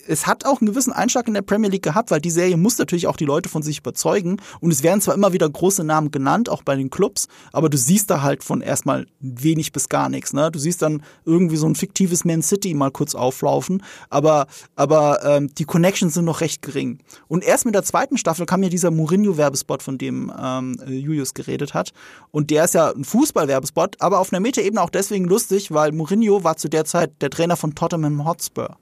[0.09, 2.79] es hat auch einen gewissen Einschlag in der Premier League gehabt, weil die Serie muss
[2.79, 4.37] natürlich auch die Leute von sich überzeugen.
[4.59, 7.77] Und es werden zwar immer wieder große Namen genannt, auch bei den Clubs, aber du
[7.77, 10.33] siehst da halt von erstmal wenig bis gar nichts.
[10.33, 10.49] Ne?
[10.51, 15.53] Du siehst dann irgendwie so ein fiktives Man City mal kurz auflaufen, aber, aber ähm,
[15.53, 16.97] die Connections sind noch recht gering.
[17.27, 21.75] Und erst mit der zweiten Staffel kam ja dieser Mourinho-Werbespot, von dem ähm, Julius geredet
[21.75, 21.91] hat.
[22.31, 26.43] Und der ist ja ein Fußball-Werbespot, aber auf einer Meta-Ebene auch deswegen lustig, weil Mourinho
[26.43, 28.77] war zu der Zeit der Trainer von Tottenham Hotspur.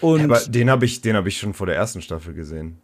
[0.00, 2.78] Und ja, aber den habe ich, den hab ich schon vor der ersten Staffel gesehen.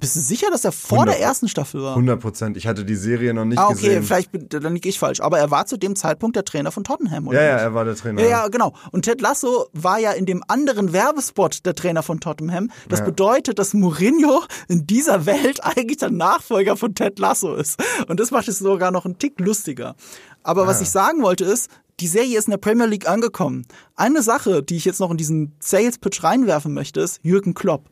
[0.00, 1.90] Bist du sicher, dass er vor 100, der ersten Staffel war?
[1.90, 2.56] 100 Prozent.
[2.56, 3.98] Ich hatte die Serie noch nicht ah, okay, gesehen.
[3.98, 5.20] Okay, vielleicht dann liege ich falsch.
[5.20, 7.42] Aber er war zu dem Zeitpunkt der Trainer von Tottenham, oder?
[7.42, 8.22] Ja, ja, er war der Trainer.
[8.22, 8.74] Ja, ja, genau.
[8.92, 12.70] Und Ted Lasso war ja in dem anderen Werbespot der Trainer von Tottenham.
[12.88, 13.06] Das ja.
[13.06, 17.82] bedeutet, dass Mourinho in dieser Welt eigentlich der Nachfolger von Ted Lasso ist.
[18.06, 19.96] Und das macht es sogar noch einen Tick lustiger.
[20.44, 20.68] Aber ja.
[20.68, 23.66] was ich sagen wollte ist, die Serie ist in der Premier League angekommen.
[23.96, 27.90] Eine Sache, die ich jetzt noch in diesen Sales Pitch reinwerfen möchte, ist Jürgen Klopp.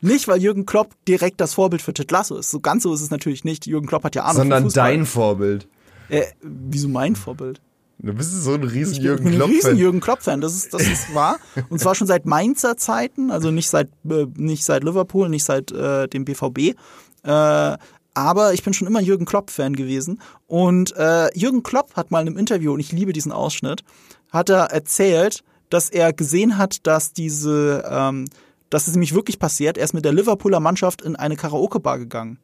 [0.00, 2.50] Nicht, weil Jürgen Klopp direkt das Vorbild für Ted Lasso ist.
[2.50, 3.66] So ganz so ist es natürlich nicht.
[3.66, 5.68] Jürgen Klopp hat ja Ahnung Sondern dein Vorbild.
[6.08, 7.60] Äh, wieso mein Vorbild?
[8.02, 9.42] Du bist so ein riesen Jürgen Klopp-Fan.
[9.42, 11.38] Ein riesen Jürgen Klopp-Fan, das ist, das ist wahr.
[11.68, 15.70] Und zwar schon seit Mainzer Zeiten, also nicht seit, äh, nicht seit Liverpool, nicht seit
[15.70, 16.76] äh, dem BVB.
[17.22, 17.76] Äh,
[18.14, 20.20] aber ich bin schon immer Jürgen Klopp-Fan gewesen.
[20.46, 23.84] Und äh, Jürgen Klopp hat mal in einem Interview, und ich liebe diesen Ausschnitt,
[24.30, 28.24] hat er erzählt, dass er gesehen hat, dass diese, ähm,
[28.70, 29.76] dass es nämlich wirklich passiert.
[29.76, 32.38] Er ist mit der Liverpooler Mannschaft in eine Karaoke-Bar gegangen.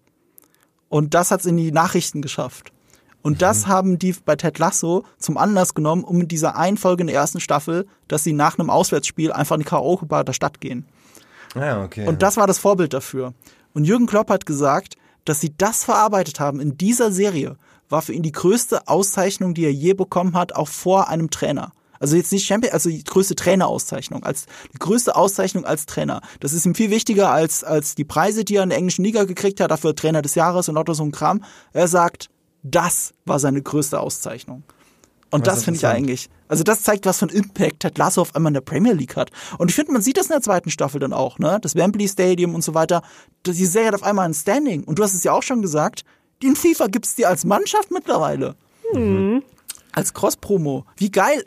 [0.89, 2.73] Und das hat es in die Nachrichten geschafft.
[3.23, 3.71] Und das mhm.
[3.71, 7.17] haben die bei Ted Lasso zum Anlass genommen, um in dieser einen Folge in der
[7.17, 10.87] ersten Staffel, dass sie nach einem Auswärtsspiel einfach in die Karaoke-Bar der Stadt gehen.
[11.55, 12.07] Ja, okay.
[12.07, 13.35] Und das war das Vorbild dafür.
[13.73, 17.57] Und Jürgen Klopp hat gesagt, dass sie das verarbeitet haben in dieser Serie,
[17.89, 21.73] war für ihn die größte Auszeichnung, die er je bekommen hat, auch vor einem Trainer.
[22.01, 26.21] Also jetzt nicht Champion, also die größte Trainerauszeichnung, als die größte Auszeichnung als Trainer.
[26.41, 29.25] Das ist ihm viel wichtiger als, als die Preise, die er in der englischen Liga
[29.25, 31.43] gekriegt hat, dafür Trainer des Jahres und lauter so ein Kram.
[31.73, 32.29] Er sagt,
[32.63, 34.63] das war seine größte Auszeichnung.
[35.31, 36.31] Und das finde ich eigentlich.
[36.49, 39.17] Also das zeigt, was für ein Impact Ted Lasso auf einmal in der Premier League
[39.17, 39.31] hat.
[39.59, 41.59] Und ich finde, man sieht das in der zweiten Staffel dann auch, ne?
[41.61, 43.03] Das Wembley Stadium und so weiter.
[43.45, 44.85] Die Serie hat auf einmal ein Standing.
[44.85, 46.05] Und du hast es ja auch schon gesagt,
[46.43, 48.55] in FIFA gibt es die als Mannschaft mittlerweile.
[48.93, 49.43] Mhm.
[49.93, 50.85] Als Cross-Promo.
[50.97, 51.45] Wie geil.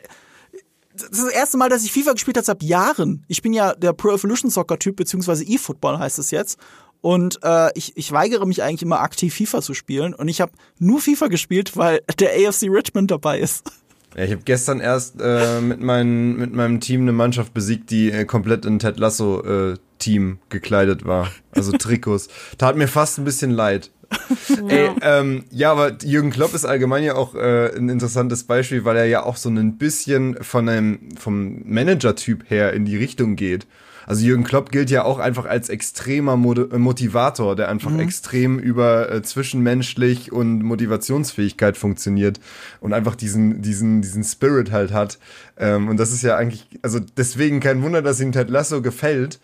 [1.00, 3.24] Das ist das erste Mal, dass ich FIFA gespielt habe seit Jahren.
[3.28, 6.58] Ich bin ja der Pro Evolution Soccer Typ, beziehungsweise E-Football heißt es jetzt.
[7.00, 10.14] Und äh, ich, ich weigere mich eigentlich immer aktiv FIFA zu spielen.
[10.14, 13.70] Und ich habe nur FIFA gespielt, weil der AFC Richmond dabei ist.
[14.16, 18.10] Ja, ich habe gestern erst äh, mit, mein, mit meinem Team eine Mannschaft besiegt, die
[18.10, 21.30] äh, komplett in Ted Lasso äh, Team gekleidet war.
[21.52, 22.28] Also Trikots.
[22.58, 23.90] Tat mir fast ein bisschen leid.
[24.48, 24.68] Ja.
[24.68, 28.96] Ey, ähm, ja, aber Jürgen Klopp ist allgemein ja auch äh, ein interessantes Beispiel, weil
[28.96, 33.66] er ja auch so ein bisschen von einem vom Manager-Typ her in die Richtung geht.
[34.06, 38.00] Also Jürgen Klopp gilt ja auch einfach als extremer Mod Motivator, der einfach mhm.
[38.00, 42.40] extrem über äh, zwischenmenschlich und Motivationsfähigkeit funktioniert
[42.80, 45.18] und einfach diesen diesen diesen Spirit halt hat.
[45.56, 49.38] Ähm, und das ist ja eigentlich, also deswegen kein Wunder, dass ihm Ted Lasso gefällt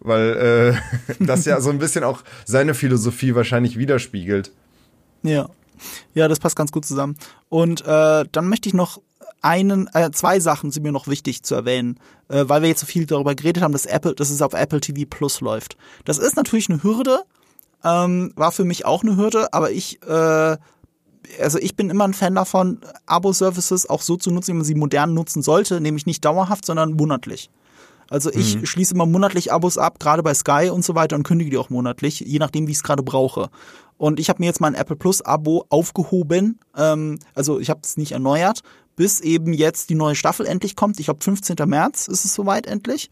[0.00, 0.76] weil
[1.10, 4.52] äh, das ja so ein bisschen auch seine Philosophie wahrscheinlich widerspiegelt.
[5.22, 5.48] Ja,
[6.14, 7.16] ja, das passt ganz gut zusammen.
[7.48, 9.00] Und äh, dann möchte ich noch
[9.42, 11.98] einen, äh, zwei Sachen sind mir noch wichtig zu erwähnen,
[12.28, 14.80] äh, weil wir jetzt so viel darüber geredet haben, dass Apple, dass es auf Apple
[14.80, 15.76] TV Plus läuft.
[16.04, 17.20] Das ist natürlich eine Hürde,
[17.82, 20.56] ähm, war für mich auch eine Hürde, aber ich äh,
[21.40, 24.74] also ich bin immer ein Fan davon, Abo-Services auch so zu nutzen, wie man sie
[24.74, 27.50] modern nutzen sollte, nämlich nicht dauerhaft, sondern monatlich.
[28.10, 28.66] Also ich mhm.
[28.66, 31.70] schließe immer monatlich Abos ab, gerade bei Sky und so weiter und kündige die auch
[31.70, 33.48] monatlich, je nachdem, wie ich es gerade brauche.
[33.96, 36.58] Und ich habe mir jetzt mein Apple Plus Abo aufgehoben.
[36.76, 38.60] Ähm, also ich habe es nicht erneuert,
[38.96, 40.98] bis eben jetzt die neue Staffel endlich kommt.
[40.98, 41.56] Ich glaube 15.
[41.66, 43.10] März ist es soweit endlich.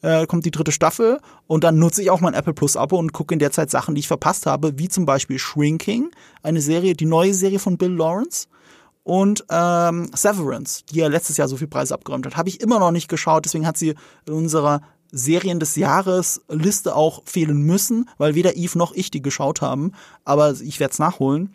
[0.00, 3.12] Äh, kommt die dritte Staffel und dann nutze ich auch mein Apple Plus Abo und
[3.12, 6.10] gucke in der Zeit Sachen, die ich verpasst habe, wie zum Beispiel Shrinking,
[6.42, 8.46] eine Serie, die neue Serie von Bill Lawrence
[9.08, 12.78] und ähm, Severance, die ja letztes Jahr so viel Preise abgeräumt hat, habe ich immer
[12.78, 13.46] noch nicht geschaut.
[13.46, 13.94] Deswegen hat sie
[14.26, 19.22] in unserer Serien des Jahres Liste auch fehlen müssen, weil weder Eve noch ich die
[19.22, 19.92] geschaut haben.
[20.26, 21.54] Aber ich werde es nachholen.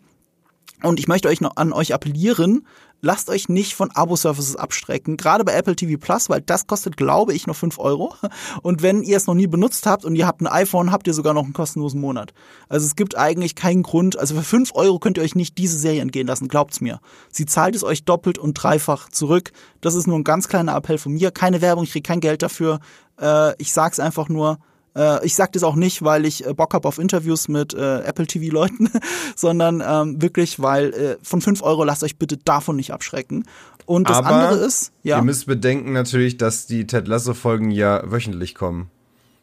[0.82, 2.66] Und ich möchte euch noch an euch appellieren,
[3.04, 7.34] lasst euch nicht von Abo-Services abstrecken, gerade bei Apple TV Plus, weil das kostet, glaube
[7.34, 8.14] ich, nur 5 Euro.
[8.62, 11.14] Und wenn ihr es noch nie benutzt habt und ihr habt ein iPhone, habt ihr
[11.14, 12.32] sogar noch einen kostenlosen Monat.
[12.68, 15.78] Also es gibt eigentlich keinen Grund, also für 5 Euro könnt ihr euch nicht diese
[15.78, 17.00] Serie entgehen lassen, glaubt's mir.
[17.30, 19.52] Sie zahlt es euch doppelt und dreifach zurück.
[19.80, 21.30] Das ist nur ein ganz kleiner Appell von mir.
[21.30, 22.80] Keine Werbung, ich kriege kein Geld dafür.
[23.20, 24.58] Äh, ich sag's einfach nur,
[24.96, 28.00] äh, ich sage das auch nicht, weil ich äh, Bock habe auf Interviews mit äh,
[28.00, 28.90] Apple TV-Leuten,
[29.36, 33.44] sondern ähm, wirklich, weil äh, von 5 Euro lasst euch bitte davon nicht abschrecken.
[33.86, 35.18] Und das Aber andere ist, ja.
[35.18, 38.90] Ihr müsst bedenken natürlich, dass die Ted Lasso-Folgen ja wöchentlich kommen.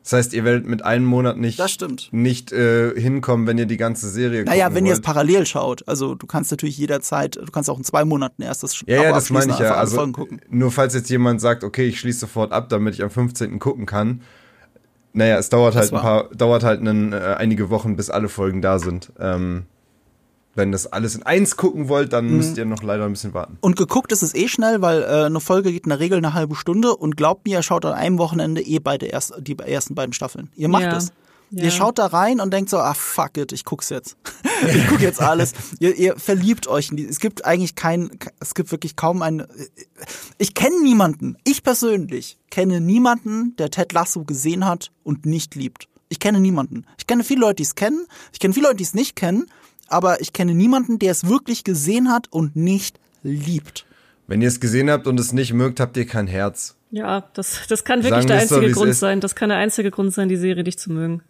[0.04, 2.10] Das heißt, ihr werdet mit einem Monat nicht, das stimmt.
[2.12, 5.88] nicht äh, hinkommen, wenn ihr die ganze Serie Naja, wenn ihr es parallel schaut.
[5.88, 9.12] Also du kannst natürlich jederzeit, du kannst auch in zwei Monaten erst das Ja, ja,
[9.12, 9.76] das meine ich ja.
[9.76, 10.12] Also
[10.49, 13.60] nur falls jetzt jemand sagt, okay, ich schließe sofort ab, damit ich am 15.
[13.60, 14.22] gucken kann,
[15.14, 18.62] naja, es dauert halt ein paar, dauert halt einen, äh, einige Wochen, bis alle Folgen
[18.62, 19.12] da sind.
[19.20, 19.66] Ähm,
[20.53, 22.38] wenn das alles in eins gucken wollt, dann mhm.
[22.38, 23.57] müsst ihr noch leider ein bisschen warten.
[23.62, 26.34] Und geguckt ist es eh schnell, weil äh, eine Folge geht in der Regel eine
[26.34, 29.95] halbe Stunde und glaubt mir, ihr schaut an einem Wochenende eh beide erst, die ersten
[29.95, 30.49] beiden Staffeln.
[30.55, 31.07] Ihr macht es.
[31.07, 31.14] Ja.
[31.52, 34.16] Ihr schaut da rein und denkt so, ah fuck it, ich guck's jetzt.
[34.74, 35.54] ich guck jetzt alles.
[35.80, 37.06] ihr, ihr verliebt euch in die.
[37.06, 39.45] Es gibt eigentlich kein, es gibt wirklich kaum einen.
[40.38, 41.38] Ich kenne niemanden.
[41.43, 45.89] Ich persönlich kenne niemanden, der Ted Lasso gesehen hat und nicht liebt.
[46.08, 46.86] Ich kenne niemanden.
[46.97, 48.06] Ich kenne viele Leute, die es kennen.
[48.32, 49.47] Ich kenne viele Leute, die es nicht kennen.
[49.88, 53.86] Aber ich kenne niemanden, der es wirklich gesehen hat und nicht liebt.
[54.28, 56.78] Wenn ihr es gesehen habt und es nicht mögt, habt ihr kein Herz.
[56.92, 59.22] Ja, das, das kann wirklich Sagen der einzige so, Grund sein.
[59.22, 61.24] Das kann der einzige Grund sein, die Serie dich zu mögen.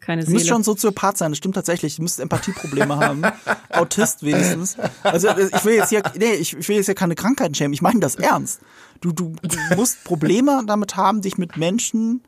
[0.00, 0.32] Keine Seele.
[0.32, 1.94] Du musst schon Soziopath sein, das stimmt tatsächlich.
[1.94, 3.22] Du musst Empathieprobleme haben.
[3.70, 4.76] Autist wenigstens.
[5.04, 7.72] Also ich will jetzt hier, nee, ich will jetzt hier keine Krankheiten schämen.
[7.72, 8.60] Ich meine das ernst.
[9.00, 12.22] Du, du, du musst Probleme damit haben, dich mit Menschen,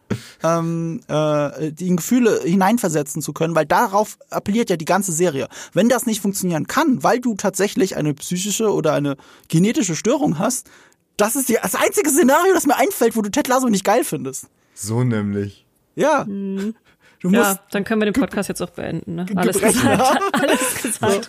[0.44, 5.48] ähm, äh, die in Gefühle hineinversetzen zu können, weil darauf appelliert ja die ganze Serie.
[5.72, 9.16] Wenn das nicht funktionieren kann, weil du tatsächlich eine psychische oder eine
[9.48, 10.68] genetische Störung hast,
[11.16, 14.46] das ist das einzige Szenario, das mir einfällt, wo du Ted Lasso nicht geil findest.
[14.74, 15.64] So nämlich.
[15.94, 16.24] Ja.
[16.24, 16.74] Mhm.
[17.22, 19.14] ja, dann können wir den Podcast jetzt auch beenden.
[19.14, 19.26] Ne?
[19.36, 20.20] Alles gesagt.
[20.32, 21.28] Alles gesagt.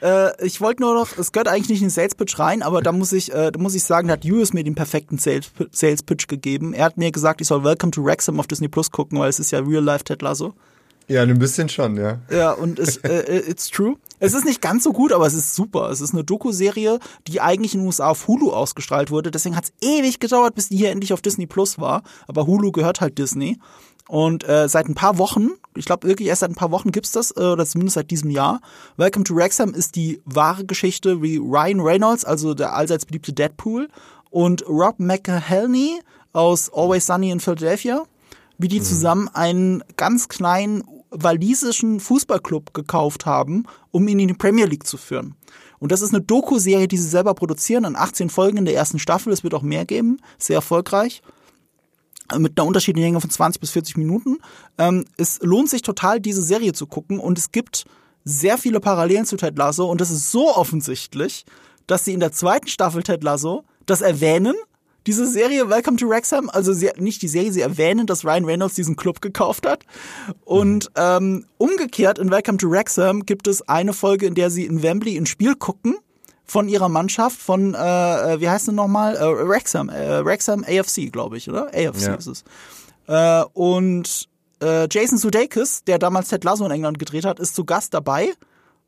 [0.00, 0.06] So.
[0.06, 2.80] Äh, ich wollte nur noch, es gehört eigentlich nicht in den Sales Pitch rein, aber
[2.80, 5.52] da muss ich, äh, da muss ich sagen, da hat Julius mir den perfekten Sales,
[5.70, 6.72] Sales Pitch gegeben.
[6.72, 9.38] Er hat mir gesagt, ich soll Welcome to Wrexham auf Disney Plus gucken, weil es
[9.38, 10.54] ist ja Real Life Ted Lasso.
[11.08, 12.18] Ja, ein bisschen schon, ja.
[12.30, 13.96] Ja, und es, äh, äh, it's true.
[14.18, 15.90] Es ist nicht ganz so gut, aber es ist super.
[15.90, 16.98] Es ist eine Doku-Serie,
[17.28, 19.30] die eigentlich in den USA auf Hulu ausgestrahlt wurde.
[19.30, 22.02] Deswegen hat es ewig gedauert, bis die hier endlich auf Disney Plus war.
[22.26, 23.58] Aber Hulu gehört halt Disney.
[24.08, 27.12] Und äh, seit ein paar Wochen, ich glaube wirklich erst seit ein paar Wochen gibt's
[27.12, 28.60] das, äh, oder zumindest seit diesem Jahr.
[28.96, 33.88] Welcome to Wrexham ist die wahre Geschichte wie Ryan Reynolds, also der allseits beliebte Deadpool,
[34.30, 36.00] und Rob McElhenney
[36.32, 38.04] aus Always Sunny in Philadelphia,
[38.58, 38.84] wie die mhm.
[38.84, 40.84] zusammen einen ganz kleinen
[41.22, 45.34] walisischen Fußballclub gekauft haben, um ihn in die Premier League zu führen.
[45.78, 48.98] Und das ist eine Doku-Serie, die sie selber produzieren, an 18 Folgen in der ersten
[48.98, 49.32] Staffel.
[49.32, 51.22] Es wird auch mehr geben, sehr erfolgreich.
[52.38, 54.38] mit einer unterschiedlichen Länge von 20 bis 40 Minuten.
[54.78, 57.84] Ähm, es lohnt sich total, diese Serie zu gucken und es gibt
[58.24, 61.44] sehr viele Parallelen zu Ted Lasso und das ist so offensichtlich,
[61.86, 64.56] dass sie in der zweiten Staffel Ted Lasso das erwähnen,
[65.06, 68.74] diese Serie Welcome to Wrexham, also sie, nicht die Serie, sie erwähnen, dass Ryan Reynolds
[68.74, 69.84] diesen Club gekauft hat.
[70.44, 74.82] Und ähm, umgekehrt in Welcome to Wrexham gibt es eine Folge, in der sie in
[74.82, 75.96] Wembley ein Spiel gucken
[76.44, 77.78] von ihrer Mannschaft von, äh,
[78.34, 79.16] äh wie heißt es nochmal?
[79.16, 81.66] Äh, Wrexham, äh, Wrexham AFC, glaube ich, oder?
[81.68, 82.14] AFC ja.
[82.14, 82.44] ist es.
[83.06, 84.28] Äh, und
[84.60, 88.32] äh, Jason Sudeikis, der damals Ted Lasso in England gedreht hat, ist zu Gast dabei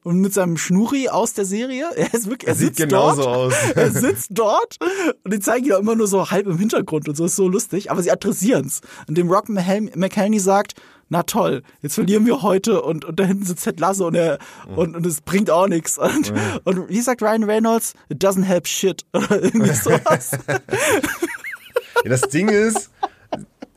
[0.08, 1.84] und mit seinem Schnurri aus der Serie.
[1.98, 3.54] Er ist wirklich, er, er sieht genauso dort, aus.
[3.74, 4.76] er sitzt dort
[5.24, 7.90] und die zeigen ja immer nur so halb im Hintergrund und so ist so lustig,
[7.90, 8.80] aber sie adressieren es.
[9.06, 10.74] Und dem Rock McHelney sagt,
[11.10, 14.38] na toll, jetzt verlieren wir heute und, und da hinten sitzt Ted Lasso und er,
[14.76, 15.98] und, und es bringt auch nichts.
[16.08, 16.32] Und,
[16.64, 20.30] und wie sagt Ryan Reynolds, it doesn't help shit oder irgendwie sowas.
[20.46, 22.90] ja, das Ding ist,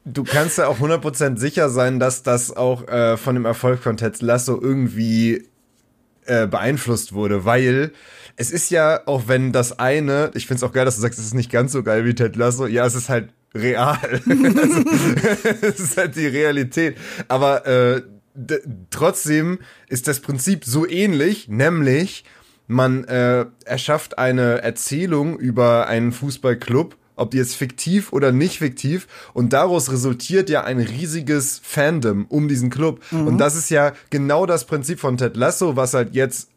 [0.06, 3.98] du kannst ja auch 100% sicher sein, dass das auch äh, von dem Erfolg von
[3.98, 5.51] Ted Lasso irgendwie
[6.26, 7.92] äh, beeinflusst wurde, weil
[8.36, 11.20] es ist ja, auch wenn das eine, ich finde es auch geil, dass du sagst,
[11.20, 13.98] es ist nicht ganz so geil wie Ted Lasso, ja, es ist halt real.
[14.02, 14.84] also,
[15.62, 16.98] es ist halt die Realität.
[17.28, 18.02] Aber äh,
[18.90, 22.24] trotzdem ist das Prinzip so ähnlich, nämlich
[22.68, 29.08] man äh, erschafft eine Erzählung über einen Fußballclub ob die jetzt fiktiv oder nicht fiktiv.
[29.34, 33.02] Und daraus resultiert ja ein riesiges Fandom um diesen Club.
[33.12, 33.28] Mhm.
[33.28, 36.50] Und das ist ja genau das Prinzip von Ted Lasso, was halt jetzt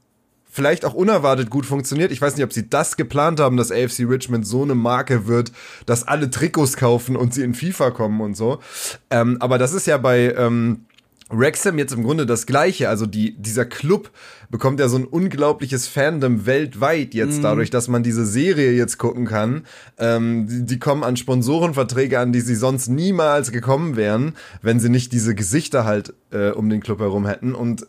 [0.55, 2.13] vielleicht auch unerwartet gut funktioniert.
[2.13, 5.51] Ich weiß nicht, ob sie das geplant haben, dass AFC Richmond so eine Marke wird,
[5.85, 8.61] dass alle Trikots kaufen und sie in FIFA kommen und so.
[9.11, 10.87] Ähm, aber das ist ja bei ähm,
[11.31, 12.89] Wrexham jetzt im Grunde das Gleiche.
[12.89, 14.11] Also die, dieser Club
[14.51, 17.43] bekommt ja so ein unglaubliches Fandom weltweit jetzt mm.
[17.43, 19.65] dadurch, dass man diese Serie jetzt gucken kann.
[19.99, 24.91] Ähm, die, die, kommen an Sponsorenverträge an, die sie sonst niemals gekommen wären, wenn sie
[24.91, 27.55] nicht diese Gesichter halt äh, um den Club herum hätten.
[27.55, 27.87] Und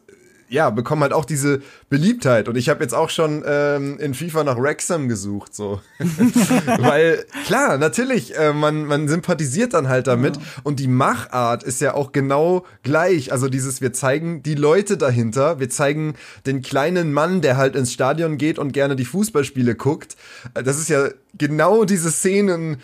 [0.48, 2.48] ja, bekommen halt auch diese Beliebtheit.
[2.48, 5.82] Und ich habe jetzt auch schon ähm, in FIFA nach Wrexham gesucht, so.
[6.78, 10.38] Weil, klar, natürlich, äh, man, man sympathisiert dann halt damit.
[10.38, 10.42] Ja.
[10.64, 13.32] Und die Machart ist ja auch genau gleich.
[13.32, 16.14] Also dieses, wir zeigen die Leute dahinter, wir zeigen
[16.46, 20.16] den kleinen Mann, der halt ins Stadion geht und gerne die Fußballspiele guckt.
[20.54, 22.78] Das ist ja genau diese Szenen,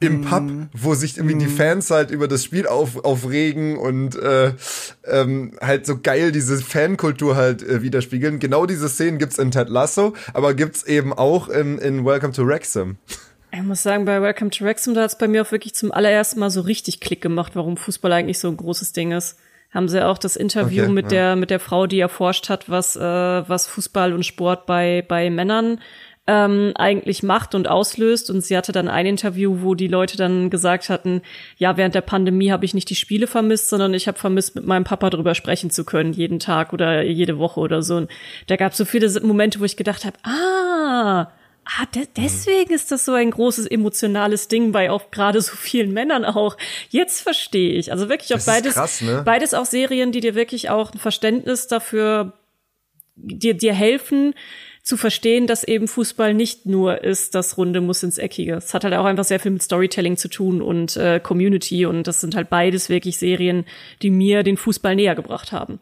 [0.00, 4.54] im Pub, wo sich irgendwie die Fans halt über das Spiel auf, aufregen und äh,
[5.04, 8.38] ähm, halt so geil diese Fankultur halt äh, widerspiegeln.
[8.38, 12.46] Genau diese Szenen gibt's in Ted Lasso, aber gibt's eben auch in, in Welcome to
[12.46, 12.96] Wrexham.
[13.52, 16.40] Ich muss sagen, bei Welcome to Wrexham, da hat's bei mir auch wirklich zum allerersten
[16.40, 19.36] Mal so richtig Klick gemacht, warum Fußball eigentlich so ein großes Ding ist.
[19.70, 21.10] Haben sie auch das Interview okay, mit ja.
[21.10, 25.30] der mit der Frau, die erforscht hat, was äh, was Fußball und Sport bei bei
[25.30, 25.80] Männern
[26.26, 28.30] ähm, eigentlich macht und auslöst.
[28.30, 31.22] Und sie hatte dann ein Interview, wo die Leute dann gesagt hatten,
[31.56, 34.66] ja, während der Pandemie habe ich nicht die Spiele vermisst, sondern ich habe vermisst, mit
[34.66, 37.96] meinem Papa drüber sprechen zu können, jeden Tag oder jede Woche oder so.
[37.96, 38.10] Und
[38.46, 41.30] da gab es so viele Momente, wo ich gedacht habe, ah,
[41.78, 45.92] Ah, de deswegen ist das so ein großes emotionales Ding bei auch gerade so vielen
[45.92, 46.56] Männern auch.
[46.88, 47.92] Jetzt verstehe ich.
[47.92, 49.22] Also wirklich auch beides, krass, ne?
[49.24, 52.32] beides auch Serien, die dir wirklich auch ein Verständnis dafür
[53.14, 54.34] dir, dir helfen,
[54.90, 58.54] zu verstehen, dass eben Fußball nicht nur ist, das Runde muss ins Eckige.
[58.54, 62.08] Es hat halt auch einfach sehr viel mit Storytelling zu tun und äh, Community und
[62.08, 63.66] das sind halt beides wirklich Serien,
[64.02, 65.78] die mir den Fußball näher gebracht haben.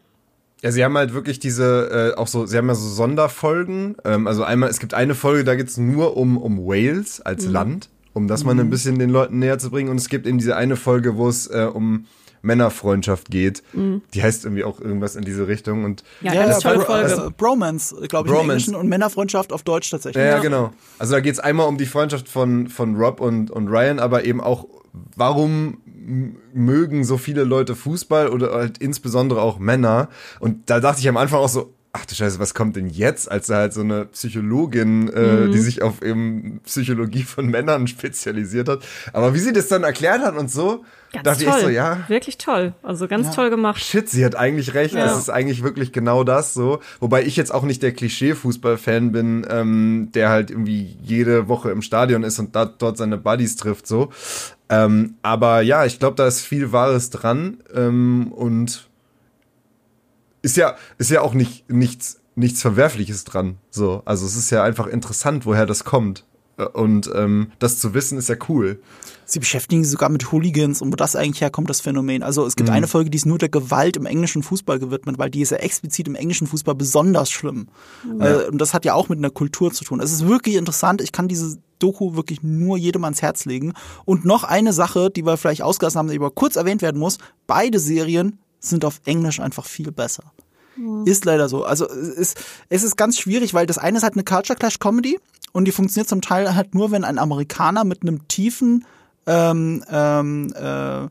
[0.61, 3.95] Ja, sie haben halt wirklich diese, äh, auch so, sie haben ja so Sonderfolgen.
[4.05, 7.51] Ähm, also einmal, es gibt eine Folge, da geht's nur um, um Wales als mhm.
[7.51, 8.69] Land, um das mal ein mhm.
[8.69, 9.89] bisschen den Leuten näher zu bringen.
[9.89, 12.05] Und es gibt eben diese eine Folge, wo es äh, um
[12.41, 13.63] Männerfreundschaft geht.
[13.73, 14.01] Mhm.
[14.13, 15.83] Die heißt irgendwie auch irgendwas in diese Richtung.
[15.83, 17.03] Und ja, ja, ja tolle Folge.
[17.03, 18.43] Also Bromance, glaube ich, Bromance.
[18.43, 20.23] im Englischen und Männerfreundschaft auf Deutsch tatsächlich.
[20.23, 20.39] Ja, ja.
[20.39, 20.73] genau.
[20.97, 24.25] Also da geht es einmal um die Freundschaft von, von Rob und, und Ryan, aber
[24.25, 24.65] eben auch,
[25.15, 25.79] warum
[26.53, 30.09] mögen so viele Leute Fußball oder halt insbesondere auch Männer.
[30.39, 33.31] Und da dachte ich am Anfang auch so, ach du Scheiße, was kommt denn jetzt,
[33.31, 35.51] als da halt so eine Psychologin, äh, mhm.
[35.51, 38.83] die sich auf eben Psychologie von Männern spezialisiert hat.
[39.13, 41.55] Aber wie sie das dann erklärt hat und so, Ganz dachte toll.
[41.57, 42.03] ich so, ja.
[42.07, 42.73] Wirklich toll.
[42.83, 43.33] Also ganz ja.
[43.33, 43.83] toll gemacht.
[43.83, 44.93] Shit, sie hat eigentlich recht.
[44.93, 45.05] Ja.
[45.05, 46.79] Es ist eigentlich wirklich genau das so.
[46.99, 51.81] Wobei ich jetzt auch nicht der Klischee-Fußball-Fan bin, ähm, der halt irgendwie jede Woche im
[51.81, 54.09] Stadion ist und da, dort seine Buddies trifft so.
[54.69, 57.57] Ähm, aber ja, ich glaube, da ist viel Wahres dran.
[57.73, 58.87] Ähm, und
[60.41, 63.57] ist ja, ist ja auch nicht, nichts, nichts Verwerfliches dran.
[63.71, 64.03] So.
[64.05, 66.25] Also es ist ja einfach interessant, woher das kommt.
[66.73, 68.79] Und ähm, das zu wissen, ist ja cool.
[69.31, 72.23] Sie beschäftigen sich sogar mit Hooligans und wo das eigentlich herkommt, das Phänomen.
[72.23, 72.75] Also es gibt mhm.
[72.75, 75.57] eine Folge, die ist nur der Gewalt im englischen Fußball gewidmet, weil die ist ja
[75.57, 77.67] explizit im englischen Fußball besonders schlimm.
[78.19, 78.41] Ja.
[78.41, 79.99] Äh, und das hat ja auch mit einer Kultur zu tun.
[79.99, 81.01] Es ist wirklich interessant.
[81.01, 83.73] Ich kann diese Doku wirklich nur jedem ans Herz legen.
[84.05, 87.17] Und noch eine Sache, die wir vielleicht ausgelassen haben, die aber kurz erwähnt werden muss.
[87.47, 90.23] Beide Serien sind auf Englisch einfach viel besser.
[91.05, 91.65] Ist leider so.
[91.65, 92.37] Also es ist,
[92.69, 95.19] es ist ganz schwierig, weil das eine ist halt eine Culture Clash Comedy
[95.51, 98.85] und die funktioniert zum Teil halt nur, wenn ein Amerikaner mit einem tiefen
[99.29, 101.07] ähm, ähm, äh,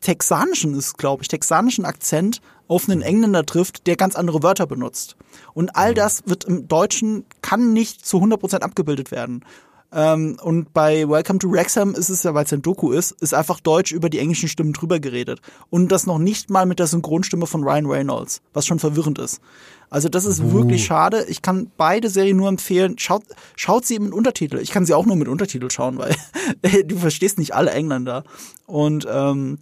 [0.00, 5.16] texanischen ist, glaube ich, texanischen Akzent auf einen Engländer trifft, der ganz andere Wörter benutzt.
[5.52, 9.44] Und all das wird im Deutschen, kann nicht zu 100% abgebildet werden.
[9.92, 13.34] Ähm, und bei Welcome to Wrexham ist es ja, weil es ein Doku ist, ist
[13.34, 15.40] einfach Deutsch über die englischen Stimmen drüber geredet.
[15.70, 19.40] Und das noch nicht mal mit der Synchronstimme von Ryan Reynolds, was schon verwirrend ist.
[19.88, 20.52] Also das ist uh.
[20.52, 21.24] wirklich schade.
[21.28, 22.98] Ich kann beide Serien nur empfehlen.
[22.98, 23.22] Schaut,
[23.54, 24.58] schaut sie mit Untertitel.
[24.58, 26.14] Ich kann sie auch nur mit Untertitel schauen, weil
[26.84, 28.24] du verstehst nicht alle Engländer.
[28.66, 29.58] Und ähm,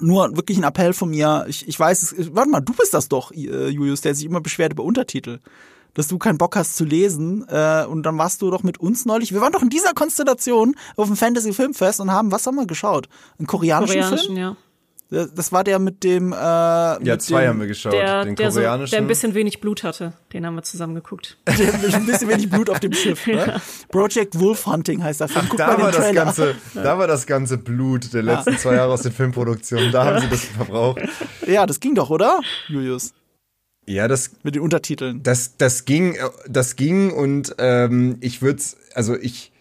[0.00, 1.46] nur wirklich ein Appell von mir.
[1.48, 4.40] Ich, ich weiß, es, warte mal, du bist das doch, äh, Julius, der sich immer
[4.40, 5.38] beschwert über Untertitel
[5.94, 7.46] dass du keinen Bock hast zu lesen.
[7.48, 9.32] Äh, und dann warst du doch mit uns neulich.
[9.32, 12.66] Wir waren doch in dieser Konstellation auf dem Fantasy Filmfest und haben, was haben wir
[12.66, 13.08] geschaut?
[13.38, 14.38] Einen koreanischen, koreanischen Film?
[14.38, 14.56] Ja.
[15.10, 16.32] Das war der mit dem.
[16.32, 17.94] Äh, ja, mit zwei dem, haben wir geschaut.
[17.94, 18.86] Der, den der koreanischen.
[18.88, 20.12] So, der ein bisschen wenig Blut hatte.
[20.34, 21.38] Den haben wir zusammen geguckt.
[21.46, 23.26] Der ein bisschen wenig Blut auf dem Schiff.
[23.26, 23.38] Ne?
[23.38, 23.60] Ja.
[23.88, 25.46] Project Wolf Hunting heißt der Film.
[25.48, 28.58] Guck da, mal war den das ganze, da war das ganze Blut der letzten ja.
[28.58, 29.92] zwei Jahre aus den Filmproduktionen.
[29.92, 31.00] Da haben sie das verbraucht.
[31.46, 33.14] Ja, das ging doch, oder, Julius?
[33.88, 35.22] Ja, das mit den Untertiteln.
[35.22, 36.16] Das das ging
[36.48, 38.62] das ging und ähm, ich würde
[38.94, 39.52] also ich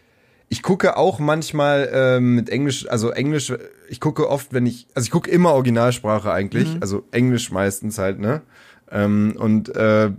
[0.49, 3.53] ich gucke auch manchmal ähm, mit Englisch, also Englisch,
[3.89, 6.81] ich gucke oft, wenn ich, also ich gucke immer Originalsprache eigentlich, mhm.
[6.81, 8.41] also Englisch meistens halt, ne?
[8.89, 10.11] Ähm, und äh,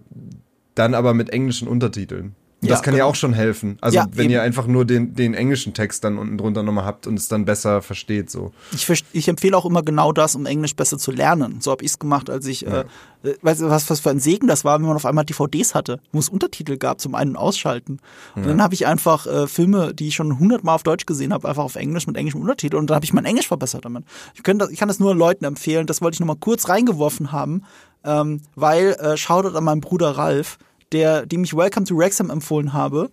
[0.74, 2.34] dann aber mit englischen Untertiteln.
[2.60, 3.06] Ja, das kann genau.
[3.06, 3.78] ja auch schon helfen.
[3.80, 4.32] Also ja, wenn eben.
[4.32, 7.44] ihr einfach nur den, den englischen Text dann unten drunter nochmal habt und es dann
[7.44, 8.30] besser versteht.
[8.30, 8.50] so.
[8.72, 11.60] Ich, ich empfehle auch immer genau das, um Englisch besser zu lernen.
[11.60, 12.80] So habe ich es gemacht, als ich, ja.
[13.22, 15.76] äh, weißt du, was, was für ein Segen das war, wenn man auf einmal DVDs
[15.76, 18.00] hatte, wo es Untertitel gab zum Ein- und Ausschalten.
[18.34, 18.48] Und ja.
[18.48, 21.62] dann habe ich einfach äh, Filme, die ich schon hundertmal auf Deutsch gesehen habe, einfach
[21.62, 24.04] auf Englisch mit englischem Untertitel und dann habe ich mein Englisch verbessert damit.
[24.34, 27.62] Ich, das, ich kann das nur Leuten empfehlen, das wollte ich nochmal kurz reingeworfen haben,
[28.02, 30.58] ähm, weil, äh, schaut an meinen Bruder Ralf,
[30.92, 33.10] der, dem ich Welcome to Wrexham empfohlen habe.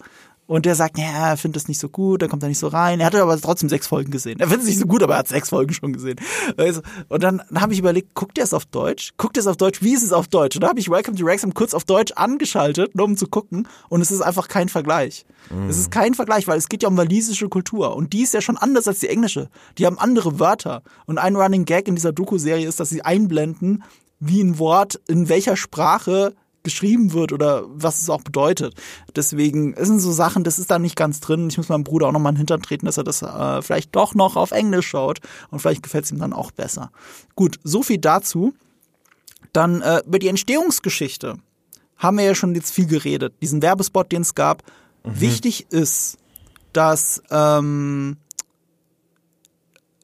[0.48, 2.68] Und der sagt, ja, er findet es nicht so gut, er kommt da nicht so
[2.68, 3.00] rein.
[3.00, 4.40] Er hatte aber trotzdem sechs Folgen gesehen.
[4.40, 6.18] Er findet es nicht so gut, aber er hat sechs Folgen schon gesehen.
[6.58, 9.14] Also, und dann, dann habe ich überlegt, guckt er es auf Deutsch?
[9.18, 9.82] Guckt er es auf Deutsch?
[9.82, 10.56] Wie ist es auf Deutsch?
[10.56, 13.68] Und da habe ich Welcome to Wrexham kurz auf Deutsch angeschaltet, nur um zu gucken.
[13.90, 15.26] Und es ist einfach kein Vergleich.
[15.50, 15.68] Mm.
[15.68, 17.96] Es ist kein Vergleich, weil es geht ja um walisische Kultur.
[17.96, 19.50] Und die ist ja schon anders als die englische.
[19.80, 20.84] Die haben andere Wörter.
[21.08, 23.84] Und ein Running Gag in dieser Doku-Serie ist, dass sie einblenden,
[24.20, 26.36] wie ein Wort in welcher Sprache
[26.66, 28.76] geschrieben wird oder was es auch bedeutet.
[29.16, 31.48] Deswegen sind so Sachen, das ist da nicht ganz drin.
[31.48, 33.96] Ich muss meinem Bruder auch nochmal in den Hintern treten, dass er das äh, vielleicht
[33.96, 36.92] doch noch auf Englisch schaut und vielleicht gefällt es ihm dann auch besser.
[37.36, 38.54] Gut, so viel dazu.
[39.54, 41.38] Dann äh, über die Entstehungsgeschichte
[41.96, 43.34] haben wir ja schon jetzt viel geredet.
[43.42, 44.64] Diesen Werbespot, den es gab.
[45.06, 45.22] Mhm.
[45.22, 46.18] Wichtig ist,
[46.74, 48.18] dass ähm,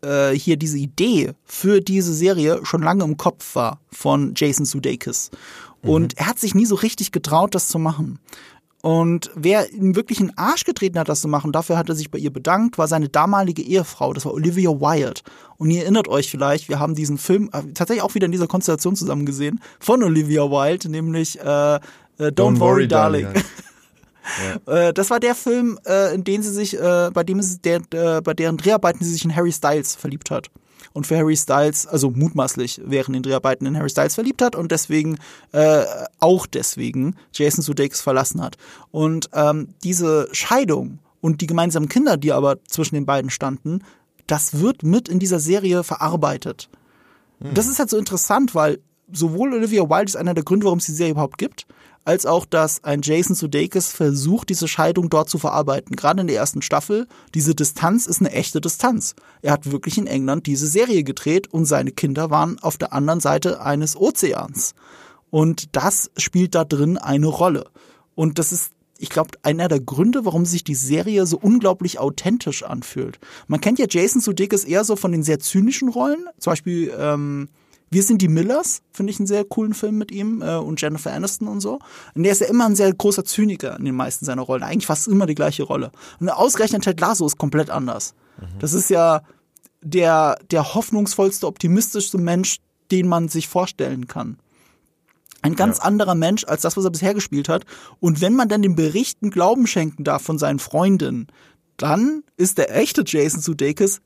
[0.01, 5.32] äh, hier diese Idee für diese Serie schon lange im Kopf war von Jason Sudeikis.
[5.84, 6.17] Und mhm.
[6.17, 8.19] er hat sich nie so richtig getraut, das zu machen.
[8.82, 12.09] Und wer ihm wirklich einen Arsch getreten hat, das zu machen, dafür hat er sich
[12.09, 15.21] bei ihr bedankt, war seine damalige Ehefrau, das war Olivia Wilde.
[15.57, 18.47] Und ihr erinnert euch vielleicht, wir haben diesen Film äh, tatsächlich auch wieder in dieser
[18.47, 21.79] Konstellation zusammen gesehen, von Olivia Wilde, nämlich äh, äh,
[22.17, 23.25] Don't, Don't, Worry, Darling.
[23.25, 23.43] darling.
[23.43, 23.47] Ja.
[24.67, 27.82] Äh, das war der Film, äh, in dem sie sich, äh, bei dem es der,
[28.21, 30.47] bei deren Dreharbeiten sie sich in Harry Styles verliebt hat
[30.93, 34.71] und für Harry Styles, also mutmaßlich während den Dreharbeiten in Harry Styles verliebt hat und
[34.71, 35.17] deswegen
[35.51, 35.83] äh,
[36.19, 38.57] auch deswegen Jason Sudeikis verlassen hat.
[38.91, 43.83] Und ähm, diese Scheidung und die gemeinsamen Kinder, die aber zwischen den beiden standen,
[44.27, 46.69] das wird mit in dieser Serie verarbeitet.
[47.41, 47.53] Hm.
[47.53, 48.79] Das ist halt so interessant, weil
[49.14, 51.66] sowohl Olivia Wilde ist einer der Gründe, warum es die Serie überhaupt gibt,
[52.03, 55.95] als auch, dass ein Jason Sudeikis versucht, diese Scheidung dort zu verarbeiten.
[55.95, 59.16] Gerade in der ersten Staffel, diese Distanz ist eine echte Distanz.
[59.41, 63.20] Er hat wirklich in England diese Serie gedreht und seine Kinder waren auf der anderen
[63.20, 64.74] Seite eines Ozeans.
[65.30, 67.66] Und das spielt da drin eine Rolle.
[68.16, 72.62] Und das ist ich glaube, einer der Gründe, warum sich die Serie so unglaublich authentisch
[72.62, 73.20] anfühlt.
[73.47, 77.49] Man kennt ja Jason Sudeikis eher so von den sehr zynischen Rollen, zum Beispiel ähm,
[77.91, 81.11] wir sind die Millers, finde ich einen sehr coolen Film mit ihm äh, und Jennifer
[81.11, 81.79] Aniston und so.
[82.15, 84.63] Und der ist ja immer ein sehr großer Zyniker in den meisten seiner Rollen.
[84.63, 85.91] Eigentlich fast immer die gleiche Rolle.
[86.19, 88.15] Und ausgerechnet Ted Lasso ist komplett anders.
[88.39, 88.59] Mhm.
[88.59, 89.23] Das ist ja
[89.83, 92.57] der, der hoffnungsvollste, optimistischste Mensch,
[92.91, 94.37] den man sich vorstellen kann.
[95.41, 95.83] Ein ganz ja.
[95.83, 97.65] anderer Mensch als das, was er bisher gespielt hat.
[97.99, 101.27] Und wenn man dann den Berichten Glauben schenken darf von seinen Freundinnen,
[101.75, 104.01] dann ist der echte Jason Sudeikis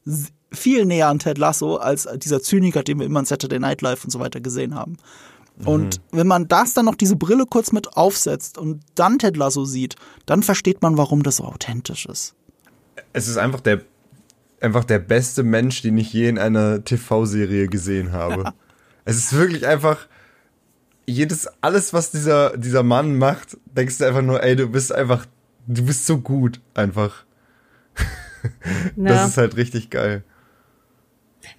[0.55, 4.03] viel näher an Ted Lasso als dieser Zyniker, den wir immer in Saturday Night Live
[4.03, 4.97] und so weiter gesehen haben.
[5.63, 9.63] Und wenn man das dann noch diese Brille kurz mit aufsetzt und dann Ted Lasso
[9.63, 9.95] sieht,
[10.25, 12.35] dann versteht man, warum das so authentisch ist.
[13.13, 13.81] Es ist einfach der,
[14.59, 18.53] einfach der beste Mensch, den ich je in einer TV-Serie gesehen habe.
[19.05, 20.07] es ist wirklich einfach
[21.05, 25.25] jedes, alles, was dieser, dieser Mann macht, denkst du einfach nur, ey, du bist einfach,
[25.67, 27.23] du bist so gut, einfach.
[28.95, 29.05] Ja.
[29.05, 30.23] Das ist halt richtig geil.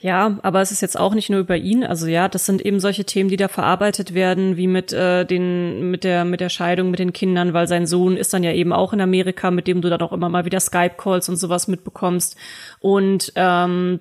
[0.06, 1.82] Ja, aber es ist jetzt auch nicht nur über ihn.
[1.82, 5.90] Also ja, das sind eben solche Themen, die da verarbeitet werden, wie mit äh, den
[5.90, 8.72] mit der mit der Scheidung mit den Kindern, weil sein Sohn ist dann ja eben
[8.72, 12.36] auch in Amerika, mit dem du dann auch immer mal wieder Skype-Calls und sowas mitbekommst.
[12.78, 13.98] Und ähm,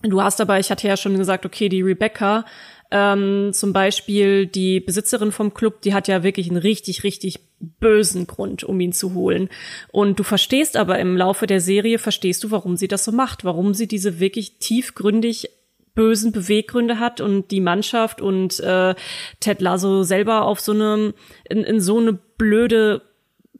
[0.00, 2.46] du hast aber, ich hatte ja schon gesagt, okay, die Rebecca
[2.94, 8.28] ähm, zum Beispiel die Besitzerin vom Club, die hat ja wirklich einen richtig, richtig bösen
[8.28, 9.48] Grund, um ihn zu holen.
[9.90, 13.44] Und du verstehst aber im Laufe der Serie, verstehst du, warum sie das so macht,
[13.44, 15.50] warum sie diese wirklich tiefgründig
[15.96, 18.94] bösen Beweggründe hat und die Mannschaft und äh,
[19.40, 21.14] Ted Lasso selber auf so eine
[21.48, 23.02] in, in so eine blöde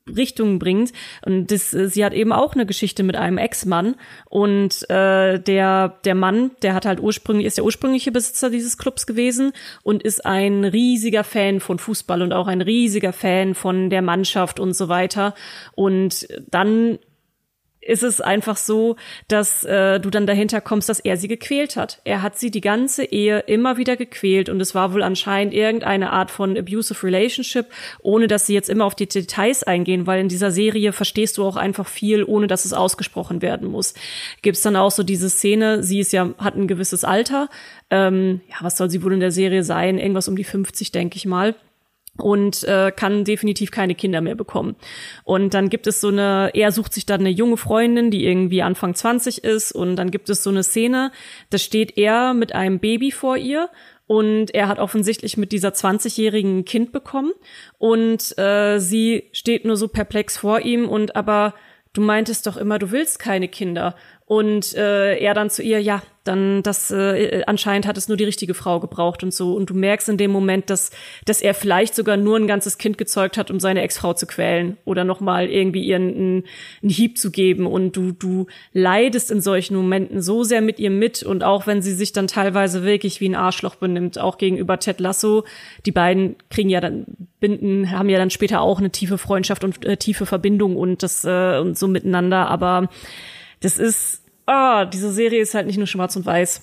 [0.08, 0.92] Richtung bringt.
[1.24, 3.96] Und das, sie hat eben auch eine Geschichte mit einem Ex-Mann.
[4.26, 9.06] Und äh, der, der Mann, der hat halt ursprünglich, ist der ursprüngliche Besitzer dieses Clubs
[9.06, 9.52] gewesen
[9.82, 14.60] und ist ein riesiger Fan von Fußball und auch ein riesiger Fan von der Mannschaft
[14.60, 15.34] und so weiter.
[15.74, 16.98] Und dann
[17.86, 18.96] ist es einfach so,
[19.28, 22.00] dass äh, du dann dahinter kommst, dass er sie gequält hat.
[22.04, 26.12] Er hat sie die ganze Ehe immer wieder gequält und es war wohl anscheinend irgendeine
[26.12, 27.66] Art von abusive relationship,
[28.00, 31.44] ohne dass sie jetzt immer auf die Details eingehen, weil in dieser Serie verstehst du
[31.44, 33.94] auch einfach viel, ohne dass es ausgesprochen werden muss.
[34.42, 37.48] Gibt's dann auch so diese Szene, sie ist ja, hat ein gewisses Alter,
[37.90, 39.98] ähm, ja, was soll sie wohl in der Serie sein?
[39.98, 41.54] Irgendwas um die 50, denke ich mal
[42.16, 44.76] und äh, kann definitiv keine Kinder mehr bekommen.
[45.24, 48.62] Und dann gibt es so eine, er sucht sich dann eine junge Freundin, die irgendwie
[48.62, 51.10] Anfang 20 ist und dann gibt es so eine Szene,
[51.50, 53.68] da steht er mit einem Baby vor ihr
[54.06, 57.32] und er hat offensichtlich mit dieser 20-jährigen ein Kind bekommen
[57.78, 61.54] und äh, sie steht nur so perplex vor ihm und aber
[61.94, 63.94] du meintest doch immer, du willst keine Kinder.
[64.26, 68.24] Und äh, er dann zu ihr, ja, dann das äh, anscheinend hat es nur die
[68.24, 69.54] richtige Frau gebraucht und so.
[69.54, 70.90] Und du merkst in dem Moment, dass,
[71.26, 74.78] dass er vielleicht sogar nur ein ganzes Kind gezeugt hat, um seine Ex-Frau zu quälen
[74.86, 76.44] oder nochmal irgendwie ihr einen,
[76.82, 77.66] einen Hieb zu geben.
[77.66, 81.22] Und du, du leidest in solchen Momenten so sehr mit ihr mit.
[81.22, 85.00] Und auch wenn sie sich dann teilweise wirklich wie ein Arschloch benimmt, auch gegenüber Ted
[85.00, 85.44] Lasso,
[85.84, 87.04] die beiden kriegen ja dann,
[87.40, 91.26] binden, haben ja dann später auch eine tiefe Freundschaft und äh, tiefe Verbindung und das
[91.26, 92.48] äh, und so miteinander.
[92.48, 92.88] Aber
[93.64, 96.60] das ist, ah, diese Serie ist halt nicht nur schwarz und weiß.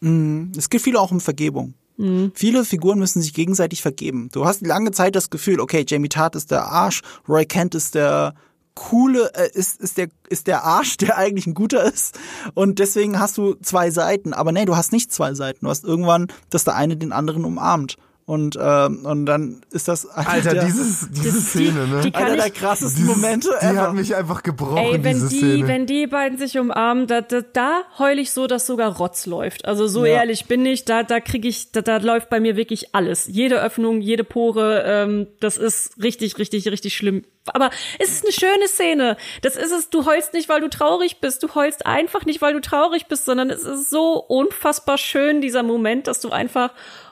[0.00, 0.52] Mhm.
[0.56, 1.74] Es geht viel auch um Vergebung.
[1.96, 2.30] Mhm.
[2.34, 4.28] Viele Figuren müssen sich gegenseitig vergeben.
[4.32, 7.96] Du hast lange Zeit das Gefühl, okay, Jamie Tart ist der Arsch, Roy Kent ist
[7.96, 8.34] der
[8.74, 12.18] coole, äh, ist, ist, der, ist der Arsch, der eigentlich ein guter ist.
[12.54, 14.32] Und deswegen hast du zwei Seiten.
[14.32, 15.64] Aber nee, du hast nicht zwei Seiten.
[15.64, 17.96] Du hast irgendwann, dass der eine den anderen umarmt.
[18.26, 22.00] Und, ähm, und dann ist das Alter, der, dieses, diese Szene, ne?
[22.00, 23.82] Die einer der krassesten Dieses- Momente Die ever.
[23.82, 25.68] hat mich einfach gebrochen, Ey, wenn diese die, Szene.
[25.68, 29.66] wenn die beiden sich umarmen, da, da, da heul ich so, dass sogar Rotz läuft.
[29.66, 30.14] Also so Ja.
[30.20, 33.26] ehrlich bin ich, da, da krieg ich, da, da läuft bei mir wirklich alles.
[33.26, 37.24] Jede Öffnung, jede Pore, ähm, das ist richtig, richtig, richtig schlimm.
[37.48, 37.68] Aber
[37.98, 39.18] es ist eine schöne Szene.
[39.42, 41.42] Das ist es, du heulst nicht, weil du traurig bist.
[41.42, 45.62] Du heulst einfach nicht, weil du traurig bist, sondern es ist so unfassbar schön, dieser
[45.62, 46.70] Moment, dass du einfach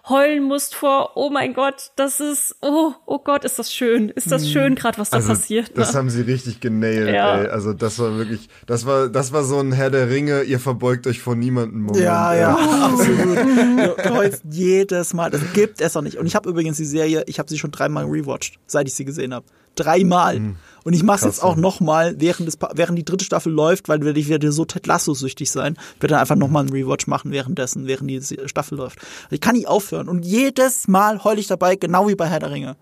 [0.09, 4.09] heulen musst vor, oh mein Gott, das ist, oh, oh Gott, ist das schön.
[4.09, 5.77] Ist das schön, gerade was da also, passiert.
[5.79, 5.99] Das ne?
[5.99, 7.39] haben sie richtig genailt, Ja.
[7.39, 7.47] ey.
[7.49, 11.07] Also das war wirklich, das war, das war so ein Herr der Ringe, ihr verbeugt
[11.07, 12.05] euch vor niemandem Moment.
[12.05, 12.41] Ja, ey.
[12.41, 14.33] ja, absolut.
[14.43, 15.31] Du, jedes Mal.
[15.31, 16.19] Das gibt es doch nicht.
[16.19, 19.05] Und ich habe übrigens die Serie, ich habe sie schon dreimal rewatcht, seit ich sie
[19.05, 19.47] gesehen habe.
[19.75, 20.55] Dreimal.
[20.85, 24.03] Und ich mache Krass, jetzt auch nochmal, während, des während die dritte Staffel läuft, weil
[24.03, 27.31] werde ich werde so Ted Lasso süchtig sein, werde dann einfach nochmal einen Rewatch machen
[27.31, 28.99] währenddessen, während die Staffel läuft.
[29.31, 30.09] Ich kann nicht aufhören.
[30.09, 32.77] Und jedes Mal heul ich dabei, genau wie bei Herr der Ringe.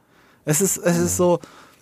[0.45, 1.41] Es ist, es ist so,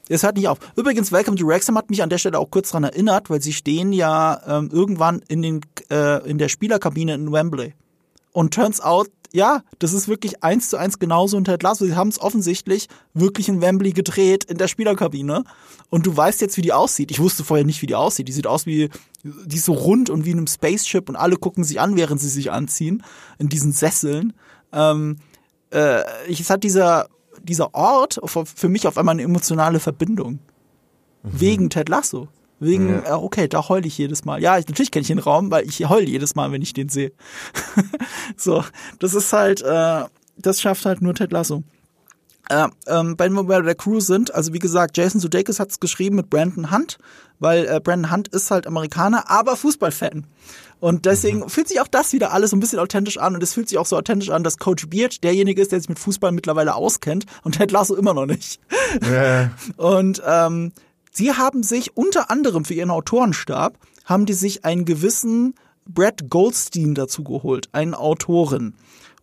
[0.09, 0.59] es hört nicht auf.
[0.77, 3.53] Übrigens, Welcome to Wrexham hat mich an der Stelle auch kurz dran erinnert, weil sie
[3.53, 7.75] stehen ja ähm, irgendwann in, den, äh, in der Spielerkabine in Wembley.
[8.33, 11.85] Und turns out, ja, das ist wirklich eins zu eins genauso in Ted Lasso.
[11.85, 15.45] Sie haben es offensichtlich wirklich in Wembley gedreht, in der Spielerkabine.
[15.91, 17.11] Und du weißt jetzt, wie die aussieht.
[17.11, 18.29] Ich wusste vorher nicht, wie die aussieht.
[18.29, 18.89] Die sieht aus wie,
[19.23, 22.21] die ist so rund und wie in einem Spaceship und alle gucken sich an, während
[22.21, 23.03] sie sich anziehen,
[23.39, 24.33] in diesen Sesseln.
[24.73, 25.17] Ähm,
[25.73, 27.09] äh, ich- es hat dieser,
[27.43, 30.39] dieser Ort für für mich auf einmal eine emotionale Verbindung.
[31.23, 32.29] Wegen Ted Lasso.
[32.61, 33.11] Wegen, Ja.
[33.11, 34.43] äh, okay, da heule ich jedes Mal.
[34.43, 36.89] Ja, ich, natürlich kenne ich den Raum, weil ich heule jedes Mal, wenn ich den
[36.89, 37.13] sehe.
[38.37, 38.65] so,
[38.99, 40.05] das ist halt, äh,
[40.37, 41.63] das schafft halt nur Ted Lasso.
[42.49, 45.81] Äh, ähm, wenn wir bei der Crew sind, also wie gesagt, Jason Sudeikis hat es
[45.81, 46.99] geschrieben mit Brandon Hunt,
[47.39, 50.25] weil äh, Brandon Hunt ist halt Amerikaner, aber Fußballfan.
[50.81, 51.49] Und deswegen mhm.
[51.49, 53.79] fühlt sich auch das wieder alles so ein bisschen authentisch an und es fühlt sich
[53.79, 57.27] auch so authentisch an, dass Coach Beard derjenige ist, der sich mit Fußball mittlerweile auskennt
[57.43, 58.61] und Ted Lasso immer noch nicht.
[59.11, 59.51] Ja.
[59.77, 60.73] Und ähm,
[61.19, 65.55] sie haben sich unter anderem für ihren Autorenstab haben die sich einen gewissen
[65.87, 68.75] Brad Goldstein dazu geholt, einen Autoren.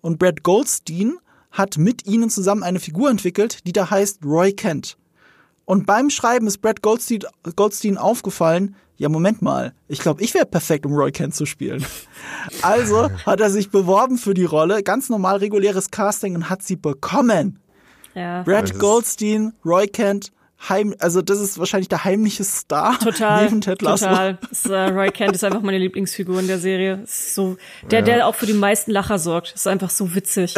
[0.02, 1.18] Und Brad Goldstein
[1.52, 4.98] hat mit ihnen zusammen eine Figur entwickelt, die da heißt Roy Kent.
[5.66, 7.22] Und beim Schreiben ist Brad Goldstein,
[7.56, 11.86] Goldstein aufgefallen, ja, Moment mal, ich glaube, ich wäre perfekt, um Roy Kent zu spielen.
[12.62, 16.76] Also hat er sich beworben für die Rolle, ganz normal reguläres Casting und hat sie
[16.76, 17.60] bekommen.
[18.14, 18.44] Ja.
[18.44, 20.32] Brad Goldstein, Roy Kent,
[20.70, 24.06] heim, also das ist wahrscheinlich der heimliche Star total, neben Ted Lasso.
[24.06, 24.38] Total.
[24.50, 27.02] Das, äh, Roy Kent ist einfach meine Lieblingsfigur in der Serie.
[27.04, 27.58] Ist so
[27.90, 28.06] der, ja.
[28.06, 29.54] der auch für die meisten Lacher sorgt.
[29.54, 30.56] Ist einfach so witzig.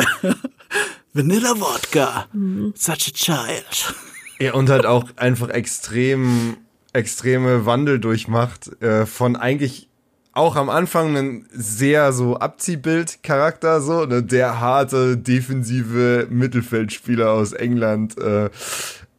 [1.13, 2.73] Vanilla Wodka, mhm.
[2.75, 3.95] such a child.
[4.39, 6.57] Ja und halt auch einfach extrem
[6.93, 9.89] extreme Wandel durchmacht äh, von eigentlich
[10.37, 18.17] auch am Anfang ein sehr so Abziehbild-Charakter, so, ne, der harte, defensive Mittelfeldspieler aus England,
[18.19, 18.51] äh,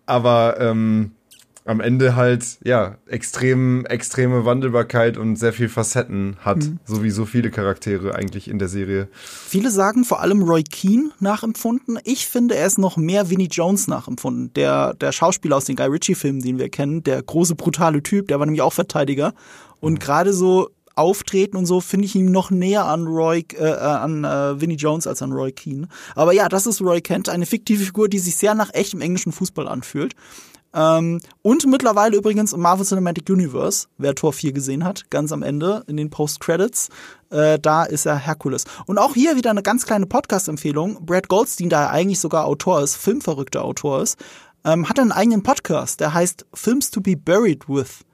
[0.08, 1.12] aber ähm,
[1.68, 6.78] am Ende halt, ja, extrem, extreme Wandelbarkeit und sehr viel Facetten hat, mhm.
[6.86, 9.08] so wie so viele Charaktere eigentlich in der Serie.
[9.12, 11.98] Viele sagen vor allem Roy Keane nachempfunden.
[12.04, 14.50] Ich finde, er ist noch mehr Vinnie Jones nachempfunden.
[14.54, 18.38] Der, der Schauspieler aus den Guy Ritchie-Filmen, den wir kennen, der große, brutale Typ, der
[18.38, 19.34] war nämlich auch Verteidiger.
[19.78, 19.98] Und mhm.
[19.98, 24.24] gerade so Auftreten und so finde ich ihn noch näher an Roy, äh, äh, an
[24.24, 25.88] äh, Vinnie Jones als an Roy Keane.
[26.14, 29.32] Aber ja, das ist Roy Kent, eine fiktive Figur, die sich sehr nach echtem englischen
[29.32, 30.14] Fußball anfühlt.
[30.74, 35.42] Ähm, und mittlerweile übrigens im Marvel Cinematic Universe, wer Tor 4 gesehen hat, ganz am
[35.42, 36.88] Ende in den Post-Credits,
[37.30, 38.64] äh, da ist er Herkules.
[38.86, 41.06] Und auch hier wieder eine ganz kleine Podcast-Empfehlung.
[41.06, 44.18] Brad Goldstein, da er eigentlich sogar Autor ist, filmverrückter Autor ist,
[44.64, 48.04] ähm, hat einen eigenen Podcast, der heißt Films to be Buried with.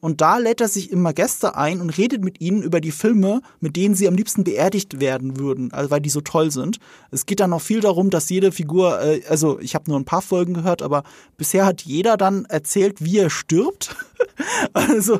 [0.00, 3.40] Und da lädt er sich immer Gäste ein und redet mit ihnen über die Filme,
[3.60, 6.78] mit denen sie am liebsten beerdigt werden würden, also weil die so toll sind.
[7.10, 10.04] Es geht dann noch viel darum, dass jede Figur, äh, also ich habe nur ein
[10.04, 11.02] paar Folgen gehört, aber
[11.36, 13.96] bisher hat jeder dann erzählt, wie er stirbt.
[14.72, 15.18] also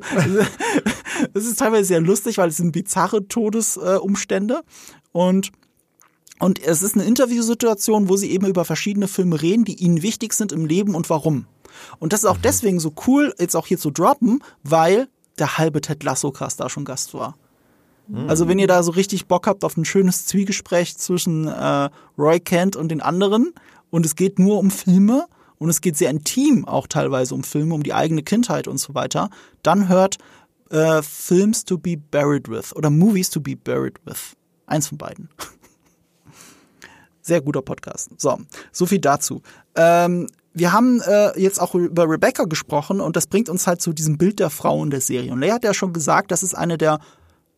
[1.35, 4.62] es ist teilweise sehr lustig, weil es sind bizarre Todesumstände
[5.12, 5.51] und
[6.41, 10.35] und es ist eine Interviewsituation, wo sie eben über verschiedene Filme reden, die ihnen wichtig
[10.35, 11.47] sind im Leben und warum.
[11.99, 12.43] Und das ist auch mhm.
[12.43, 15.09] deswegen so cool, jetzt auch hier zu droppen, weil
[15.39, 17.37] der halbe Ted Lasso-Cast da schon Gast war.
[18.09, 18.29] Mhm.
[18.29, 22.41] Also wenn ihr da so richtig Bock habt auf ein schönes Zwiegespräch zwischen äh, Roy
[22.41, 23.53] Kent und den anderen
[23.91, 25.26] und es geht nur um Filme
[25.59, 28.95] und es geht sehr intim auch teilweise um Filme, um die eigene Kindheit und so
[28.95, 29.31] weiter,
[29.62, 30.18] dann hört
[30.70, 34.37] äh, Films to be buried with oder Movies to be buried with.
[34.66, 35.29] Eins von beiden.
[37.22, 38.11] Sehr guter Podcast.
[38.18, 38.39] So,
[38.72, 39.43] so viel dazu.
[39.74, 43.92] Ähm, wir haben äh, jetzt auch über Rebecca gesprochen und das bringt uns halt zu
[43.92, 45.32] diesem Bild der Frau in der Serie.
[45.32, 46.99] Und Lea hat ja schon gesagt, das ist eine der,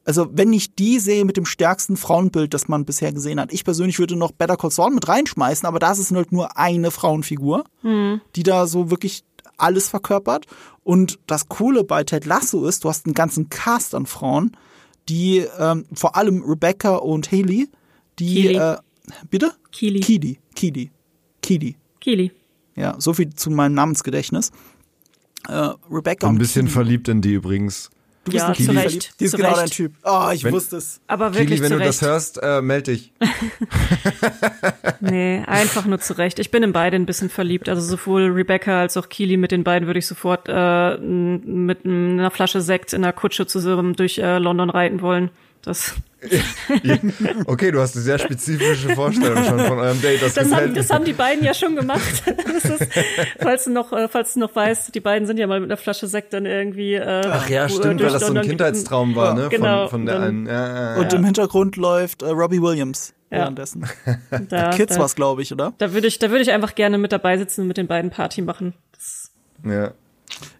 [0.05, 3.53] also wenn nicht die Serie mit dem stärksten Frauenbild, das man bisher gesehen hat.
[3.53, 6.57] Ich persönlich würde noch Better Call Saul mit reinschmeißen, aber da ist es halt nur
[6.57, 8.21] eine Frauenfigur, mhm.
[8.37, 9.25] die da so wirklich
[9.57, 10.47] alles verkörpert.
[10.83, 14.57] Und das Coole bei Ted Lasso ist, du hast einen ganzen Cast an Frauen,
[15.09, 17.69] die ähm, vor allem Rebecca und Haley,
[18.19, 18.77] die äh,
[19.31, 19.53] bitte?
[19.73, 20.01] Kili.
[20.01, 20.39] Kili.
[20.55, 20.91] Kili.
[21.43, 21.77] Kili.
[22.01, 22.33] Kili.
[22.81, 24.53] Ja, so viel zu meinem Namensgedächtnis.
[25.49, 26.27] Äh, Rebecca.
[26.27, 26.73] Ein bisschen Kili.
[26.73, 27.91] verliebt in die übrigens.
[28.25, 28.79] Du bist ja, Kili.
[28.79, 29.21] Recht.
[29.21, 29.93] Die ist genau dein Typ.
[30.03, 31.01] Oh, ich wenn, wusste es.
[31.07, 33.13] Aber wirklich Kili, wenn du das hörst, äh, meld dich.
[35.01, 36.39] nee, einfach nur zurecht.
[36.39, 37.69] Ich bin in beide ein bisschen verliebt.
[37.69, 42.31] Also sowohl Rebecca als auch Kili mit den beiden würde ich sofort äh, mit einer
[42.31, 45.31] Flasche Sekt in einer Kutsche zusammen durch äh, London reiten wollen.
[45.63, 45.97] Das
[47.47, 50.23] okay, du hast eine sehr spezifische Vorstellung schon von eurem Date.
[50.23, 52.23] Das, das, haben, das haben, die beiden ja schon gemacht.
[52.27, 52.89] Ist,
[53.41, 55.79] falls, du noch, äh, falls du noch weißt, die beiden sind ja mal mit einer
[55.79, 56.95] Flasche Sekt dann irgendwie.
[56.95, 59.49] Äh, Ach ja, stimmt, weil das so ein Kindheitstraum war, ne?
[59.49, 59.89] Genau.
[59.89, 60.47] Von, von der einen.
[60.47, 61.01] Ja, ja, ja.
[61.01, 63.15] Und im Hintergrund läuft äh, Robbie Williams.
[63.31, 63.87] Währenddessen.
[64.49, 65.73] Da, Kids da, was, glaube ich, oder?
[65.79, 68.11] Da würde ich, da würde ich einfach gerne mit dabei sitzen und mit den beiden
[68.11, 68.75] Party machen.
[68.93, 69.31] Das
[69.65, 69.93] ja.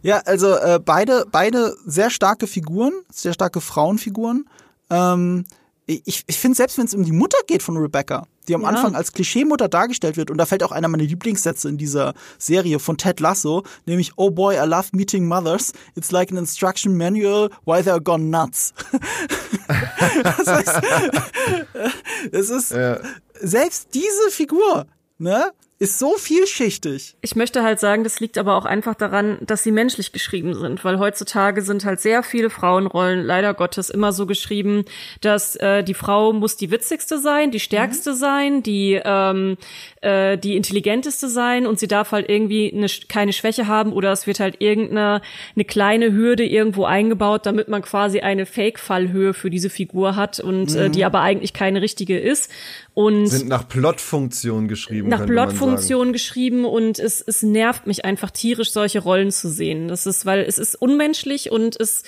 [0.03, 4.49] Ja, also äh, beide, beide sehr starke Figuren, sehr starke Frauenfiguren.
[4.91, 5.45] Ähm,
[5.87, 8.69] ich ich finde, selbst wenn es um die Mutter geht von Rebecca, die am ja.
[8.69, 12.79] Anfang als Klischeemutter dargestellt wird, und da fällt auch einer meiner Lieblingssätze in dieser Serie
[12.79, 15.73] von Ted Lasso, nämlich, oh boy, I love meeting mothers.
[15.97, 18.73] It's like an instruction manual why they're gone nuts.
[20.23, 20.83] das heißt,
[22.33, 23.01] es ist, ja.
[23.41, 24.87] selbst diese Figur,
[25.19, 27.17] ne, ist so vielschichtig.
[27.23, 30.85] Ich möchte halt sagen, das liegt aber auch einfach daran, dass sie menschlich geschrieben sind,
[30.85, 34.85] weil heutzutage sind halt sehr viele Frauenrollen leider Gottes immer so geschrieben,
[35.23, 38.17] dass äh, die Frau muss die witzigste sein, die stärkste mhm.
[38.17, 39.57] sein, die ähm,
[40.03, 44.27] äh, die intelligenteste sein und sie darf halt irgendwie eine, keine Schwäche haben oder es
[44.27, 45.23] wird halt irgendeine
[45.55, 50.75] eine kleine Hürde irgendwo eingebaut, damit man quasi eine Fake-Fallhöhe für diese Figur hat und
[50.75, 50.85] äh, mhm.
[50.85, 52.51] äh, die aber eigentlich keine richtige ist.
[52.95, 55.09] Und sind nach Plotfunktion geschrieben.
[55.09, 59.89] Nach Plotfunktion geschrieben und es, es nervt mich einfach tierisch, solche Rollen zu sehen.
[59.89, 62.03] Das ist, weil es ist unmenschlich und es,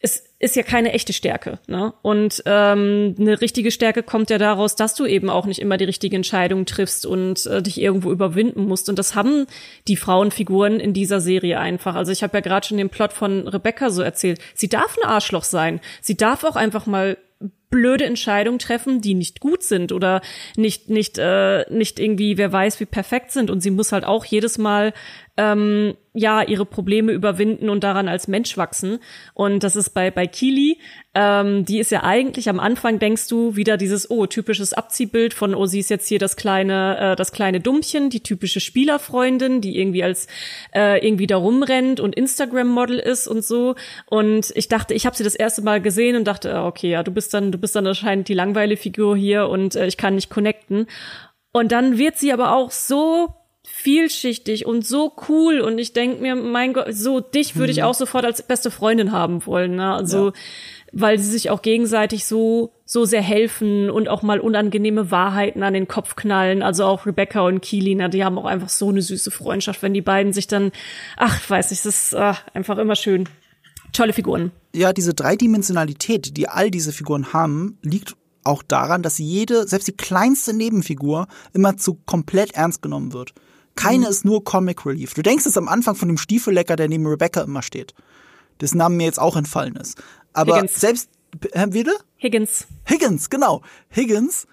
[0.00, 1.58] es ist ja keine echte Stärke.
[1.66, 1.92] Ne?
[2.02, 5.86] Und ähm, eine richtige Stärke kommt ja daraus, dass du eben auch nicht immer die
[5.86, 8.88] richtige Entscheidung triffst und äh, dich irgendwo überwinden musst.
[8.88, 9.46] Und das haben
[9.88, 11.96] die Frauenfiguren in dieser Serie einfach.
[11.96, 14.40] Also ich habe ja gerade schon den Plot von Rebecca so erzählt.
[14.54, 15.80] Sie darf ein Arschloch sein.
[16.00, 17.16] Sie darf auch einfach mal
[17.70, 20.20] blöde Entscheidungen treffen, die nicht gut sind oder
[20.56, 23.50] nicht nicht äh, nicht irgendwie wer weiß wie perfekt sind.
[23.50, 24.92] Und sie muss halt auch jedes Mal
[25.38, 28.98] ähm, ja ihre Probleme überwinden und daran als Mensch wachsen.
[29.34, 30.78] Und das ist bei bei Kili
[31.14, 35.54] ähm, die ist ja eigentlich am Anfang denkst du wieder dieses oh typisches Abziehbild von
[35.54, 39.78] oh sie ist jetzt hier das kleine äh, das kleine Dummchen die typische Spielerfreundin die
[39.78, 40.26] irgendwie als
[40.74, 43.76] äh, irgendwie da rumrennt und Instagram Model ist und so.
[44.06, 47.04] Und ich dachte ich habe sie das erste Mal gesehen und dachte ah, okay ja
[47.04, 50.16] du bist dann du bist dann anscheinend die langweilige Figur hier und äh, ich kann
[50.16, 50.86] nicht connecten.
[51.52, 53.34] Und dann wird sie aber auch so
[53.80, 57.84] vielschichtig und so cool und ich denk mir, mein Gott, so dich würde ich mhm.
[57.84, 59.94] auch sofort als beste Freundin haben wollen, ne?
[59.94, 60.32] Also ja.
[60.90, 65.74] weil sie sich auch gegenseitig so so sehr helfen und auch mal unangenehme Wahrheiten an
[65.74, 66.64] den Kopf knallen.
[66.64, 70.02] Also auch Rebecca und Keely, die haben auch einfach so eine süße Freundschaft, wenn die
[70.02, 70.72] beiden sich dann,
[71.16, 73.28] ach, weiß ich, das ist ach, einfach immer schön.
[73.92, 74.50] Tolle Figuren.
[74.74, 79.96] Ja, diese Dreidimensionalität, die all diese Figuren haben, liegt auch daran, dass jede, selbst die
[79.96, 83.34] kleinste Nebenfigur, immer zu komplett ernst genommen wird.
[83.78, 84.10] Keine mhm.
[84.10, 85.14] ist nur Comic Relief.
[85.14, 87.94] Du denkst es am Anfang von dem Stiefellecker, der neben Rebecca immer steht.
[88.60, 89.96] Dessen Name mir jetzt auch entfallen ist.
[90.32, 90.80] Aber Higgins.
[90.80, 91.08] selbst,
[91.52, 91.92] äh, wieder?
[92.16, 92.66] Higgins.
[92.88, 93.62] Higgins, genau.
[93.94, 94.48] Higgins.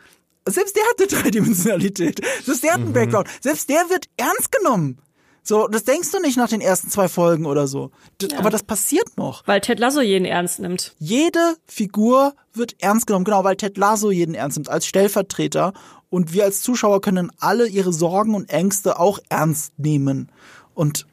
[0.47, 2.21] Selbst der hat eine Dreidimensionalität.
[2.43, 2.93] Selbst der hat einen mhm.
[2.93, 3.27] Background.
[3.41, 4.99] Selbst der wird ernst genommen.
[5.41, 7.89] So, das denkst du nicht nach den ersten zwei Folgen oder so.
[8.21, 8.37] D ja.
[8.37, 9.47] Aber das passiert noch.
[9.47, 10.95] Weil Ted Lasso jeden ernst nimmt.
[10.99, 15.73] Jede Figur wird ernst genommen, genau, weil Ted Lasso jeden ernst nimmt, als Stellvertreter
[16.15, 20.31] und wir als Zuschauer können alle ihre Sorgen und Ängste auch ernst nehmen.
[20.73, 21.05] Und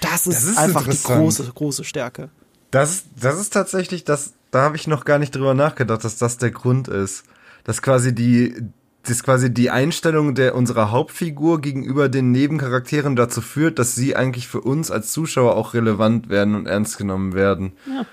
[0.00, 2.30] das ist, das ist einfach die große, große Stärke.
[2.70, 6.38] Das, das ist tatsächlich, das, da habe ich noch gar nicht drüber nachgedacht, dass das
[6.38, 7.24] der Grund ist.
[7.64, 8.56] Dass quasi die,
[9.02, 14.48] das quasi die Einstellung der unserer Hauptfigur gegenüber den Nebencharakteren dazu führt, dass sie eigentlich
[14.48, 17.74] für uns als Zuschauer auch relevant werden und ernst genommen werden.
[17.86, 18.06] Ja.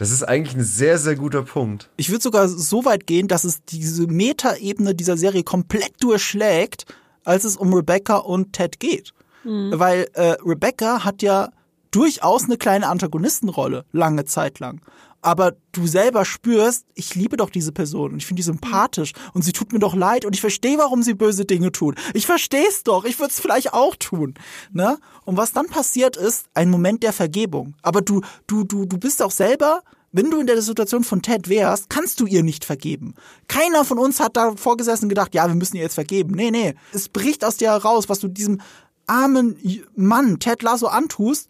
[0.00, 1.90] Das ist eigentlich ein sehr, sehr guter Punkt.
[1.98, 6.86] Ich würde sogar so weit gehen, dass es diese Metaebene dieser Serie komplett durchschlägt,
[7.22, 9.12] als es um Rebecca und Ted geht.
[9.44, 9.78] Mhm.
[9.78, 11.50] Weil äh, Rebecca hat ja
[11.90, 14.80] durchaus eine kleine Antagonistenrolle, lange Zeit lang.
[15.22, 19.42] Aber du selber spürst, ich liebe doch diese Person und ich finde die sympathisch und
[19.42, 21.98] sie tut mir doch leid und ich verstehe, warum sie böse Dinge tut.
[22.14, 24.34] Ich verstehe es doch, ich würde es vielleicht auch tun.
[24.72, 24.98] Ne?
[25.24, 27.74] Und was dann passiert ist, ein Moment der Vergebung.
[27.82, 31.48] Aber du, du, du, du bist auch selber wenn du in der Situation von Ted
[31.48, 33.14] wärst, kannst du ihr nicht vergeben.
[33.46, 36.34] Keiner von uns hat da vorgesessen und gedacht, ja, wir müssen ihr jetzt vergeben.
[36.34, 36.74] Nee, nee.
[36.92, 38.60] Es bricht aus dir heraus, was du diesem
[39.06, 39.56] armen
[39.94, 41.48] Mann Ted Lasso antust.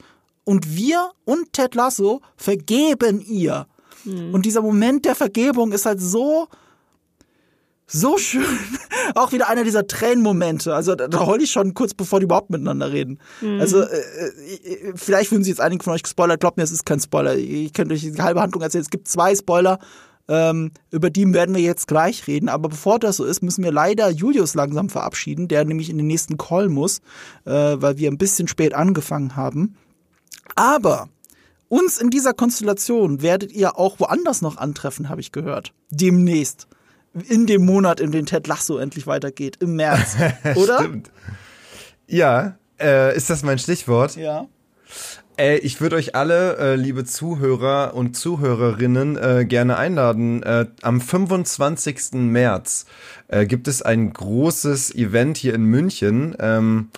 [0.50, 3.68] Und wir und Ted Lasso vergeben ihr.
[4.02, 4.34] Hm.
[4.34, 6.48] Und dieser Moment der Vergebung ist halt so
[7.86, 8.58] so schön.
[9.14, 10.74] Auch wieder einer dieser Tränenmomente.
[10.74, 13.20] Also da, da heul ich schon kurz bevor die überhaupt miteinander reden.
[13.40, 13.60] Mhm.
[13.60, 16.40] Also äh, äh, vielleicht fühlen sich jetzt einige von euch gespoilert.
[16.40, 17.36] Glaubt mir, es ist kein Spoiler.
[17.36, 18.82] Ich könnte euch die halbe Handlung erzählen.
[18.82, 19.78] Es gibt zwei Spoiler.
[20.26, 22.48] Ähm, über die werden wir jetzt gleich reden.
[22.48, 26.08] Aber bevor das so ist, müssen wir leider Julius langsam verabschieden, der nämlich in den
[26.08, 26.98] nächsten Call muss,
[27.44, 29.76] äh, weil wir ein bisschen spät angefangen haben.
[30.54, 31.08] Aber
[31.68, 35.72] uns in dieser Konstellation werdet ihr auch woanders noch antreffen, habe ich gehört.
[35.90, 36.66] Demnächst
[37.28, 40.16] in dem Monat, in dem Ted Lasso endlich weitergeht, im März,
[40.56, 40.78] oder?
[40.78, 41.10] Stimmt.
[42.06, 44.16] Ja, äh, ist das mein Stichwort?
[44.16, 44.46] Ja.
[45.36, 50.42] Äh, ich würde euch alle, äh, liebe Zuhörer und Zuhörerinnen, äh, gerne einladen.
[50.42, 52.12] Äh, am 25.
[52.12, 52.86] März
[53.28, 56.36] äh, gibt es ein großes Event hier in München.
[56.38, 56.90] Ähm,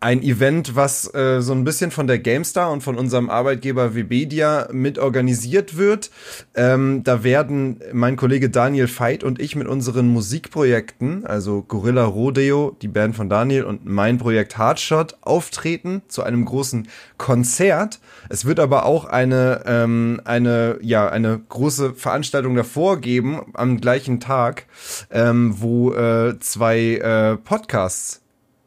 [0.00, 4.68] ein Event, was äh, so ein bisschen von der GameStar und von unserem Arbeitgeber Webedia
[4.72, 6.10] mit organisiert wird.
[6.54, 12.76] Ähm, da werden mein Kollege Daniel Veit und ich mit unseren Musikprojekten, also Gorilla Rodeo,
[12.80, 18.00] die Band von Daniel und mein Projekt Hardshot, auftreten zu einem großen Konzert.
[18.30, 24.18] Es wird aber auch eine, ähm, eine, ja, eine große Veranstaltung davor geben, am gleichen
[24.18, 24.64] Tag,
[25.10, 28.22] ähm, wo äh, zwei äh, Podcasts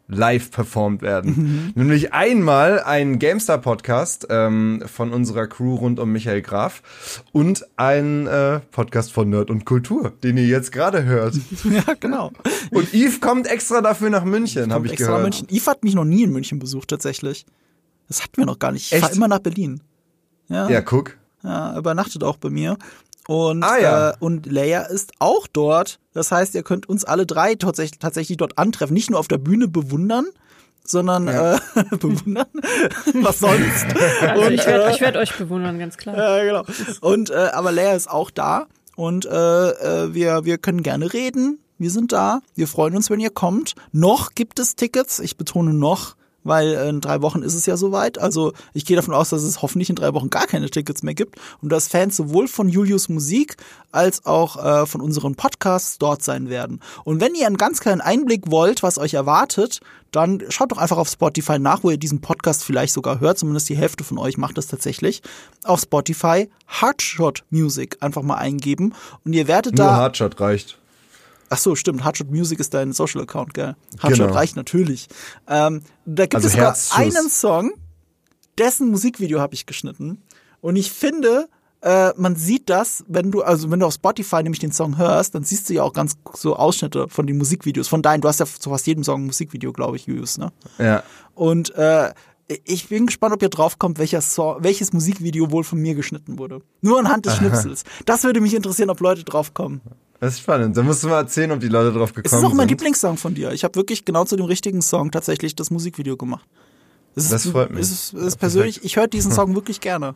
[0.08, 1.72] live performt werden.
[1.76, 1.82] Mhm.
[1.82, 8.60] Nämlich einmal ein GameStar-Podcast ähm, von unserer Crew rund um Michael Graf und ein äh,
[8.72, 11.36] Podcast von Nerd und Kultur, den ihr jetzt gerade hört.
[11.64, 12.32] ja, genau.
[12.72, 15.22] Und Yves kommt extra dafür nach München, habe ich extra gehört.
[15.22, 15.48] Nach München.
[15.50, 17.46] Yves hat mich noch nie in München besucht, tatsächlich.
[18.08, 18.92] Das hatten wir noch gar nicht.
[18.92, 19.82] Ich fahre immer nach Berlin.
[20.50, 21.18] Ja, ja guck.
[21.44, 22.78] Ja, übernachtet auch bei mir.
[23.28, 24.10] Und, ah, ja.
[24.10, 26.00] äh, und Leia ist auch dort.
[26.14, 28.94] Das heißt, ihr könnt uns alle drei tatsächlich, tatsächlich dort antreffen.
[28.94, 30.26] Nicht nur auf der Bühne bewundern,
[30.84, 31.56] sondern ja.
[31.56, 31.60] äh,
[31.98, 32.48] bewundern.
[33.14, 33.86] Was sonst?
[34.22, 36.18] Also und, ich werde äh, werd euch bewundern, ganz klar.
[36.18, 36.64] Ja, genau.
[37.02, 41.60] Und äh, aber Leia ist auch da und äh, äh, wir wir können gerne reden.
[41.78, 42.42] Wir sind da.
[42.56, 43.76] Wir freuen uns, wenn ihr kommt.
[43.92, 45.20] Noch gibt es Tickets.
[45.20, 48.20] Ich betone noch weil in drei Wochen ist es ja soweit.
[48.20, 51.14] Also ich gehe davon aus, dass es hoffentlich in drei Wochen gar keine Tickets mehr
[51.14, 53.58] gibt und dass Fans sowohl von Julius Musik
[53.92, 56.80] als auch äh, von unseren Podcasts dort sein werden.
[57.04, 59.80] Und wenn ihr einen ganz kleinen Einblick wollt, was euch erwartet,
[60.12, 63.40] dann schaut doch einfach auf Spotify nach, wo ihr diesen Podcast vielleicht sogar hört.
[63.40, 65.22] Zumindest die Hälfte von euch macht das tatsächlich.
[65.64, 68.94] Auf Spotify Hardshot Music einfach mal eingeben
[69.26, 69.96] und ihr werdet Nur da.
[69.96, 70.78] Hardshot reicht.
[71.54, 72.04] Ach so, stimmt.
[72.04, 73.76] Hardshot Music ist dein Social Account, gell?
[74.00, 74.34] Hardshot genau.
[74.34, 75.08] reicht natürlich.
[75.48, 77.74] Ähm, da gibt also es sogar einen Song,
[78.58, 80.24] dessen Musikvideo habe ich geschnitten.
[80.62, 81.48] Und ich finde,
[81.82, 85.36] äh, man sieht das, wenn du, also wenn du auf Spotify nämlich den Song hörst,
[85.36, 87.88] dann siehst du ja auch ganz so Ausschnitte von den Musikvideos.
[87.88, 90.52] Von deinen, du hast ja zu fast jedem Song ein Musikvideo, glaube ich, Julius, ne?
[90.80, 91.04] Ja.
[91.36, 92.14] Und äh,
[92.66, 96.62] ich bin gespannt, ob ihr draufkommt, welcher Song, welches Musikvideo wohl von mir geschnitten wurde.
[96.82, 97.84] Nur anhand des Schnipsels.
[98.06, 99.82] Das würde mich interessieren, ob Leute draufkommen.
[100.24, 100.78] Das ist spannend.
[100.78, 102.38] Da musst du mal erzählen, ob die Leute drauf gekommen sind.
[102.38, 102.80] Es ist auch mein sind.
[102.80, 103.52] Lieblingssong von dir.
[103.52, 106.46] Ich habe wirklich genau zu dem richtigen Song tatsächlich das Musikvideo gemacht.
[107.14, 107.82] Es das ist, freut mich.
[107.82, 110.16] Ist, ist persönlich, ich höre diesen Song wirklich gerne.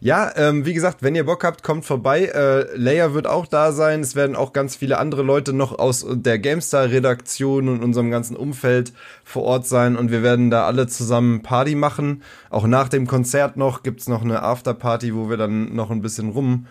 [0.00, 2.26] Ja, ähm, wie gesagt, wenn ihr Bock habt, kommt vorbei.
[2.26, 4.00] Äh, Leia wird auch da sein.
[4.00, 8.92] Es werden auch ganz viele andere Leute noch aus der GameStar-Redaktion und unserem ganzen Umfeld
[9.24, 9.96] vor Ort sein.
[9.96, 12.22] Und wir werden da alle zusammen Party machen.
[12.50, 16.28] Auch nach dem Konzert noch gibt's noch eine Afterparty, wo wir dann noch ein bisschen
[16.28, 16.66] rum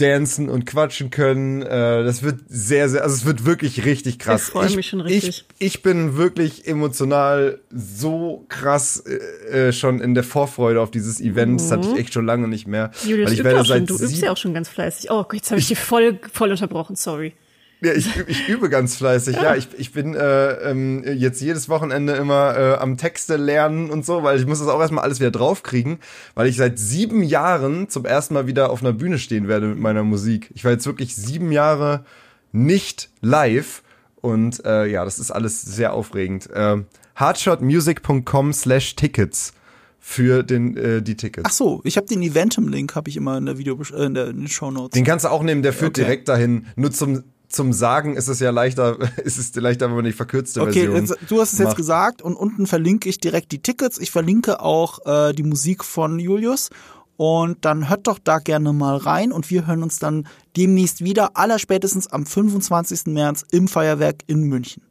[0.00, 1.62] dancen und quatschen können.
[1.62, 4.44] Äh, das wird sehr, sehr, also es wird wirklich richtig krass.
[4.44, 5.44] Ich freue mich schon richtig.
[5.58, 11.20] Ich, ich bin wirklich emotional so krass äh, äh, schon in der Vorfreude auf dieses
[11.20, 11.52] Event.
[11.52, 11.56] Mhm.
[11.58, 12.90] Das hatte ich echt schon lange nicht mehr.
[13.04, 15.10] Julius, weil ich werde seit schon, du übst ja auch schon ganz fleißig.
[15.10, 17.34] Oh, jetzt habe ich dich voll, voll unterbrochen, sorry.
[17.82, 19.36] Ja, ich, ich übe ganz fleißig.
[19.36, 24.04] Ja, ich, ich bin äh, ähm, jetzt jedes Wochenende immer äh, am Texte lernen und
[24.04, 25.98] so, weil ich muss das auch erstmal alles wieder draufkriegen,
[26.34, 29.78] weil ich seit sieben Jahren zum ersten Mal wieder auf einer Bühne stehen werde mit
[29.78, 30.50] meiner Musik.
[30.54, 32.04] Ich war jetzt wirklich sieben Jahre
[32.52, 33.82] nicht live
[34.20, 36.50] und äh, ja, das ist alles sehr aufregend.
[36.50, 36.82] Äh,
[37.16, 39.54] hardshotmusic.com slash tickets
[39.98, 41.46] für den äh, die Tickets.
[41.46, 44.28] Ach so, ich habe den Eventum-Link habe ich immer in der Video äh, in, der,
[44.28, 44.94] in den Show Notes.
[44.94, 46.02] Den kannst du auch nehmen, der führt okay.
[46.02, 46.66] direkt dahin.
[46.76, 50.62] Nur zum zum Sagen ist es ja leichter, ist es leichter, wenn man die verkürzte
[50.62, 51.10] okay, Version.
[51.10, 51.68] Okay, du hast es macht.
[51.68, 53.98] jetzt gesagt und unten verlinke ich direkt die Tickets.
[53.98, 56.70] Ich verlinke auch äh, die Musik von Julius.
[57.16, 61.36] Und dann hört doch da gerne mal rein und wir hören uns dann demnächst wieder,
[61.36, 63.08] allerspätestens am 25.
[63.08, 64.82] März im Feuerwerk in München.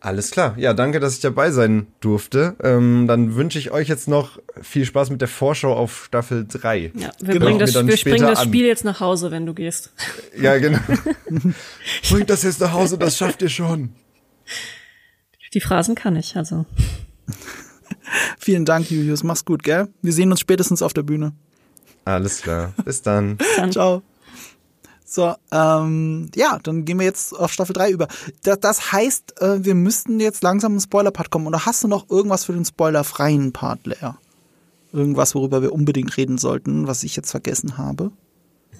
[0.00, 0.54] Alles klar.
[0.56, 2.54] Ja, danke, dass ich dabei sein durfte.
[2.62, 6.92] Ähm, dann wünsche ich euch jetzt noch viel Spaß mit der Vorschau auf Staffel 3.
[6.94, 7.46] Ja, wir, genau.
[7.46, 9.92] bringen das, wir springen das Spiel jetzt nach Hause, wenn du gehst.
[10.40, 10.78] Ja, genau.
[12.10, 13.90] Bringt das jetzt nach Hause, das schafft ihr schon.
[15.52, 16.64] Die Phrasen kann ich, also.
[18.38, 19.24] Vielen Dank, Julius.
[19.24, 19.88] Mach's gut, gell?
[20.02, 21.32] Wir sehen uns spätestens auf der Bühne.
[22.04, 22.72] Alles klar.
[22.84, 23.36] Bis dann.
[23.36, 23.72] Bis dann.
[23.72, 24.02] Ciao.
[25.10, 28.08] So, ähm, ja, dann gehen wir jetzt auf Staffel 3 über.
[28.42, 31.46] Das, das heißt, äh, wir müssten jetzt langsam im Spoiler-Part kommen.
[31.46, 34.10] Oder hast du noch irgendwas für den spoilerfreien Part, Lea?
[34.92, 38.10] Irgendwas, worüber wir unbedingt reden sollten, was ich jetzt vergessen habe?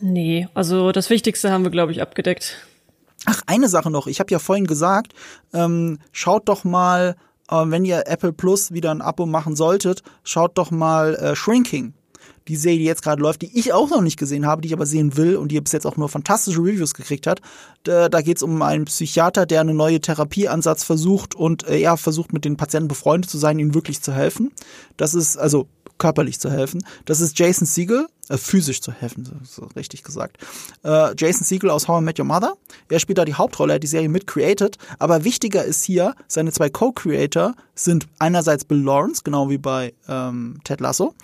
[0.02, 2.58] Nee, also das Wichtigste haben wir, glaube ich, abgedeckt.
[3.24, 4.06] Ach, eine Sache noch.
[4.06, 5.14] Ich habe ja vorhin gesagt,
[5.54, 7.16] ähm, schaut doch mal,
[7.50, 11.94] äh, wenn ihr Apple Plus wieder ein Abo machen solltet, schaut doch mal äh, Shrinking
[12.48, 14.74] die Serie, die jetzt gerade läuft, die ich auch noch nicht gesehen habe, die ich
[14.74, 17.40] aber sehen will und die bis jetzt auch nur fantastische Reviews gekriegt hat.
[17.84, 21.96] Da, da geht es um einen Psychiater, der einen neuen Therapieansatz versucht und äh, er
[21.96, 24.50] versucht mit den Patienten befreundet zu sein, ihnen wirklich zu helfen.
[24.96, 25.68] Das ist also
[25.98, 26.84] körperlich zu helfen.
[27.04, 30.38] Das ist Jason Siegel, äh, physisch zu helfen, so richtig gesagt.
[30.84, 32.54] Äh, Jason Siegel aus How I Met Your Mother.
[32.88, 34.78] Er spielt da die Hauptrolle, er hat die Serie mit created.
[34.98, 40.60] Aber wichtiger ist hier, seine zwei Co-Creator sind einerseits Bill Lawrence, genau wie bei ähm,
[40.64, 41.14] Ted Lasso,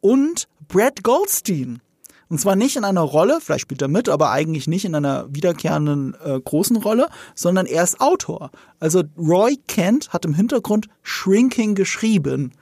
[0.00, 1.82] und Brad Goldstein.
[2.30, 5.26] Und zwar nicht in einer Rolle, vielleicht spielt er mit, aber eigentlich nicht in einer
[5.28, 8.50] wiederkehrenden äh, großen Rolle, sondern er ist Autor.
[8.80, 12.52] Also Roy Kent hat im Hintergrund Shrinking geschrieben.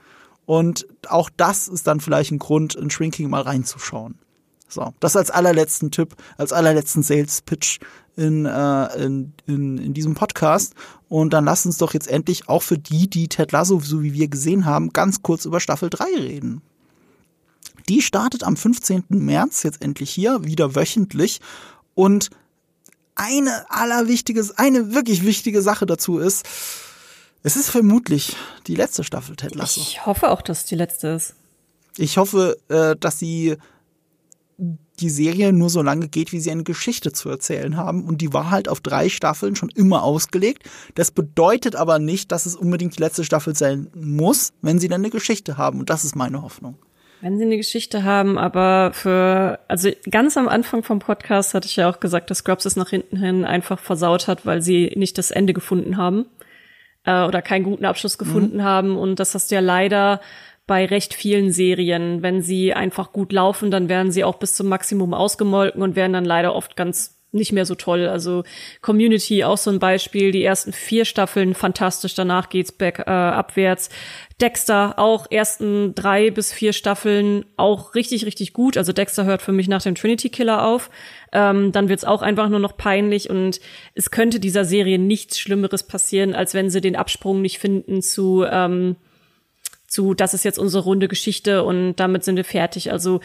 [0.45, 4.19] Und auch das ist dann vielleicht ein Grund, in Shrinking mal reinzuschauen.
[4.67, 7.79] So, das als allerletzten Tipp, als allerletzten Sales Pitch
[8.17, 10.73] in, äh, in, in, in diesem Podcast.
[11.07, 14.11] Und dann lasst uns doch jetzt endlich auch für die, die Ted Lasso, so wie
[14.11, 16.61] wir gesehen haben, ganz kurz über Staffel 3 reden.
[17.91, 19.03] Die startet am 15.
[19.09, 21.41] März jetzt endlich hier, wieder wöchentlich.
[21.93, 22.29] Und
[23.15, 26.47] eine allerwichtiges, eine wirklich wichtige Sache dazu ist,
[27.43, 28.37] es ist vermutlich
[28.67, 29.81] die letzte Staffel Ted Lasso.
[29.81, 31.33] Ich hoffe auch, dass es die letzte ist.
[31.97, 33.57] Ich hoffe, äh, dass sie
[34.57, 38.05] die Serie nur so lange geht, wie sie eine Geschichte zu erzählen haben.
[38.05, 40.63] Und die war halt auf drei Staffeln schon immer ausgelegt.
[40.95, 45.01] Das bedeutet aber nicht, dass es unbedingt die letzte Staffel sein muss, wenn sie dann
[45.01, 45.81] eine Geschichte haben.
[45.81, 46.77] Und das ist meine Hoffnung.
[47.21, 51.75] Wenn sie eine Geschichte haben, aber für, also ganz am Anfang vom Podcast hatte ich
[51.75, 55.19] ja auch gesagt, dass Scrubs es nach hinten hin einfach versaut hat, weil sie nicht
[55.19, 56.25] das Ende gefunden haben
[57.05, 58.63] äh, oder keinen guten Abschluss gefunden mhm.
[58.63, 58.97] haben.
[58.97, 60.19] Und das hast du ja leider
[60.65, 62.23] bei recht vielen Serien.
[62.23, 66.13] Wenn sie einfach gut laufen, dann werden sie auch bis zum Maximum ausgemolken und werden
[66.13, 68.07] dann leider oft ganz nicht mehr so toll.
[68.07, 68.43] Also
[68.81, 70.31] Community auch so ein Beispiel.
[70.31, 73.89] Die ersten vier Staffeln fantastisch, danach geht's back äh, abwärts.
[74.41, 78.77] Dexter auch ersten drei bis vier Staffeln auch richtig richtig gut.
[78.77, 80.89] Also Dexter hört für mich nach dem Trinity Killer auf.
[81.31, 83.61] Ähm, dann wird's auch einfach nur noch peinlich und
[83.95, 88.45] es könnte dieser Serie nichts Schlimmeres passieren, als wenn sie den Absprung nicht finden zu
[88.49, 88.97] ähm,
[89.87, 92.91] zu, das ist jetzt unsere runde Geschichte und damit sind wir fertig.
[92.91, 93.19] Also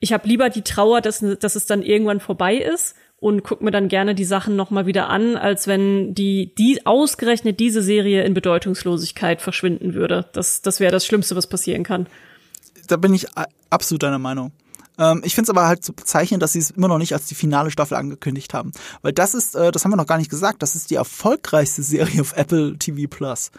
[0.00, 3.70] ich habe lieber die Trauer, dass, dass es dann irgendwann vorbei ist und guck mir
[3.70, 8.22] dann gerne die Sachen noch mal wieder an, als wenn die, die ausgerechnet diese Serie
[8.22, 10.26] in Bedeutungslosigkeit verschwinden würde.
[10.32, 12.06] Das, das wäre das Schlimmste, was passieren kann.
[12.86, 13.26] Da bin ich
[13.70, 14.52] absolut deiner Meinung.
[14.98, 17.12] Ähm, ich finde es aber halt zu so bezeichnend, dass sie es immer noch nicht
[17.12, 18.72] als die finale Staffel angekündigt haben.
[19.02, 21.82] Weil das ist, äh, das haben wir noch gar nicht gesagt, das ist die erfolgreichste
[21.82, 23.50] Serie auf Apple TV Plus.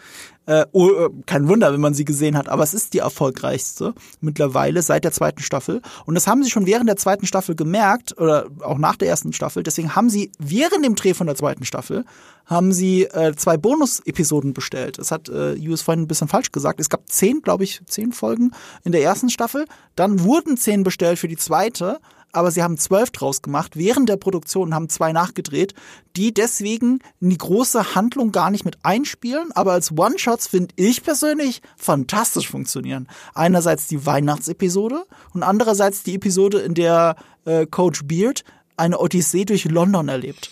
[0.50, 3.94] Äh, oh, äh, kein Wunder, wenn man sie gesehen hat, aber es ist die erfolgreichste
[4.20, 5.80] mittlerweile seit der zweiten Staffel.
[6.06, 9.32] Und das haben sie schon während der zweiten Staffel gemerkt, oder auch nach der ersten
[9.32, 9.62] Staffel.
[9.62, 12.04] Deswegen haben sie während dem Dreh von der zweiten Staffel
[12.46, 14.98] haben sie äh, zwei Bonus-Episoden bestellt.
[14.98, 16.80] Das hat äh, US vorhin ein bisschen falsch gesagt.
[16.80, 18.50] Es gab zehn, glaube ich, zehn Folgen
[18.82, 19.66] in der ersten Staffel.
[19.94, 22.00] Dann wurden zehn bestellt für die zweite
[22.32, 25.74] aber sie haben zwölf draus gemacht während der Produktion haben zwei nachgedreht,
[26.16, 31.02] die deswegen in die große Handlung gar nicht mit einspielen, aber als One-Shots finde ich
[31.02, 33.08] persönlich fantastisch funktionieren.
[33.34, 38.44] Einerseits die Weihnachtsepisode und andererseits die Episode, in der äh, Coach Beard
[38.76, 40.50] eine Odyssee durch London erlebt.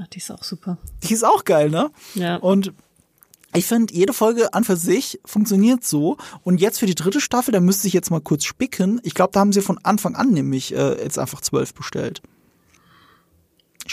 [0.00, 0.78] Ach, die ist auch super.
[1.02, 1.90] Die ist auch geil, ne?
[2.14, 2.36] Ja.
[2.36, 2.72] Und
[3.54, 6.16] ich finde, jede Folge an für sich funktioniert so.
[6.42, 9.00] Und jetzt für die dritte Staffel, da müsste ich jetzt mal kurz spicken.
[9.02, 12.22] Ich glaube, da haben sie von Anfang an nämlich äh, jetzt einfach zwölf bestellt.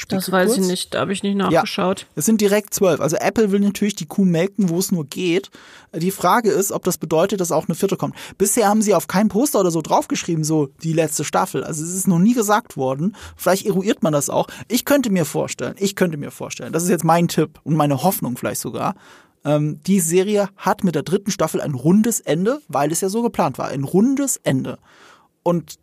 [0.10, 0.62] das weiß kurz.
[0.62, 2.02] ich nicht, da habe ich nicht nachgeschaut.
[2.02, 3.02] Ja, es sind direkt zwölf.
[3.02, 5.50] Also Apple will natürlich die Kuh melken, wo es nur geht.
[5.96, 8.14] Die Frage ist, ob das bedeutet, dass auch eine vierte kommt.
[8.38, 11.64] Bisher haben sie auf kein Poster oder so draufgeschrieben, so die letzte Staffel.
[11.64, 13.16] Also es ist noch nie gesagt worden.
[13.36, 14.48] Vielleicht eruiert man das auch.
[14.68, 18.04] Ich könnte mir vorstellen, ich könnte mir vorstellen, das ist jetzt mein Tipp und meine
[18.04, 18.94] Hoffnung vielleicht sogar,
[19.46, 23.22] ähm, die Serie hat mit der dritten Staffel ein rundes Ende, weil es ja so
[23.22, 23.68] geplant war.
[23.68, 24.78] Ein rundes Ende.
[25.44, 25.80] Und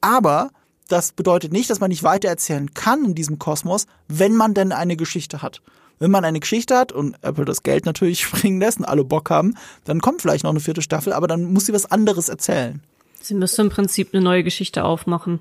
[0.00, 0.50] aber
[0.88, 4.96] das bedeutet nicht, dass man nicht weitererzählen kann in diesem Kosmos, wenn man denn eine
[4.96, 5.62] Geschichte hat.
[5.98, 9.30] Wenn man eine Geschichte hat und Apple das Geld natürlich springen lässt und alle Bock
[9.30, 12.82] haben, dann kommt vielleicht noch eine vierte Staffel, aber dann muss sie was anderes erzählen.
[13.20, 15.40] Sie müsste im Prinzip eine neue Geschichte aufmachen.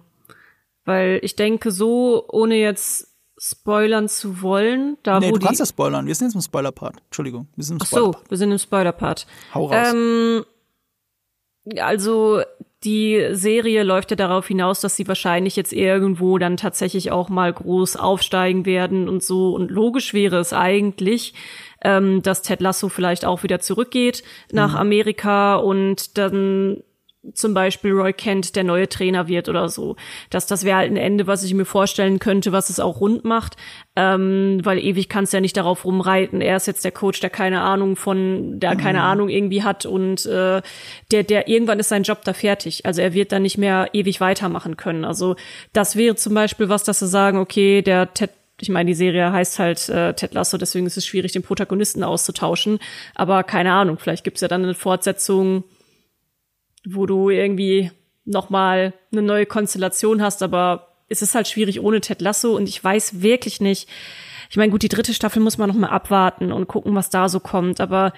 [0.85, 3.12] Weil ich denke, so, ohne jetzt
[3.43, 4.97] spoilern zu wollen.
[5.03, 6.07] Da, nee, wo du kannst ja spoilern.
[6.07, 6.95] Wir sind jetzt im Spoiler-Part.
[7.05, 8.15] Entschuldigung, wir sind im Spoiler-Part.
[8.15, 9.27] Ach so, wir sind im Spoiler-Part.
[9.53, 9.93] Hau raus.
[9.93, 10.45] Ähm,
[11.77, 12.41] also
[12.85, 17.51] die Serie läuft ja darauf hinaus, dass sie wahrscheinlich jetzt irgendwo dann tatsächlich auch mal
[17.51, 19.53] groß aufsteigen werden und so.
[19.53, 21.33] Und logisch wäre es eigentlich,
[21.81, 24.79] ähm, dass Ted Lasso vielleicht auch wieder zurückgeht nach mhm.
[24.79, 26.81] Amerika und dann
[27.33, 29.95] zum Beispiel Roy Kent der neue Trainer wird oder so.
[30.29, 33.23] Dass das wäre halt ein Ende, was ich mir vorstellen könnte, was es auch rund
[33.23, 33.55] macht,
[33.95, 36.41] ähm, weil ewig kannst du ja nicht darauf rumreiten.
[36.41, 38.77] Er ist jetzt der Coach, der keine Ahnung von, der mhm.
[38.77, 40.61] keine Ahnung irgendwie hat und äh,
[41.11, 42.85] der, der irgendwann ist sein Job da fertig.
[42.85, 45.05] Also er wird dann nicht mehr ewig weitermachen können.
[45.05, 45.35] Also
[45.71, 48.31] das wäre zum Beispiel was, dass sie sagen, okay, der Ted
[48.61, 52.03] ich meine, die Serie heißt halt äh, Ted Lasso, deswegen ist es schwierig, den Protagonisten
[52.03, 52.79] auszutauschen.
[53.15, 55.63] Aber keine Ahnung, vielleicht gibt's ja dann eine Fortsetzung,
[56.85, 57.91] wo du irgendwie
[58.25, 62.83] nochmal eine neue Konstellation hast, aber es ist halt schwierig ohne Ted Lasso und ich
[62.83, 63.89] weiß wirklich nicht.
[64.49, 67.29] Ich meine, gut, die dritte Staffel muss man noch mal abwarten und gucken, was da
[67.29, 68.13] so kommt, aber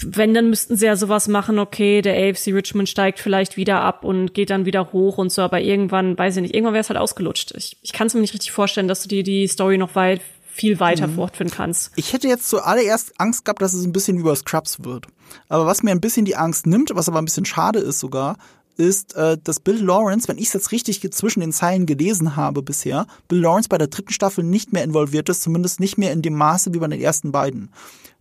[0.00, 4.04] wenn, dann müssten sie ja sowas machen, okay, der AFC Richmond steigt vielleicht wieder ab
[4.04, 6.90] und geht dann wieder hoch und so, aber irgendwann, weiß ich nicht, irgendwann wäre es
[6.90, 7.52] halt ausgelutscht.
[7.56, 10.20] Ich, ich kann es mir nicht richtig vorstellen, dass du dir die Story noch weit
[10.58, 11.14] viel weiter mhm.
[11.14, 11.92] fortführen kannst.
[11.96, 15.06] Ich hätte jetzt zuallererst Angst gehabt, dass es ein bisschen über Scrubs wird.
[15.48, 18.36] Aber was mir ein bisschen die Angst nimmt, was aber ein bisschen schade ist sogar,
[18.76, 22.62] ist, äh, dass Bill Lawrence, wenn ich es jetzt richtig zwischen den Zeilen gelesen habe
[22.62, 26.22] bisher, Bill Lawrence bei der dritten Staffel nicht mehr involviert ist, zumindest nicht mehr in
[26.22, 27.70] dem Maße wie bei den ersten beiden.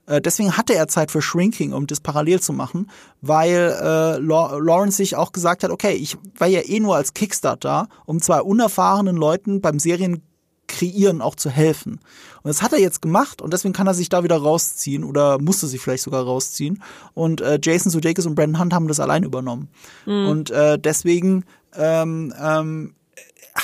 [0.07, 2.89] Äh, deswegen hatte er Zeit für Shrinking, um das parallel zu machen,
[3.22, 7.64] weil äh, Lawrence sich auch gesagt hat, okay, ich war ja eh nur als Kickstart
[7.64, 10.23] da, um zwei unerfahrenen Leuten beim Serien
[10.68, 11.99] kreieren auch zu helfen.
[12.44, 15.39] Und das hat er jetzt gemacht und deswegen kann er sich da wieder rausziehen oder
[15.39, 16.84] musste sich vielleicht sogar rausziehen.
[17.14, 19.69] Und äh, Jason Sudeikis und Brandon Hunt haben das allein übernommen.
[20.06, 20.27] Mhm.
[20.27, 21.45] Und äh, deswegen
[21.76, 22.95] ähm, ähm,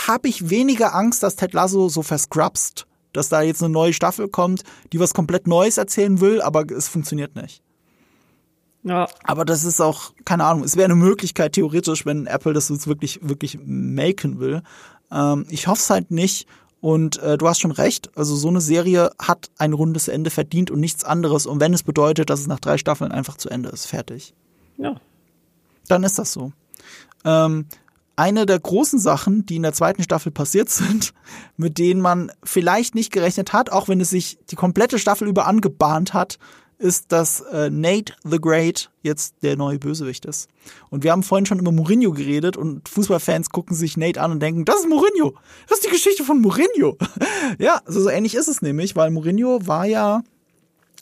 [0.07, 4.27] habe ich weniger Angst, dass Ted Lasso so verscrubst, dass da jetzt eine neue Staffel
[4.27, 7.61] kommt, die was komplett Neues erzählen will, aber es funktioniert nicht.
[8.83, 9.07] Ja.
[9.23, 12.87] Aber das ist auch, keine Ahnung, es wäre eine Möglichkeit theoretisch, wenn Apple das jetzt
[12.87, 14.61] wirklich, wirklich maken will.
[15.11, 16.47] Ähm, ich hoffe es halt nicht
[16.83, 20.69] und äh, du hast schon recht, also so eine Serie hat ein rundes Ende verdient
[20.69, 21.45] und nichts anderes.
[21.45, 24.33] Und wenn es bedeutet, dass es nach drei Staffeln einfach zu Ende ist, fertig.
[24.75, 24.99] Ja.
[25.87, 26.51] Dann ist das so.
[27.23, 27.67] Ähm,
[28.17, 31.13] eine der großen Sachen, die in der zweiten Staffel passiert sind,
[31.55, 35.47] mit denen man vielleicht nicht gerechnet hat, auch wenn es sich die komplette Staffel über
[35.47, 36.37] angebahnt hat,
[36.83, 40.49] ist, dass äh, Nate the Great jetzt der neue Bösewicht ist.
[40.89, 44.41] Und wir haben vorhin schon über Mourinho geredet und Fußballfans gucken sich Nate an und
[44.41, 45.33] denken, das ist Mourinho.
[45.67, 46.97] Das ist die Geschichte von Mourinho.
[47.57, 50.21] ja, so, so ähnlich ist es nämlich, weil Mourinho war ja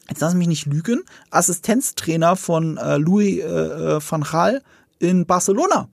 [0.09, 4.61] jetzt lass mich nicht lügen, Assistenztrainer von äh, Louis äh, äh, van Gaal
[4.99, 5.89] in Barcelona.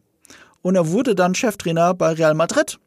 [0.61, 2.79] Und er wurde dann Cheftrainer bei Real Madrid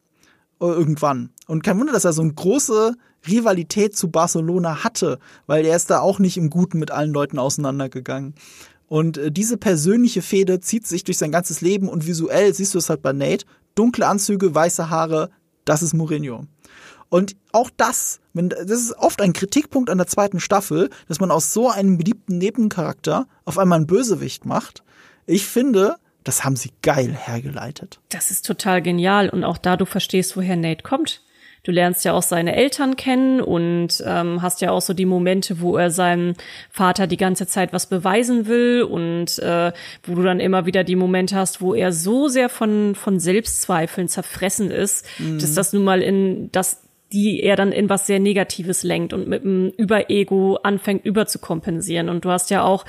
[0.61, 1.32] äh, irgendwann.
[1.48, 2.95] Und kein Wunder, dass er so eine große
[3.27, 7.39] Rivalität zu Barcelona hatte, weil er ist da auch nicht im Guten mit allen Leuten
[7.39, 8.35] auseinandergegangen.
[8.88, 12.77] Und äh, diese persönliche Fehde zieht sich durch sein ganzes Leben und visuell siehst du
[12.77, 13.45] es halt bei Nate.
[13.76, 15.30] Dunkle Anzüge, weiße Haare,
[15.65, 16.45] das ist Mourinho.
[17.07, 21.53] Und auch das, das ist oft ein Kritikpunkt an der zweiten Staffel, dass man aus
[21.53, 24.84] so einem beliebten Nebencharakter auf einmal einen Bösewicht macht.
[25.26, 27.99] Ich finde, das haben sie geil hergeleitet.
[28.10, 31.22] Das ist total genial und auch da du verstehst, woher Nate kommt.
[31.63, 35.61] Du lernst ja auch seine Eltern kennen und ähm, hast ja auch so die Momente,
[35.61, 36.33] wo er seinem
[36.71, 39.71] Vater die ganze Zeit was beweisen will und äh,
[40.03, 44.07] wo du dann immer wieder die Momente hast, wo er so sehr von, von Selbstzweifeln
[44.07, 45.38] zerfressen ist, mhm.
[45.39, 46.81] dass das nun mal in das
[47.11, 52.07] die er dann in was sehr Negatives lenkt und mit dem Überego anfängt überzukompensieren.
[52.07, 52.85] Und du hast ja auch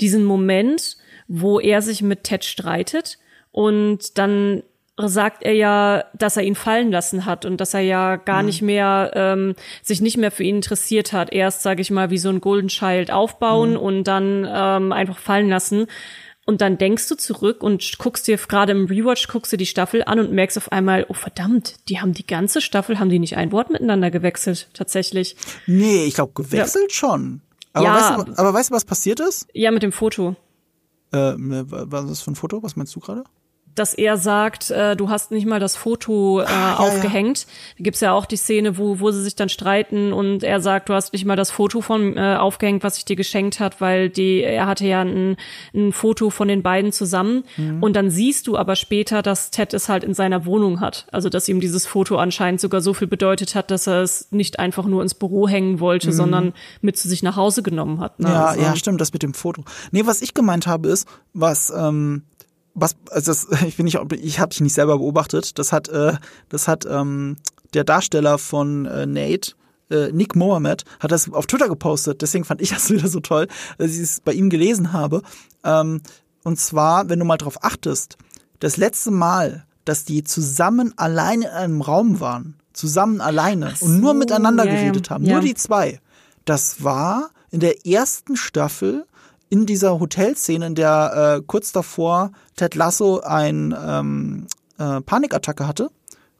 [0.00, 3.18] diesen Moment, wo er sich mit Ted streitet
[3.50, 4.62] und dann
[5.06, 8.46] sagt er ja, dass er ihn fallen lassen hat und dass er ja gar mhm.
[8.46, 11.32] nicht mehr ähm, sich nicht mehr für ihn interessiert hat.
[11.32, 13.76] Erst, sage ich mal, wie so ein Golden Child aufbauen mhm.
[13.76, 15.86] und dann ähm, einfach fallen lassen.
[16.46, 20.02] Und dann denkst du zurück und guckst dir gerade im Rewatch, guckst dir die Staffel
[20.02, 23.36] an und merkst auf einmal, oh verdammt, die haben die ganze Staffel, haben die nicht
[23.36, 25.36] ein Wort miteinander gewechselt, tatsächlich.
[25.66, 26.94] Nee, ich glaube, gewechselt ja.
[26.94, 27.42] schon.
[27.74, 27.94] Aber, ja.
[27.94, 29.46] weißt du, aber weißt du, was passiert ist?
[29.52, 30.36] Ja, mit dem Foto.
[31.12, 32.62] Äh, was ist das für ein Foto?
[32.62, 33.24] Was meinst du gerade?
[33.78, 37.40] Dass er sagt, äh, du hast nicht mal das Foto äh, ja, aufgehängt.
[37.40, 37.46] Ja.
[37.78, 40.88] Da gibt's ja auch die Szene, wo, wo sie sich dann streiten und er sagt,
[40.88, 44.10] du hast nicht mal das Foto von äh, aufgehängt, was ich dir geschenkt hat, weil
[44.10, 45.36] die, er hatte ja ein,
[45.74, 47.44] ein Foto von den beiden zusammen.
[47.56, 47.82] Mhm.
[47.82, 51.06] Und dann siehst du aber später, dass Ted es halt in seiner Wohnung hat.
[51.12, 54.58] Also dass ihm dieses Foto anscheinend sogar so viel bedeutet hat, dass er es nicht
[54.58, 56.12] einfach nur ins Büro hängen wollte, mhm.
[56.12, 58.18] sondern mit zu sich nach Hause genommen hat.
[58.20, 58.28] Ne?
[58.28, 58.62] Ja, also.
[58.62, 59.64] ja, stimmt, das mit dem Foto.
[59.90, 62.22] Nee, was ich gemeint habe ist, was ähm,
[62.74, 65.58] was, also das, ich bin nicht, ich habe dich nicht selber beobachtet.
[65.58, 66.14] Das hat, äh,
[66.48, 67.36] das hat ähm,
[67.74, 69.52] der Darsteller von äh, Nate,
[69.90, 72.22] äh, Nick Mohammed, hat das auf Twitter gepostet.
[72.22, 75.22] Deswegen fand ich das wieder so toll, dass ich es bei ihm gelesen habe.
[75.64, 76.02] Ähm,
[76.44, 78.16] und zwar, wenn du mal drauf achtest,
[78.60, 84.00] das letzte Mal, dass die zusammen alleine in einem Raum waren, zusammen alleine so, und
[84.00, 85.34] nur miteinander yeah, geredet haben, yeah.
[85.34, 86.00] nur die zwei,
[86.44, 89.06] das war in der ersten Staffel
[89.50, 94.46] in dieser Hotelszene, in der äh, kurz davor Ted Lasso ein ähm,
[94.78, 95.90] äh, Panikattacke hatte,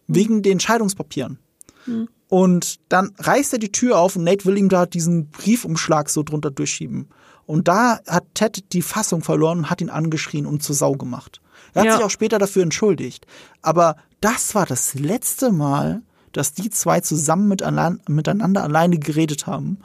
[0.06, 0.14] mhm.
[0.14, 1.38] wegen den Scheidungspapieren.
[1.86, 2.08] Mhm.
[2.28, 6.22] Und dann reißt er die Tür auf und Nate will ihm da diesen Briefumschlag so
[6.22, 7.08] drunter durchschieben.
[7.46, 11.40] Und da hat Ted die Fassung verloren und hat ihn angeschrien und zur Sau gemacht.
[11.72, 11.96] Er hat ja.
[11.96, 13.26] sich auch später dafür entschuldigt.
[13.62, 16.02] Aber das war das letzte Mal,
[16.32, 19.78] dass die zwei zusammen miteinander alleine geredet haben.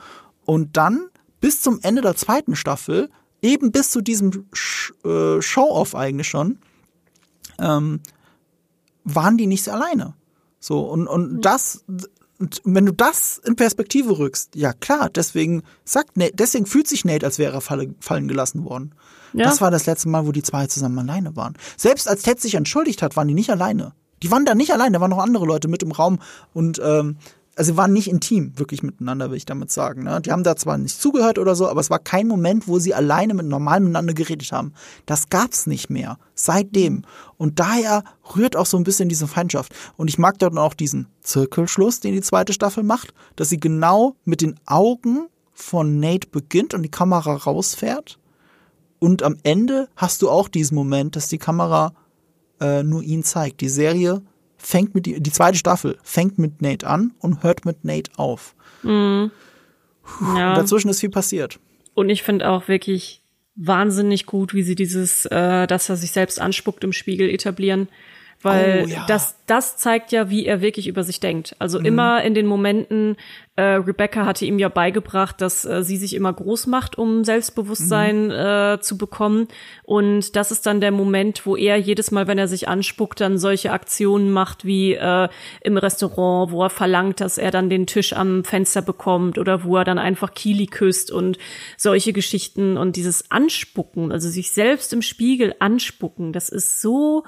[0.43, 1.07] Und dann
[1.43, 3.09] bis zum Ende der zweiten Staffel,
[3.41, 4.45] eben bis zu diesem
[5.03, 6.57] äh, Show-Off eigentlich schon,
[7.59, 7.99] ähm,
[9.03, 10.13] waren die nicht alleine.
[10.61, 11.41] So, und, und mhm.
[11.41, 11.83] das,
[12.63, 17.25] wenn du das in Perspektive rückst, ja klar, deswegen sagt Nate, deswegen fühlt sich Nate,
[17.25, 18.95] als wäre er falle, fallen gelassen worden.
[19.33, 19.43] Ja.
[19.43, 21.57] Das war das letzte Mal, wo die zwei zusammen alleine waren.
[21.75, 23.91] Selbst als Ted sich entschuldigt hat, waren die nicht alleine.
[24.21, 26.19] Die waren da nicht alleine, da waren noch andere Leute mit im Raum
[26.53, 27.17] und ähm,
[27.55, 30.03] also waren nicht intim wirklich miteinander, will ich damit sagen.
[30.03, 30.21] Ne?
[30.21, 32.93] Die haben da zwar nicht zugehört oder so, aber es war kein Moment, wo sie
[32.93, 34.73] alleine mit normal miteinander geredet haben.
[35.05, 36.17] Das gab's nicht mehr.
[36.33, 37.03] Seitdem.
[37.37, 38.03] Und daher
[38.35, 39.73] rührt auch so ein bisschen diese Feindschaft.
[39.97, 44.15] Und ich mag dort auch diesen Zirkelschluss, den die zweite Staffel macht, dass sie genau
[44.25, 48.19] mit den Augen von Nate beginnt und die Kamera rausfährt.
[48.99, 51.93] Und am Ende hast du auch diesen Moment, dass die Kamera
[52.59, 53.61] äh, nur ihn zeigt.
[53.61, 54.23] Die Serie
[54.65, 58.55] fängt mit die, die zweite Staffel fängt mit Nate an und hört mit Nate auf.
[58.81, 59.31] Mhm.
[60.35, 60.55] Ja.
[60.55, 61.59] Dazwischen ist viel passiert.
[61.93, 63.21] Und ich finde auch wirklich
[63.55, 67.87] wahnsinnig gut, wie sie dieses, äh, dass er sich selbst anspuckt im Spiegel etablieren.
[68.43, 69.05] Weil Oh, ja.
[69.07, 71.55] das, das zeigt ja, wie er wirklich über sich denkt.
[71.59, 73.15] Also immer in den Momenten,
[73.55, 78.31] äh, Rebecca hatte ihm ja beigebracht, dass äh, sie sich immer groß macht, um Selbstbewusstsein
[78.31, 79.47] äh, zu bekommen.
[79.83, 83.37] Und das ist dann der Moment, wo er jedes Mal, wenn er sich anspuckt, dann
[83.37, 85.29] solche Aktionen macht wie äh,
[85.61, 89.77] im Restaurant, wo er verlangt, dass er dann den Tisch am Fenster bekommt oder wo
[89.77, 91.37] er dann einfach Kili küsst und
[91.77, 97.23] solche Geschichten und dieses Anspucken, also sich selbst im Spiegel anspucken, das ist so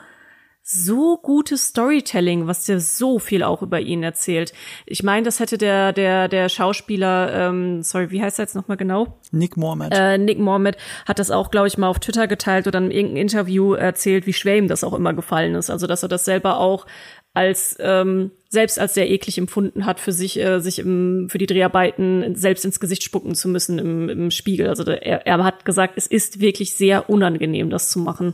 [0.68, 4.52] so gutes Storytelling, was dir so viel auch über ihn erzählt.
[4.88, 8.76] Ich meine, das hätte der der der Schauspieler, ähm, sorry, wie heißt er jetzt nochmal
[8.76, 9.20] genau?
[9.32, 9.94] Nick Mohammed.
[9.94, 13.22] Äh, Nick Mohammed hat das auch, glaube ich, mal auf Twitter geteilt oder in irgendeinem
[13.22, 15.70] Interview erzählt, wie schwer ihm das auch immer gefallen ist.
[15.70, 16.88] Also, dass er das selber auch
[17.36, 21.46] als ähm, selbst als sehr eklig empfunden hat für sich, äh, sich im, für die
[21.46, 24.70] Dreharbeiten selbst ins Gesicht spucken zu müssen im, im Spiegel.
[24.70, 28.34] Also der, er, er hat gesagt, es ist wirklich sehr unangenehm, das zu machen.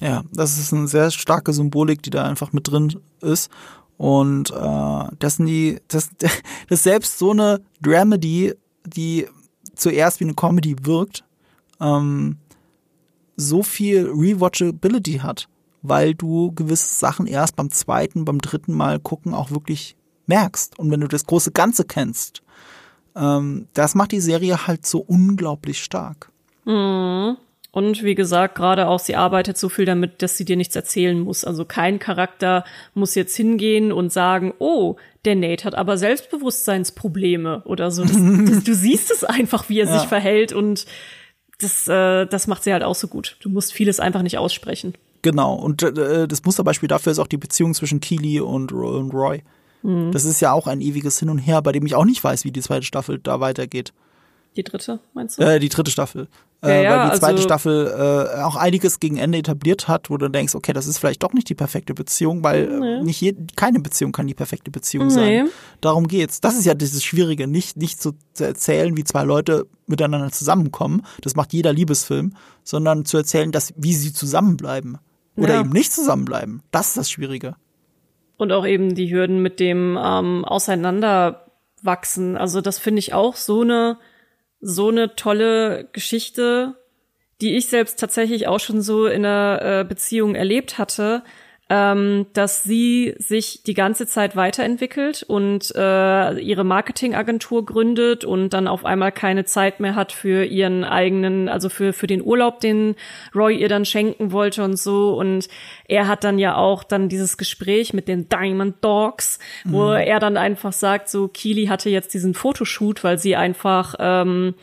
[0.00, 3.50] Ja, das ist eine sehr starke Symbolik, die da einfach mit drin ist.
[3.96, 6.10] Und äh, das sind die, das,
[6.68, 8.54] das selbst so eine Dramedy,
[8.84, 9.26] die
[9.74, 11.24] zuerst wie eine Comedy wirkt,
[11.80, 12.38] ähm,
[13.36, 15.48] so viel Rewatchability hat,
[15.82, 19.96] weil du gewisse Sachen erst beim zweiten, beim dritten Mal gucken auch wirklich
[20.26, 20.78] merkst.
[20.78, 22.42] Und wenn du das große Ganze kennst,
[23.14, 26.30] ähm, das macht die Serie halt so unglaublich stark.
[27.76, 31.20] Und wie gesagt, gerade auch, sie arbeitet so viel damit, dass sie dir nichts erzählen
[31.20, 31.44] muss.
[31.44, 34.96] Also kein Charakter muss jetzt hingehen und sagen, oh,
[35.26, 38.02] der Nate hat aber Selbstbewusstseinsprobleme oder so.
[38.04, 38.12] Das,
[38.48, 39.98] das, du siehst es einfach, wie er Ja.
[39.98, 40.86] sich verhält und
[41.58, 43.36] das, äh, das macht sie halt auch so gut.
[43.40, 44.94] Du musst vieles einfach nicht aussprechen.
[45.20, 49.12] Genau, und äh, das Musterbeispiel dafür ist auch die Beziehung zwischen Keely und, Ro- und
[49.12, 49.42] Roy.
[49.82, 50.12] Mhm.
[50.12, 52.44] Das ist ja auch ein ewiges Hin und Her, bei dem ich auch nicht weiß,
[52.46, 53.92] wie die zweite Staffel da weitergeht.
[54.56, 55.42] Die dritte, meinst du?
[55.42, 56.28] Äh, die dritte Staffel.
[56.62, 57.86] Ja, äh, ja, weil die zweite also- Staffel
[58.38, 61.34] äh, auch einiges gegen Ende etabliert hat, wo du denkst, okay, das ist vielleicht doch
[61.34, 65.44] nicht die perfekte Beziehung, weil äh, nicht je, keine Beziehung kann die perfekte Beziehung sein.
[65.44, 65.50] Nee.
[65.82, 66.40] Darum geht's.
[66.40, 71.02] Das ist ja dieses Schwierige, nicht, nicht zu erzählen, wie zwei Leute miteinander zusammenkommen.
[71.20, 72.32] Das macht jeder Liebesfilm,
[72.64, 74.98] sondern zu erzählen, dass, wie sie zusammenbleiben.
[75.36, 75.60] Oder Ja.
[75.60, 76.62] eben nicht zusammenbleiben.
[76.70, 77.56] Das ist das Schwierige.
[78.38, 82.36] Und auch eben die Hürden mit dem ähm, Auseinanderwachsen.
[82.36, 83.98] Also das finde ich auch so eine
[84.60, 86.76] so eine tolle Geschichte,
[87.40, 91.22] die ich selbst tatsächlich auch schon so in einer äh, Beziehung erlebt hatte,
[91.68, 98.68] ähm, dass sie sich die ganze Zeit weiterentwickelt und äh, ihre Marketingagentur gründet und dann
[98.68, 102.94] auf einmal keine Zeit mehr hat für ihren eigenen, also für für den Urlaub, den
[103.34, 105.16] Roy ihr dann schenken wollte und so.
[105.18, 105.48] Und
[105.88, 110.36] er hat dann ja auch dann dieses Gespräch mit den Diamond Dogs, wo er dann
[110.36, 114.54] einfach sagt, so Keely hatte jetzt diesen Fotoshoot, weil sie einfach ähm,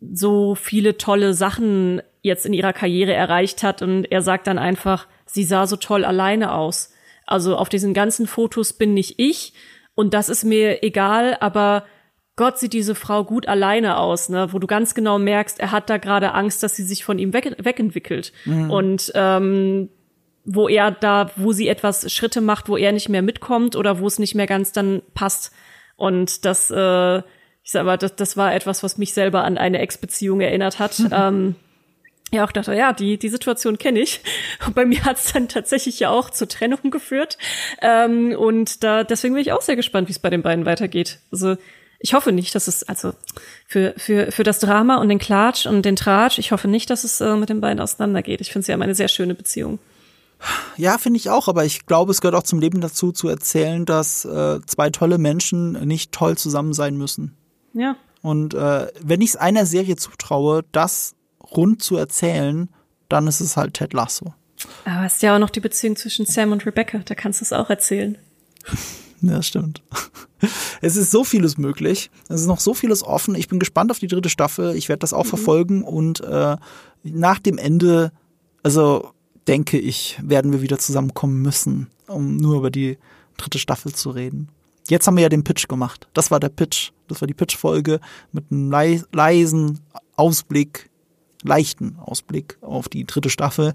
[0.00, 5.06] so viele tolle Sachen jetzt in ihrer Karriere erreicht hat und er sagt dann einfach,
[5.26, 6.90] sie sah so toll alleine aus.
[7.26, 9.54] Also auf diesen ganzen Fotos bin nicht ich
[9.94, 11.84] und das ist mir egal, aber
[12.36, 14.48] Gott sieht diese Frau gut alleine aus, ne?
[14.52, 17.32] wo du ganz genau merkst, er hat da gerade Angst, dass sie sich von ihm
[17.32, 18.32] weg, wegentwickelt.
[18.70, 19.88] Und ähm,
[20.44, 24.06] wo er da, wo sie etwas Schritte macht, wo er nicht mehr mitkommt oder wo
[24.06, 25.52] es nicht mehr ganz dann passt.
[25.96, 29.78] Und das, äh, ich sag mal, das, das war etwas, was mich selber an eine
[29.78, 31.00] Ex-Beziehung erinnert hat.
[31.12, 31.54] ähm,
[32.32, 34.20] ja, auch dachte, ja, die, die Situation kenne ich.
[34.66, 37.38] Und bei mir hat es dann tatsächlich ja auch zur Trennung geführt.
[37.80, 41.20] Ähm, und da, deswegen bin ich auch sehr gespannt, wie es bei den beiden weitergeht.
[41.30, 41.56] Also
[42.00, 43.14] ich hoffe nicht, dass es, also
[43.66, 47.04] für, für, für das Drama und den Klatsch und den Tratsch, ich hoffe nicht, dass
[47.04, 48.40] es äh, mit den beiden auseinandergeht.
[48.40, 49.78] Ich finde sie haben eine sehr schöne Beziehung.
[50.76, 53.86] Ja, finde ich auch, aber ich glaube, es gehört auch zum Leben dazu, zu erzählen,
[53.86, 57.36] dass äh, zwei tolle Menschen nicht toll zusammen sein müssen.
[57.72, 57.96] Ja.
[58.20, 61.14] Und äh, wenn ich es einer Serie zutraue, das
[61.56, 62.68] rund zu erzählen,
[63.08, 64.34] dann ist es halt Ted Lasso.
[64.84, 67.52] Aber ist ja auch noch die Beziehung zwischen Sam und Rebecca, da kannst du es
[67.52, 68.18] auch erzählen.
[69.26, 69.82] Ja, stimmt.
[70.82, 72.10] Es ist so vieles möglich.
[72.28, 73.34] Es ist noch so vieles offen.
[73.34, 74.76] Ich bin gespannt auf die dritte Staffel.
[74.76, 76.56] Ich werde das auch verfolgen und äh,
[77.02, 78.12] nach dem Ende,
[78.62, 79.12] also
[79.48, 82.98] denke ich, werden wir wieder zusammenkommen müssen, um nur über die
[83.38, 84.50] dritte Staffel zu reden.
[84.88, 86.08] Jetzt haben wir ja den Pitch gemacht.
[86.12, 86.90] Das war der Pitch.
[87.08, 88.00] Das war die Pitch-Folge
[88.32, 88.70] mit einem
[89.12, 89.80] leisen
[90.16, 90.90] Ausblick,
[91.44, 93.74] leichten Ausblick auf die dritte Staffel.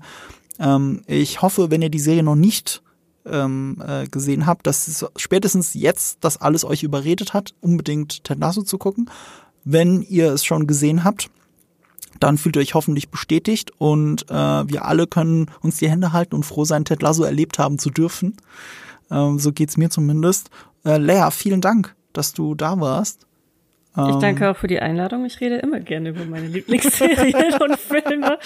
[0.60, 2.82] Ähm, ich hoffe, wenn ihr die Serie noch nicht
[3.26, 8.64] ähm, äh, gesehen habt, dass spätestens jetzt das alles euch überredet hat, unbedingt Ted Lasso
[8.64, 9.10] zu gucken.
[9.64, 11.30] Wenn ihr es schon gesehen habt,
[12.20, 16.36] dann fühlt ihr euch hoffentlich bestätigt und äh, wir alle können uns die Hände halten
[16.36, 18.36] und froh sein, Ted Lasso erlebt haben zu dürfen.
[19.12, 20.50] Ähm, so geht's mir zumindest.
[20.86, 23.28] Äh, Lea, vielen Dank, dass du da warst.
[24.08, 25.26] Ich danke ähm, auch für die Einladung.
[25.26, 28.38] Ich rede immer gerne über meine Lieblingsserien und Filme.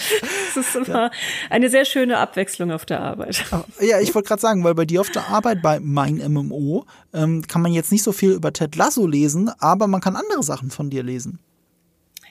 [0.50, 1.12] Es ist immer ja.
[1.50, 3.44] eine sehr schöne Abwechslung auf der Arbeit.
[3.80, 7.42] Ja, ich wollte gerade sagen, weil bei dir auf der Arbeit, bei Mein MMO, ähm,
[7.48, 10.72] kann man jetzt nicht so viel über Ted Lasso lesen, aber man kann andere Sachen
[10.72, 11.40] von dir lesen.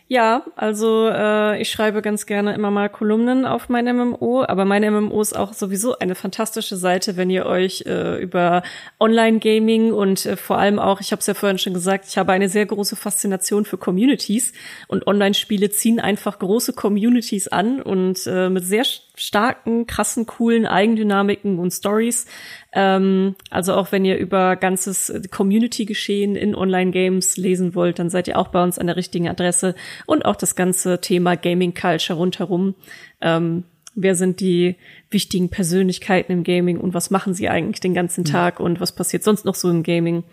[0.08, 4.82] Ja, also äh, ich schreibe ganz gerne immer mal Kolumnen auf mein MMO, aber mein
[4.82, 8.62] MMO ist auch sowieso eine fantastische Seite, wenn ihr euch äh, über
[9.00, 12.32] Online-Gaming und äh, vor allem auch, ich habe es ja vorhin schon gesagt, ich habe
[12.32, 14.52] eine sehr große Faszination für Communities
[14.86, 18.84] und Online-Spiele ziehen einfach große Communities an und äh, mit sehr
[19.22, 22.26] starken, krassen, coolen Eigendynamiken und Stories.
[22.72, 28.38] Ähm, also auch wenn ihr über ganzes Community-Geschehen in Online-Games lesen wollt, dann seid ihr
[28.38, 29.74] auch bei uns an der richtigen Adresse
[30.06, 32.74] und auch das ganze Thema Gaming Culture rundherum.
[33.20, 34.76] Ähm, wer sind die
[35.10, 39.22] wichtigen Persönlichkeiten im Gaming und was machen sie eigentlich den ganzen Tag und was passiert
[39.22, 40.24] sonst noch so im Gaming?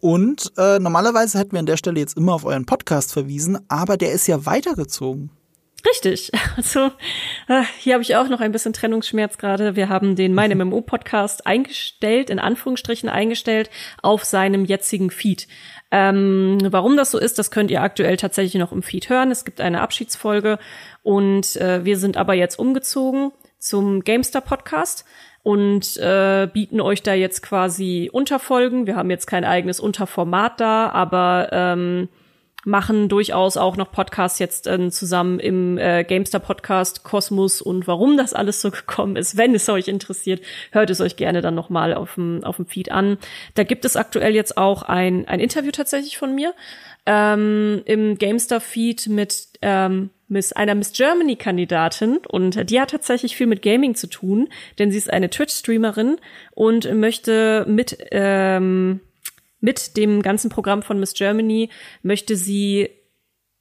[0.00, 3.96] Und äh, normalerweise hätten wir an der Stelle jetzt immer auf euren Podcast verwiesen, aber
[3.96, 5.30] der ist ja weitergezogen.
[5.86, 6.30] Richtig.
[6.56, 6.90] Also
[7.48, 9.74] äh, hier habe ich auch noch ein bisschen Trennungsschmerz gerade.
[9.74, 13.70] Wir haben den Mein MMO Podcast eingestellt, in Anführungsstrichen eingestellt,
[14.02, 15.48] auf seinem jetzigen Feed.
[15.90, 19.30] Ähm, warum das so ist, das könnt ihr aktuell tatsächlich noch im Feed hören.
[19.30, 20.58] Es gibt eine Abschiedsfolge
[21.02, 25.04] und äh, wir sind aber jetzt umgezogen zum Gamestar Podcast
[25.42, 28.86] und äh, bieten euch da jetzt quasi Unterfolgen.
[28.86, 32.08] Wir haben jetzt kein eigenes Unterformat da, aber ähm,
[32.64, 38.16] machen durchaus auch noch Podcasts jetzt äh, zusammen im äh, Gamestar Podcast Kosmos und warum
[38.16, 39.36] das alles so gekommen ist.
[39.36, 42.92] Wenn es euch interessiert, hört es euch gerne dann nochmal auf dem, auf dem Feed
[42.92, 43.18] an.
[43.54, 46.54] Da gibt es aktuell jetzt auch ein, ein Interview tatsächlich von mir
[47.06, 53.36] ähm, im Gamestar Feed mit ähm, Miss, einer Miss Germany Kandidatin und die hat tatsächlich
[53.36, 54.48] viel mit Gaming zu tun,
[54.78, 56.16] denn sie ist eine Twitch Streamerin
[56.52, 59.00] und möchte mit ähm,
[59.62, 61.70] mit dem ganzen Programm von Miss Germany
[62.02, 62.90] möchte sie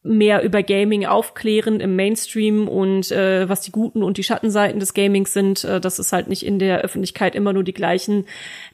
[0.03, 4.95] mehr über Gaming aufklären im Mainstream und äh, was die guten und die Schattenseiten des
[4.95, 8.25] Gamings sind, äh, dass es halt nicht in der Öffentlichkeit immer nur die gleichen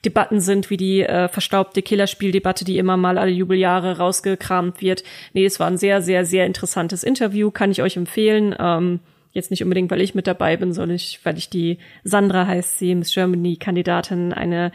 [0.05, 5.03] Debatten sind wie die äh, verstaubte Killerspieldebatte, die immer mal alle Jubeljahre rausgekramt wird.
[5.33, 8.55] Nee, es war ein sehr, sehr, sehr interessantes Interview, kann ich euch empfehlen.
[8.57, 9.01] Ähm,
[9.33, 12.79] jetzt nicht unbedingt, weil ich mit dabei bin, sondern ich, weil ich die Sandra heißt
[12.79, 14.71] sie, Miss Germany Kandidatin, eine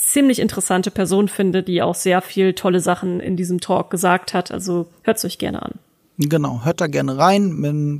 [0.00, 4.50] ziemlich interessante Person finde, die auch sehr viel tolle Sachen in diesem Talk gesagt hat.
[4.50, 5.72] Also hört's euch gerne an.
[6.18, 7.62] Genau, hört da gerne rein.
[7.62, 7.98] Wenn,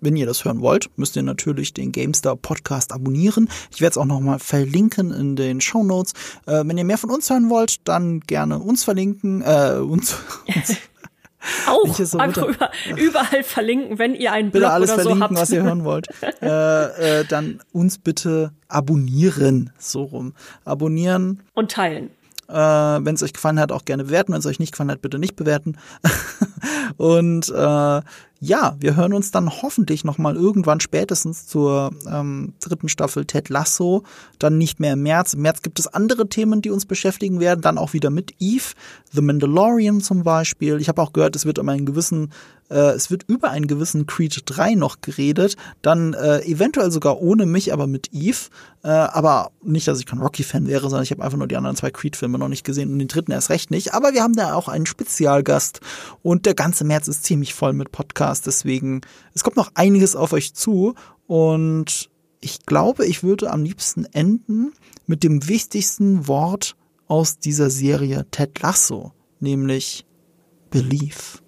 [0.00, 3.48] wenn ihr das hören wollt, müsst ihr natürlich den GameStar Podcast abonnieren.
[3.72, 6.12] Ich werde es auch nochmal verlinken in den Show Notes.
[6.46, 9.42] Äh, wenn ihr mehr von uns hören wollt, dann gerne uns verlinken.
[9.42, 10.16] Äh, uns,
[10.54, 10.76] uns
[11.66, 15.36] Auch so einfach über, überall verlinken, wenn ihr einen Blog bitte alles oder so verlinken,
[15.36, 16.08] was ihr hören wollt.
[16.42, 20.34] äh, äh, dann uns bitte abonnieren, so rum.
[20.64, 21.42] Abonnieren.
[21.54, 22.10] Und teilen.
[22.48, 24.32] Äh, wenn es euch gefallen hat, auch gerne bewerten.
[24.32, 25.76] Wenn es euch nicht gefallen hat, bitte nicht bewerten.
[26.96, 28.00] Und äh,
[28.46, 33.48] ja, wir hören uns dann hoffentlich noch mal irgendwann spätestens zur ähm, dritten Staffel Ted
[33.48, 34.04] Lasso.
[34.38, 35.34] Dann nicht mehr im März.
[35.34, 37.60] Im März gibt es andere Themen, die uns beschäftigen werden.
[37.60, 38.74] Dann auch wieder mit Eve,
[39.12, 40.80] The Mandalorian zum Beispiel.
[40.80, 42.30] Ich habe auch gehört, es wird um einen gewissen
[42.70, 47.46] äh, es wird über einen gewissen Creed 3 noch geredet, dann äh, eventuell sogar ohne
[47.46, 48.48] mich, aber mit Eve.
[48.82, 51.76] Äh, aber nicht, dass ich kein Rocky-Fan wäre, sondern ich habe einfach nur die anderen
[51.76, 53.94] zwei Creed-Filme noch nicht gesehen und den dritten erst recht nicht.
[53.94, 55.80] Aber wir haben da auch einen Spezialgast
[56.22, 58.44] und der ganze März ist ziemlich voll mit Podcasts.
[58.44, 59.00] Deswegen,
[59.34, 60.94] es kommt noch einiges auf euch zu
[61.26, 62.10] und
[62.40, 64.72] ich glaube, ich würde am liebsten enden
[65.06, 66.76] mit dem wichtigsten Wort
[67.08, 70.06] aus dieser Serie Ted Lasso, nämlich
[70.70, 71.42] Belief.